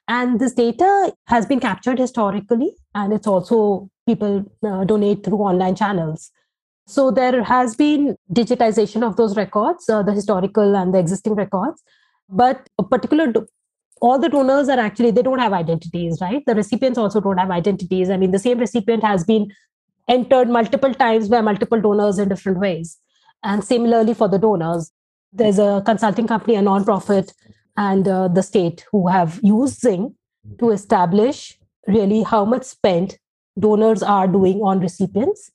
And 0.08 0.40
this 0.40 0.54
data 0.54 1.14
has 1.28 1.46
been 1.48 1.60
captured 1.60 1.98
historically 1.98 2.76
and 2.94 3.12
it's 3.12 3.26
also 3.26 3.90
people 4.08 4.46
uh, 4.64 4.84
donate 4.84 5.24
through 5.24 5.40
online 5.40 5.76
channels. 5.76 6.32
So 6.88 7.10
there 7.10 7.44
has 7.44 7.76
been 7.76 8.16
digitization 8.32 9.02
of 9.04 9.16
those 9.16 9.36
records 9.36 9.90
uh, 9.90 10.04
the 10.04 10.14
historical 10.14 10.76
and 10.76 10.94
the 10.94 11.00
existing 11.00 11.34
records 11.34 11.82
but 12.30 12.70
a 12.78 12.84
particular 12.84 13.32
do- 13.32 13.48
all 14.02 14.20
the 14.20 14.30
donors 14.30 14.70
are 14.70 14.80
actually 14.80 15.10
they 15.10 15.24
don't 15.24 15.40
have 15.40 15.54
identities 15.54 16.20
right? 16.22 16.44
The 16.46 16.54
recipients 16.54 17.00
also 17.00 17.20
don't 17.22 17.40
have 17.40 17.50
identities. 17.50 18.12
I 18.12 18.18
mean 18.18 18.32
the 18.32 18.40
same 18.40 18.60
recipient 18.60 19.04
has 19.04 19.24
been 19.24 19.48
entered 20.08 20.50
multiple 20.50 20.94
times 20.94 21.30
by 21.30 21.42
multiple 21.42 21.82
donors 21.82 22.20
in 22.20 22.30
different 22.30 22.60
ways 22.60 23.00
and 23.44 23.64
similarly 23.64 24.14
for 24.14 24.28
the 24.28 24.40
donors 24.40 24.92
there's 25.36 25.60
a 25.60 25.84
consulting 25.86 26.28
company 26.28 26.56
a 26.56 26.62
nonprofit 26.62 27.34
and 27.78 28.08
uh, 28.08 28.28
the 28.30 28.42
state 28.42 28.86
who 28.92 29.08
have 29.08 29.40
used 29.44 29.82
Zingg 29.82 30.14
to 30.60 30.72
establish 30.72 31.60
really 31.88 32.24
how 32.24 32.46
much 32.46 32.64
spent 32.64 33.18
donors 33.60 34.02
are 34.02 34.28
doing 34.28 34.62
on 34.62 34.80
recipients. 34.80 35.52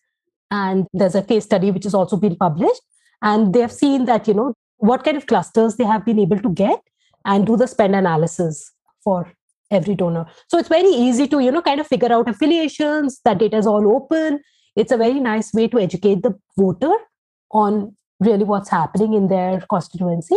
And 0.51 0.87
there's 0.93 1.14
a 1.14 1.22
case 1.22 1.45
study 1.45 1.70
which 1.70 1.85
has 1.85 1.95
also 1.95 2.16
been 2.16 2.37
published. 2.37 2.83
And 3.22 3.55
they 3.55 3.61
have 3.61 3.72
seen 3.72 4.05
that, 4.07 4.28
you 4.28 4.35
know, 4.35 4.55
what 4.78 5.05
kind 5.05 5.16
of 5.16 5.26
clusters 5.26 5.76
they 5.76 5.85
have 5.85 6.05
been 6.05 6.18
able 6.18 6.39
to 6.41 6.51
get 6.51 6.81
and 7.24 7.47
do 7.47 7.57
the 7.57 7.66
spend 7.66 7.95
analysis 7.95 8.70
for 9.03 9.33
every 9.70 9.95
donor. 9.95 10.26
So 10.49 10.59
it's 10.59 10.68
very 10.68 10.89
easy 10.89 11.28
to, 11.28 11.41
you 11.41 11.53
know, 11.53 11.62
kind 11.62 11.81
of 11.81 11.87
figure 11.87 12.12
out 12.12 12.28
affiliations. 12.28 13.20
That 13.24 13.39
data 13.39 13.57
is 13.57 13.66
all 13.66 13.95
open. 13.95 14.41
It's 14.76 14.93
a 14.93 14.97
very 14.97 15.20
nice 15.20 15.53
way 15.55 15.68
to 15.68 15.78
educate 15.78 16.22
the 16.22 16.39
voter 16.59 16.95
on 17.51 17.94
really 18.20 18.44
what's 18.44 18.68
happening 18.68 19.14
in 19.14 19.28
their 19.28 19.61
constituency 19.68 20.36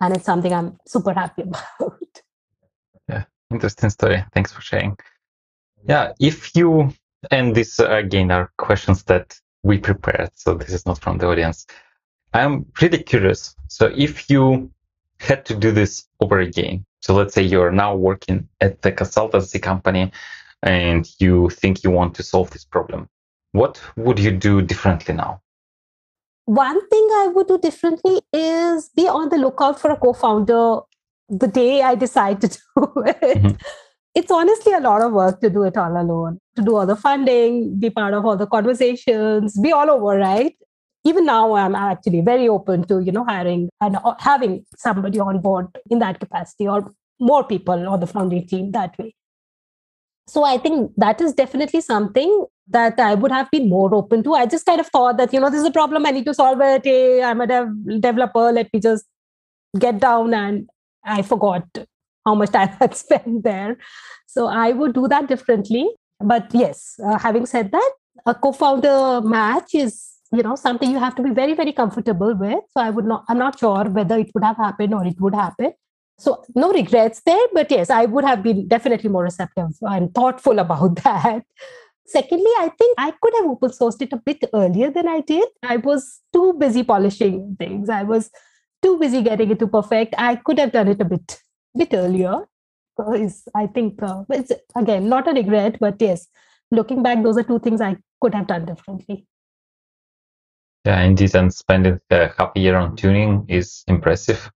and 0.00 0.16
it's 0.16 0.24
something 0.24 0.52
i'm 0.52 0.78
super 0.86 1.12
happy 1.12 1.42
about. 1.78 2.20
Yeah 3.08 3.24
interesting 3.50 3.90
story. 3.90 4.24
Thanks 4.32 4.52
for 4.52 4.60
sharing. 4.60 4.96
Yeah 5.88 6.12
if 6.20 6.54
you 6.56 6.92
and 7.30 7.54
this 7.54 7.78
uh, 7.80 7.90
again 7.90 8.30
are 8.30 8.50
questions 8.58 9.04
that 9.04 9.38
we 9.62 9.78
prepared 9.78 10.30
so 10.34 10.54
this 10.54 10.72
is 10.72 10.86
not 10.86 11.00
from 11.00 11.18
the 11.18 11.26
audience. 11.26 11.66
I'm 12.34 12.64
pretty 12.64 13.02
curious. 13.02 13.54
So 13.68 13.92
if 13.94 14.30
you 14.30 14.70
had 15.18 15.44
to 15.46 15.54
do 15.54 15.70
this 15.70 16.08
over 16.20 16.40
again 16.40 16.84
so 17.02 17.14
let's 17.14 17.34
say 17.34 17.42
you're 17.42 17.72
now 17.72 17.94
working 17.94 18.48
at 18.60 18.80
the 18.82 18.92
consultancy 18.92 19.60
company 19.60 20.10
and 20.62 21.08
you 21.18 21.50
think 21.50 21.84
you 21.84 21.90
want 21.90 22.14
to 22.14 22.22
solve 22.22 22.50
this 22.50 22.64
problem 22.64 23.08
what 23.52 23.80
would 23.96 24.18
you 24.18 24.30
do 24.30 24.62
differently 24.62 25.14
now 25.14 25.41
one 26.44 26.88
thing 26.88 27.08
I 27.14 27.30
would 27.34 27.46
do 27.46 27.58
differently 27.58 28.20
is 28.32 28.90
be 28.96 29.08
on 29.08 29.28
the 29.28 29.38
lookout 29.38 29.80
for 29.80 29.90
a 29.90 29.96
co 29.96 30.12
founder 30.12 30.80
the 31.28 31.46
day 31.46 31.82
I 31.82 31.94
decide 31.94 32.40
to 32.42 32.48
do 32.76 32.92
it. 33.06 33.20
Mm-hmm. 33.20 33.56
It's 34.14 34.30
honestly 34.30 34.74
a 34.74 34.80
lot 34.80 35.00
of 35.00 35.12
work 35.12 35.40
to 35.40 35.48
do 35.48 35.62
it 35.62 35.76
all 35.76 35.96
alone, 35.96 36.38
to 36.56 36.62
do 36.62 36.76
all 36.76 36.84
the 36.84 36.96
funding, 36.96 37.78
be 37.78 37.88
part 37.88 38.12
of 38.12 38.26
all 38.26 38.36
the 38.36 38.46
conversations, 38.46 39.58
be 39.58 39.72
all 39.72 39.90
over, 39.90 40.18
right? 40.18 40.54
Even 41.04 41.24
now, 41.24 41.54
I'm 41.54 41.74
actually 41.74 42.20
very 42.20 42.46
open 42.48 42.84
to, 42.88 43.00
you 43.00 43.10
know, 43.10 43.24
hiring 43.24 43.70
and 43.80 43.96
uh, 44.04 44.14
having 44.18 44.64
somebody 44.76 45.18
on 45.18 45.40
board 45.40 45.68
in 45.90 45.98
that 46.00 46.20
capacity 46.20 46.68
or 46.68 46.92
more 47.18 47.42
people 47.42 47.88
on 47.88 48.00
the 48.00 48.06
founding 48.06 48.46
team 48.46 48.72
that 48.72 48.96
way. 48.98 49.14
So 50.26 50.44
I 50.44 50.58
think 50.58 50.92
that 50.98 51.20
is 51.20 51.32
definitely 51.32 51.80
something 51.80 52.46
that 52.68 52.98
I 52.98 53.14
would 53.14 53.32
have 53.32 53.50
been 53.50 53.68
more 53.68 53.94
open 53.94 54.22
to. 54.22 54.34
I 54.34 54.46
just 54.46 54.66
kind 54.66 54.80
of 54.80 54.86
thought 54.86 55.16
that, 55.18 55.32
you 55.32 55.40
know, 55.40 55.50
this 55.50 55.60
is 55.60 55.66
a 55.66 55.72
problem, 55.72 56.06
I 56.06 56.10
need 56.10 56.26
to 56.26 56.34
solve 56.34 56.60
it. 56.60 56.84
Hey, 56.84 57.22
I'm 57.22 57.40
a 57.40 57.46
dev- 57.46 58.00
developer, 58.00 58.52
let 58.52 58.72
me 58.72 58.80
just 58.80 59.04
get 59.78 59.98
down. 60.00 60.34
And 60.34 60.68
I 61.04 61.22
forgot 61.22 61.66
how 62.24 62.34
much 62.34 62.50
time 62.52 62.68
I 62.68 62.76
had 62.84 62.94
spent 62.94 63.44
there. 63.44 63.76
So 64.26 64.46
I 64.46 64.72
would 64.72 64.94
do 64.94 65.08
that 65.08 65.28
differently. 65.28 65.88
But 66.20 66.54
yes, 66.54 66.98
uh, 67.04 67.18
having 67.18 67.46
said 67.46 67.72
that, 67.72 67.92
a 68.26 68.34
co-founder 68.34 69.20
match 69.22 69.74
is 69.74 70.12
you 70.32 70.42
know 70.42 70.54
something 70.56 70.90
you 70.90 70.98
have 70.98 71.14
to 71.14 71.22
be 71.22 71.30
very 71.30 71.54
very 71.54 71.72
comfortable 71.72 72.34
with 72.34 72.60
so 72.70 72.80
i 72.80 72.90
would 72.90 73.04
not 73.04 73.24
i'm 73.28 73.38
not 73.38 73.58
sure 73.58 73.84
whether 73.84 74.18
it 74.18 74.30
would 74.34 74.44
have 74.44 74.56
happened 74.56 74.94
or 74.94 75.04
it 75.06 75.20
would 75.20 75.34
happen 75.34 75.72
so 76.18 76.42
no 76.54 76.72
regrets 76.72 77.20
there 77.26 77.46
but 77.52 77.70
yes 77.70 77.90
i 77.90 78.04
would 78.04 78.24
have 78.24 78.42
been 78.42 78.66
definitely 78.68 79.10
more 79.10 79.24
receptive 79.24 79.70
and 79.82 80.14
thoughtful 80.14 80.58
about 80.66 80.96
that 81.02 81.44
Secondly, 82.12 82.52
I 82.58 82.68
think 82.78 82.94
I 82.98 83.10
could 83.22 83.32
have 83.38 83.46
open 83.46 83.70
sourced 83.70 84.02
it 84.02 84.12
a 84.12 84.18
bit 84.18 84.44
earlier 84.52 84.90
than 84.90 85.08
I 85.08 85.20
did. 85.20 85.48
I 85.62 85.78
was 85.78 86.20
too 86.32 86.52
busy 86.58 86.82
polishing 86.84 87.56
things. 87.58 87.88
I 87.88 88.02
was 88.02 88.30
too 88.82 88.98
busy 88.98 89.22
getting 89.22 89.50
it 89.50 89.58
to 89.60 89.66
perfect. 89.66 90.14
I 90.18 90.36
could 90.36 90.58
have 90.58 90.72
done 90.72 90.88
it 90.88 91.00
a 91.00 91.06
bit 91.06 91.40
bit 91.74 91.94
earlier. 91.94 92.40
Because 92.94 93.44
I 93.54 93.66
think 93.66 94.02
uh, 94.02 94.24
it's 94.28 94.52
again 94.76 95.08
not 95.08 95.26
a 95.26 95.32
regret, 95.32 95.78
but 95.80 95.96
yes, 96.00 96.26
looking 96.70 97.02
back, 97.02 97.22
those 97.22 97.38
are 97.38 97.42
two 97.42 97.58
things 97.60 97.80
I 97.80 97.96
could 98.20 98.34
have 98.34 98.46
done 98.46 98.66
differently. 98.66 99.26
Yeah, 100.84 101.00
indeed, 101.00 101.34
and 101.34 101.54
spending 101.54 101.98
uh, 102.10 102.28
half 102.36 102.52
a 102.54 102.60
year 102.60 102.76
on 102.76 102.96
tuning 102.96 103.46
is 103.48 103.84
impressive 103.86 104.50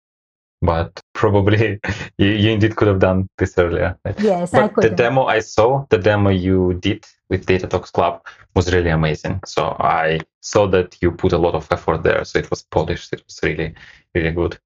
but 0.62 0.98
probably 1.12 1.78
you, 2.18 2.28
you, 2.28 2.50
indeed 2.50 2.74
could 2.76 2.88
have 2.88 2.98
done 2.98 3.28
this 3.38 3.56
earlier. 3.58 3.98
Yes, 4.18 4.52
but 4.52 4.62
I 4.62 4.68
could. 4.68 4.84
The 4.84 4.88
have. 4.88 4.96
demo 4.96 5.24
I 5.26 5.40
saw, 5.40 5.84
the 5.90 5.98
demo 5.98 6.30
you 6.30 6.74
did 6.80 7.04
with 7.30 7.46
Data 7.46 7.66
Talks 7.66 7.90
Club 7.90 8.26
was 8.54 8.72
really 8.72 8.90
amazing. 8.90 9.40
So 9.46 9.76
I 9.80 10.20
saw 10.40 10.66
that 10.68 10.96
you 11.00 11.10
put 11.10 11.32
a 11.32 11.38
lot 11.38 11.54
of 11.54 11.66
effort 11.70 12.02
there. 12.02 12.24
So 12.24 12.38
it 12.38 12.50
was 12.50 12.62
polished. 12.62 13.12
It 13.12 13.22
was 13.26 13.40
really, 13.42 13.74
really 14.14 14.30
good. 14.30 14.58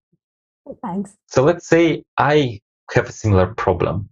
Thanks. 0.83 1.17
So 1.27 1.45
let's 1.45 1.67
say 1.67 2.03
I 2.19 2.61
have 2.95 3.09
a 3.09 3.13
similar 3.13 3.55
problem 3.55 4.11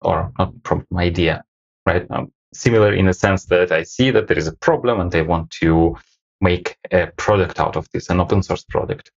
or 0.00 0.32
not 0.38 0.62
problem 0.62 0.98
idea, 0.98 1.44
right? 1.86 2.06
Um, 2.10 2.32
similar 2.52 2.94
in 2.94 3.06
the 3.06 3.14
sense 3.14 3.46
that 3.46 3.72
I 3.72 3.82
see 3.82 4.10
that 4.10 4.28
there 4.28 4.38
is 4.38 4.46
a 4.46 4.56
problem 4.56 5.00
and 5.00 5.14
I 5.14 5.22
want 5.22 5.50
to 5.62 5.96
make 6.40 6.76
a 6.90 7.08
product 7.16 7.60
out 7.60 7.76
of 7.76 7.88
this, 7.92 8.08
an 8.08 8.20
open 8.20 8.42
source 8.42 8.64
product 8.64 9.10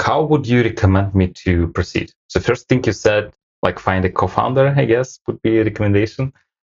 how 0.00 0.22
would 0.22 0.46
you 0.46 0.62
recommend 0.62 1.14
me 1.14 1.28
to 1.28 1.68
proceed? 1.68 2.12
So 2.28 2.40
first 2.40 2.68
thing 2.68 2.82
you 2.84 2.92
said, 2.92 3.32
like 3.62 3.78
find 3.78 4.04
a 4.04 4.10
co-founder, 4.10 4.74
I 4.76 4.84
guess 4.84 5.18
would 5.26 5.42
be 5.42 5.58
a 5.58 5.64
recommendation. 5.64 6.32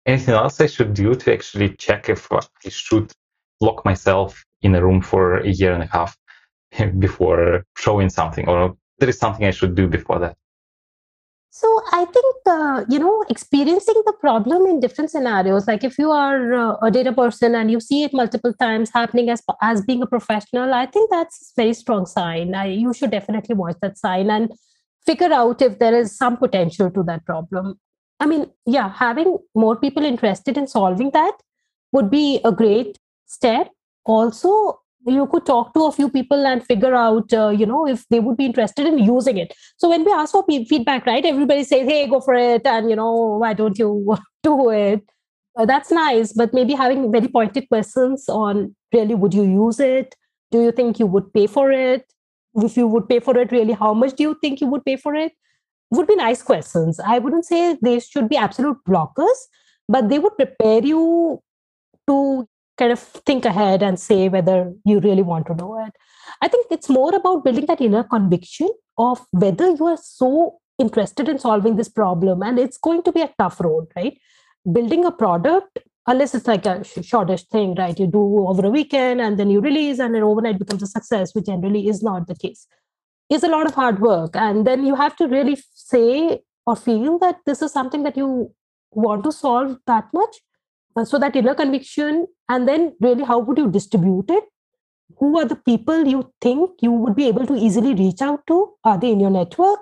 Anything 0.10 0.34
else 0.34 0.60
I 0.60 0.66
should 0.66 0.96
do 0.96 1.14
to 1.14 1.32
actually 1.32 1.70
check 1.76 2.10
if 2.10 2.32
I 2.32 2.42
should 2.68 3.14
lock 3.62 3.86
myself 3.86 4.44
in 4.64 4.74
a 4.74 4.84
room 4.84 5.02
for 5.02 5.38
a 5.38 5.50
year 5.50 5.72
and 5.72 5.84
a 5.84 5.86
half 5.86 6.18
before 6.98 7.64
showing 7.78 8.10
something, 8.10 8.50
or 8.50 8.76
there 8.98 9.10
is 9.10 9.20
something 9.20 9.46
I 9.46 9.52
should 9.52 9.76
do 9.76 9.86
before 9.88 10.18
that? 10.18 10.36
So 11.52 11.68
I 11.92 12.06
think 12.06 12.36
uh, 12.48 12.86
you 12.90 12.98
know 12.98 13.24
experiencing 13.30 14.02
the 14.08 14.14
problem 14.14 14.66
in 14.66 14.80
different 14.80 15.12
scenarios. 15.12 15.68
Like 15.68 15.84
if 15.84 16.00
you 16.00 16.10
are 16.10 16.54
uh, 16.56 16.78
a 16.82 16.90
data 16.90 17.14
person 17.14 17.54
and 17.54 17.70
you 17.70 17.80
see 17.80 18.04
it 18.04 18.12
multiple 18.12 18.54
times 18.54 18.90
happening 18.92 19.30
as 19.30 19.44
as 19.62 19.84
being 19.84 20.02
a 20.02 20.08
professional, 20.08 20.74
I 20.74 20.88
think 20.88 21.12
that's 21.12 21.52
a 21.52 21.62
very 21.62 21.74
strong 21.76 22.08
sign. 22.08 22.56
I, 22.56 22.66
you 22.86 22.96
should 22.96 23.12
definitely 23.12 23.54
watch 23.54 23.78
that 23.84 24.00
sign 24.00 24.32
and 24.32 24.52
figure 25.06 25.32
out 25.32 25.62
if 25.62 25.78
there 25.78 25.96
is 25.96 26.18
some 26.18 26.38
potential 26.38 26.90
to 26.90 27.04
that 27.04 27.26
problem. 27.26 27.80
I 28.20 28.26
mean, 28.26 28.48
yeah, 28.66 28.92
having 28.94 29.38
more 29.56 29.76
people 29.76 30.04
interested 30.04 30.58
in 30.58 30.68
solving 30.68 31.12
that 31.12 31.34
would 31.92 32.10
be 32.10 32.40
a 32.44 32.52
great 32.52 32.98
step. 33.26 33.70
Also, 34.06 34.80
you 35.06 35.26
could 35.28 35.46
talk 35.46 35.74
to 35.74 35.86
a 35.86 35.92
few 35.92 36.10
people 36.10 36.46
and 36.46 36.66
figure 36.66 36.94
out 36.94 37.32
uh, 37.34 37.50
you 37.50 37.66
know 37.66 37.88
if 37.88 38.06
they 38.10 38.20
would 38.20 38.38
be 38.38 38.46
interested 38.46 38.86
in 38.86 39.00
using 39.00 39.38
it. 39.38 39.54
So 39.78 39.90
when 39.90 40.04
we 40.04 40.12
ask 40.12 40.32
for 40.32 40.46
feedback 40.48 41.06
right 41.06 41.26
everybody 41.26 41.64
says 41.64 41.88
hey 41.88 42.08
go 42.08 42.20
for 42.20 42.34
it 42.34 42.66
and 42.66 42.90
you 42.90 42.96
know 42.96 43.38
why 43.38 43.54
don't 43.54 43.78
you 43.78 44.18
do 44.44 44.70
it? 44.70 45.04
Uh, 45.58 45.66
that's 45.66 45.92
nice 45.92 46.34
but 46.34 46.54
maybe 46.54 46.74
having 46.74 47.12
very 47.12 47.28
pointed 47.28 47.68
questions 47.70 48.28
on 48.30 48.76
really 48.94 49.16
would 49.16 49.34
you 49.34 49.44
use 49.44 49.80
it? 49.80 50.16
Do 50.52 50.62
you 50.62 50.72
think 50.72 51.00
you 51.00 51.06
would 51.06 51.32
pay 51.34 51.48
for 51.48 51.72
it? 51.72 52.06
If 52.56 52.76
you 52.76 52.88
would 52.88 53.08
pay 53.08 53.20
for 53.20 53.38
it 53.38 53.52
really 53.52 53.74
how 53.74 53.94
much 53.94 54.16
do 54.16 54.24
you 54.24 54.38
think 54.42 54.60
you 54.60 54.68
would 54.68 54.84
pay 54.84 54.98
for 54.98 55.16
it 55.16 55.32
would 55.92 56.08
be 56.08 56.16
nice 56.16 56.42
questions. 56.42 57.00
I 57.00 57.20
wouldn't 57.20 57.46
say 57.46 57.78
they 57.82 58.00
should 58.00 58.30
be 58.30 58.38
absolute 58.38 58.78
blockers, 58.88 59.40
but 59.88 60.10
they 60.10 60.20
would 60.20 60.38
prepare 60.38 60.84
you 60.84 61.42
to 62.08 62.48
kind 62.78 62.92
of 62.92 63.00
think 63.00 63.46
ahead 63.46 63.84
and 63.84 64.00
say 64.00 64.30
whether 64.30 64.74
you 64.86 65.00
really 65.00 65.22
want 65.22 65.48
to 65.48 65.56
know 65.56 65.84
it. 65.86 65.94
I 66.42 66.48
think 66.48 66.68
it's 66.72 66.90
more 66.90 67.14
about 67.14 67.44
building 67.44 67.66
that 67.66 67.82
inner 67.82 68.04
conviction 68.04 68.70
of 68.98 69.26
whether 69.32 69.70
you 69.72 69.86
are 69.88 69.98
so 70.02 70.60
interested 70.78 71.28
in 71.28 71.40
solving 71.40 71.76
this 71.76 71.90
problem. 71.90 72.42
And 72.42 72.58
it's 72.58 72.78
going 72.78 73.04
to 73.04 73.12
be 73.12 73.22
a 73.22 73.34
tough 73.38 73.60
road, 73.60 73.88
right? 73.96 74.18
Building 74.72 75.04
a 75.04 75.12
product, 75.12 75.80
unless 76.08 76.34
it's 76.34 76.48
like 76.48 76.66
a 76.66 76.84
shortish 76.84 77.44
thing, 77.44 77.76
right? 77.76 78.00
You 78.00 78.08
do 78.08 78.48
over 78.48 78.66
a 78.66 78.70
weekend 78.70 79.20
and 79.20 79.38
then 79.38 79.50
you 79.50 79.60
release 79.60 80.00
and 80.00 80.16
then 80.16 80.24
overnight 80.24 80.60
becomes 80.60 80.84
a 80.84 80.88
success, 80.88 81.36
which 81.36 81.48
generally 81.48 81.88
is 81.88 82.02
not 82.02 82.28
the 82.28 82.36
case 82.36 82.66
is 83.30 83.44
a 83.44 83.48
lot 83.50 83.66
of 83.66 83.76
hard 83.76 84.00
work 84.00 84.36
and 84.36 84.66
then 84.66 84.86
you 84.86 84.96
have 84.96 85.16
to 85.16 85.28
really 85.28 85.58
say 85.74 86.40
or 86.66 86.76
feel 86.76 87.18
that 87.20 87.38
this 87.46 87.62
is 87.62 87.72
something 87.72 88.04
that 88.04 88.18
you 88.18 88.52
want 88.92 89.24
to 89.24 89.32
solve 89.32 89.78
that 89.86 90.06
much 90.14 90.38
uh, 90.96 91.06
so 91.06 91.20
that 91.20 91.36
inner 91.36 91.56
conviction 91.56 92.28
and 92.50 92.68
then 92.68 92.96
really 93.00 93.24
how 93.24 93.40
would 93.40 93.58
you 93.58 93.70
distribute 93.70 94.30
it? 94.30 94.44
Who 95.18 95.38
are 95.40 95.46
the 95.46 95.56
people 95.56 96.08
you 96.08 96.32
think 96.42 96.72
you 96.82 96.92
would 96.92 97.16
be 97.16 97.28
able 97.28 97.46
to 97.48 97.56
easily 97.56 97.94
reach 97.94 98.22
out 98.22 98.46
to? 98.48 98.74
Are 98.84 98.98
they 98.98 99.12
in 99.12 99.20
your 99.20 99.30
network? 99.30 99.80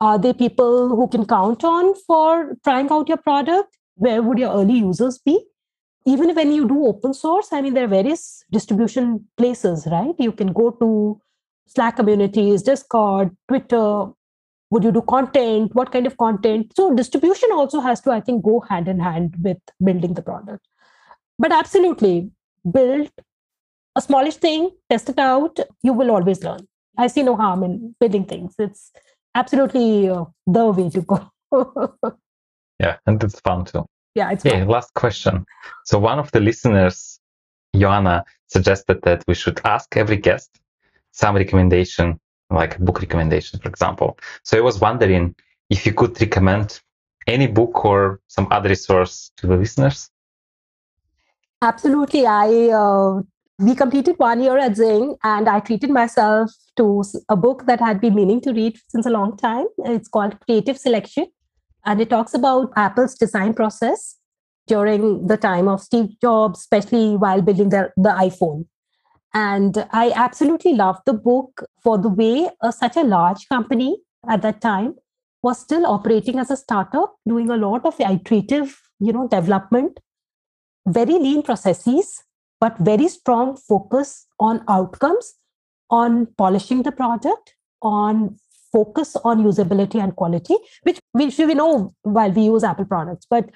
Are 0.00 0.18
they 0.18 0.32
people 0.32 0.88
who 0.88 1.08
can 1.08 1.24
count 1.26 1.64
on 1.64 1.94
for 2.06 2.56
trying 2.64 2.90
out 2.90 3.08
your 3.08 3.16
product? 3.16 3.76
Where 3.94 4.22
would 4.22 4.38
your 4.38 4.52
early 4.52 4.78
users 4.78 5.18
be? 5.18 5.44
Even 6.04 6.34
when 6.34 6.52
you 6.52 6.68
do 6.68 6.86
open 6.86 7.14
source 7.14 7.48
i 7.52 7.60
mean 7.60 7.74
there 7.74 7.84
are 7.84 7.88
various 7.88 8.44
distribution 8.52 9.26
places 9.36 9.88
right? 9.90 10.14
You 10.18 10.32
can 10.32 10.52
go 10.52 10.70
to 10.70 11.20
Slack 11.66 11.96
communities, 11.96 12.62
Discord, 12.62 13.36
Twitter? 13.48 14.06
Would 14.70 14.84
you 14.84 14.92
do 14.92 15.02
content? 15.02 15.74
What 15.74 15.92
kind 15.92 16.06
of 16.06 16.16
content? 16.16 16.72
So 16.76 16.94
distribution 16.94 17.50
also 17.52 17.80
has 17.80 18.00
to, 18.02 18.10
I 18.10 18.20
think, 18.20 18.44
go 18.44 18.60
hand 18.68 18.88
in 18.88 18.98
hand 18.98 19.34
with 19.42 19.58
building 19.82 20.14
the 20.14 20.22
product. 20.22 20.66
But 21.38 21.52
absolutely, 21.52 22.30
build 22.70 23.10
a 23.94 24.00
smallish 24.00 24.36
thing, 24.36 24.70
test 24.90 25.08
it 25.08 25.18
out. 25.18 25.58
You 25.82 25.92
will 25.92 26.10
always 26.10 26.42
learn. 26.42 26.66
I 26.98 27.06
see 27.08 27.22
no 27.22 27.36
harm 27.36 27.62
in 27.62 27.94
building 28.00 28.24
things. 28.24 28.54
It's 28.58 28.90
absolutely 29.34 30.08
uh, 30.08 30.24
the 30.46 30.66
way 30.66 30.90
to 30.90 31.02
go. 31.02 31.30
yeah, 32.80 32.96
and 33.06 33.22
it's 33.22 33.40
fun 33.40 33.64
too. 33.64 33.86
Yeah, 34.14 34.30
it's 34.30 34.44
yeah. 34.44 34.60
Fun. 34.60 34.68
Last 34.68 34.94
question. 34.94 35.44
So 35.84 35.98
one 35.98 36.18
of 36.18 36.30
the 36.32 36.40
listeners, 36.40 37.20
Joanna, 37.74 38.24
suggested 38.48 39.02
that 39.02 39.24
we 39.28 39.34
should 39.34 39.60
ask 39.64 39.96
every 39.96 40.16
guest 40.16 40.58
some 41.16 41.34
recommendation, 41.34 42.20
like 42.50 42.76
a 42.76 42.80
book 42.80 43.00
recommendation, 43.00 43.58
for 43.58 43.68
example. 43.68 44.18
So 44.42 44.58
I 44.58 44.60
was 44.60 44.78
wondering 44.80 45.34
if 45.70 45.86
you 45.86 45.92
could 45.94 46.20
recommend 46.20 46.80
any 47.26 47.46
book 47.46 47.84
or 47.84 48.20
some 48.28 48.46
other 48.50 48.68
resource 48.68 49.32
to 49.38 49.46
the 49.46 49.56
listeners. 49.56 50.10
Absolutely. 51.62 52.26
I 52.26 52.68
uh, 52.68 53.22
we 53.58 53.74
completed 53.74 54.16
one 54.18 54.42
year 54.42 54.58
at 54.58 54.72
Zingg, 54.72 55.16
and 55.24 55.48
I 55.48 55.60
treated 55.60 55.90
myself 55.90 56.52
to 56.76 57.02
a 57.30 57.36
book 57.36 57.64
that 57.66 57.80
I 57.80 57.86
had 57.86 58.00
been 58.00 58.14
meaning 58.14 58.42
to 58.42 58.52
read 58.52 58.78
since 58.88 59.06
a 59.06 59.10
long 59.10 59.36
time. 59.38 59.66
It's 59.78 60.08
called 60.08 60.38
Creative 60.40 60.78
Selection, 60.78 61.26
and 61.86 62.00
it 62.00 62.10
talks 62.10 62.34
about 62.34 62.72
Apple's 62.76 63.14
design 63.14 63.54
process 63.54 64.16
during 64.66 65.26
the 65.26 65.38
time 65.38 65.68
of 65.68 65.80
Steve 65.80 66.10
Jobs, 66.20 66.60
especially 66.60 67.16
while 67.16 67.40
building 67.40 67.70
the, 67.70 67.90
the 67.96 68.10
iPhone. 68.10 68.66
And 69.36 69.86
I 69.92 70.12
absolutely 70.14 70.72
loved 70.72 71.02
the 71.04 71.12
book 71.12 71.62
for 71.82 71.98
the 71.98 72.08
way 72.08 72.48
uh, 72.62 72.70
such 72.70 72.96
a 72.96 73.02
large 73.02 73.46
company 73.50 73.98
at 74.30 74.40
that 74.40 74.62
time 74.62 74.94
was 75.42 75.58
still 75.60 75.84
operating 75.84 76.38
as 76.38 76.50
a 76.50 76.56
startup, 76.56 77.16
doing 77.28 77.50
a 77.50 77.56
lot 77.58 77.84
of 77.84 78.00
iterative, 78.00 78.80
you 78.98 79.12
know, 79.12 79.28
development, 79.28 80.00
very 80.88 81.18
lean 81.18 81.42
processes, 81.42 82.22
but 82.60 82.78
very 82.78 83.08
strong 83.08 83.58
focus 83.58 84.26
on 84.40 84.64
outcomes, 84.68 85.34
on 85.90 86.28
polishing 86.38 86.82
the 86.82 86.90
product, 86.90 87.56
on 87.82 88.38
focus 88.72 89.16
on 89.16 89.44
usability 89.44 90.02
and 90.02 90.16
quality, 90.16 90.56
which 90.84 90.98
we, 91.12 91.26
we 91.44 91.52
know 91.52 91.94
while 92.04 92.32
we 92.32 92.40
use 92.40 92.64
Apple 92.64 92.86
products. 92.86 93.26
But 93.28 93.50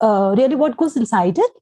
uh, 0.00 0.34
really, 0.34 0.56
what 0.56 0.78
goes 0.78 0.96
inside 0.96 1.36
it 1.36 1.52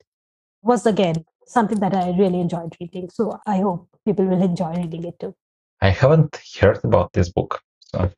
was 0.63 0.87
again 0.87 1.25
something 1.47 1.81
that 1.81 1.95
I 1.95 2.11
really 2.11 2.41
enjoyed 2.41 2.77
reading. 2.81 3.11
So 3.11 3.39
I 3.47 3.59
hope 3.59 3.89
people 4.05 4.25
will 4.27 4.43
enjoy 4.43 4.75
reading 4.75 5.05
it 5.05 5.19
too. 5.19 5.35
I 5.81 5.91
haven't 5.91 6.41
heard 6.61 6.85
about 6.85 7.13
this 7.13 7.29
book. 7.31 7.61
So 7.87 8.11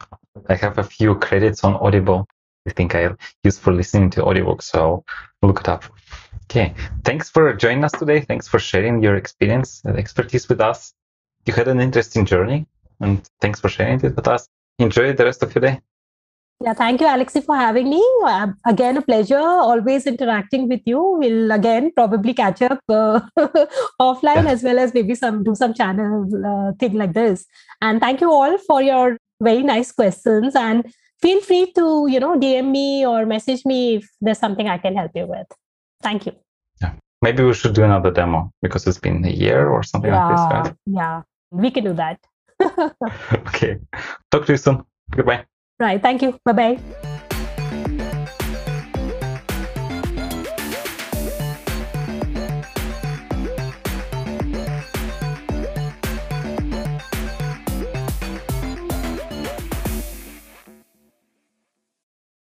I 0.49 0.55
have 0.55 0.79
a 0.79 0.85
few 0.85 1.15
credits 1.17 1.65
on 1.65 1.75
Audible. 1.75 2.27
I 2.67 2.73
think 2.73 2.95
I 2.95 3.11
use 3.45 3.59
for 3.59 3.73
listening 3.73 4.11
to 4.11 4.23
audiobooks, 4.23 4.65
so 4.65 5.05
look 5.43 5.61
it 5.61 5.69
up. 5.69 5.85
Okay. 6.45 6.75
Thanks 7.05 7.29
for 7.29 7.53
joining 7.55 7.85
us 7.85 7.93
today. 7.93 8.21
Thanks 8.21 8.47
for 8.49 8.59
sharing 8.59 9.03
your 9.03 9.17
experience 9.17 9.83
and 9.85 9.99
expertise 9.99 10.49
with 10.49 10.61
us. 10.61 10.95
You 11.45 11.53
had 11.53 11.69
an 11.69 11.81
interesting 11.81 12.25
journey 12.25 12.67
and 13.01 13.29
thanks 13.41 13.61
for 13.61 13.69
sharing 13.69 14.01
it 14.01 14.17
with 14.17 14.29
us. 14.29 14.49
Enjoy 14.79 15.13
the 15.13 15.25
rest 15.25 15.43
of 15.43 15.55
your 15.55 15.63
day. 15.63 15.81
Yeah, 16.65 16.73
thank 16.73 17.03
you, 17.03 17.07
Alexey, 17.07 17.43
for 17.43 17.55
having 17.55 17.91
me. 17.91 18.03
Uh, 18.25 18.49
again, 18.65 18.97
a 18.97 19.03
pleasure. 19.03 19.39
Always 19.39 20.07
interacting 20.07 20.69
with 20.69 20.81
you. 20.87 21.19
We'll 21.19 21.53
again 21.53 21.93
probably 21.95 22.33
catch 22.33 22.63
up 22.63 22.81
uh, 22.89 23.21
offline 24.01 24.45
yeah. 24.45 24.53
as 24.53 24.63
well 24.63 24.79
as 24.79 24.95
maybe 24.95 25.15
some 25.15 25.45
do 25.45 25.55
some 25.55 25.75
channel 25.75 26.27
uh, 26.47 26.73
thing 26.81 26.95
like 26.95 27.13
this. 27.13 27.45
And 27.83 28.01
thank 28.01 28.23
you 28.23 28.33
all 28.33 28.57
for 28.59 28.81
your 28.81 29.19
very 29.43 29.63
nice 29.63 29.93
questions. 29.93 30.57
And 30.57 30.91
feel 31.21 31.43
free 31.43 31.73
to 31.73 32.07
you 32.09 32.21
know 32.21 32.39
DM 32.39 32.71
me 32.71 33.05
or 33.05 33.27
message 33.27 33.67
me 33.67 33.97
if 33.97 34.09
there's 34.23 34.39
something 34.39 34.67
I 34.67 34.79
can 34.79 34.97
help 34.97 35.11
you 35.15 35.27
with. 35.27 35.47
Thank 36.03 36.25
you. 36.25 36.33
Yeah, 36.81 36.93
maybe 37.21 37.45
we 37.45 37.53
should 37.53 37.75
do 37.75 37.85
another 37.85 38.11
demo 38.11 38.51
because 38.63 38.87
it's 38.87 38.99
been 38.99 39.23
a 39.27 39.31
year 39.31 39.69
or 39.69 39.83
something 39.83 40.11
yeah, 40.11 40.27
like 40.27 40.37
this, 40.37 40.71
right? 40.71 40.77
Yeah, 40.87 41.23
we 41.51 41.71
can 41.71 41.85
do 41.85 41.93
that. 41.93 42.19
okay. 43.49 43.79
Talk 44.31 44.47
to 44.47 44.53
you 44.53 44.57
soon. 44.57 44.83
Goodbye. 45.11 45.45
Right. 45.79 46.01
Thank 46.01 46.23
you. 46.23 46.41
Bye 46.45 46.53
bye. 46.53 47.13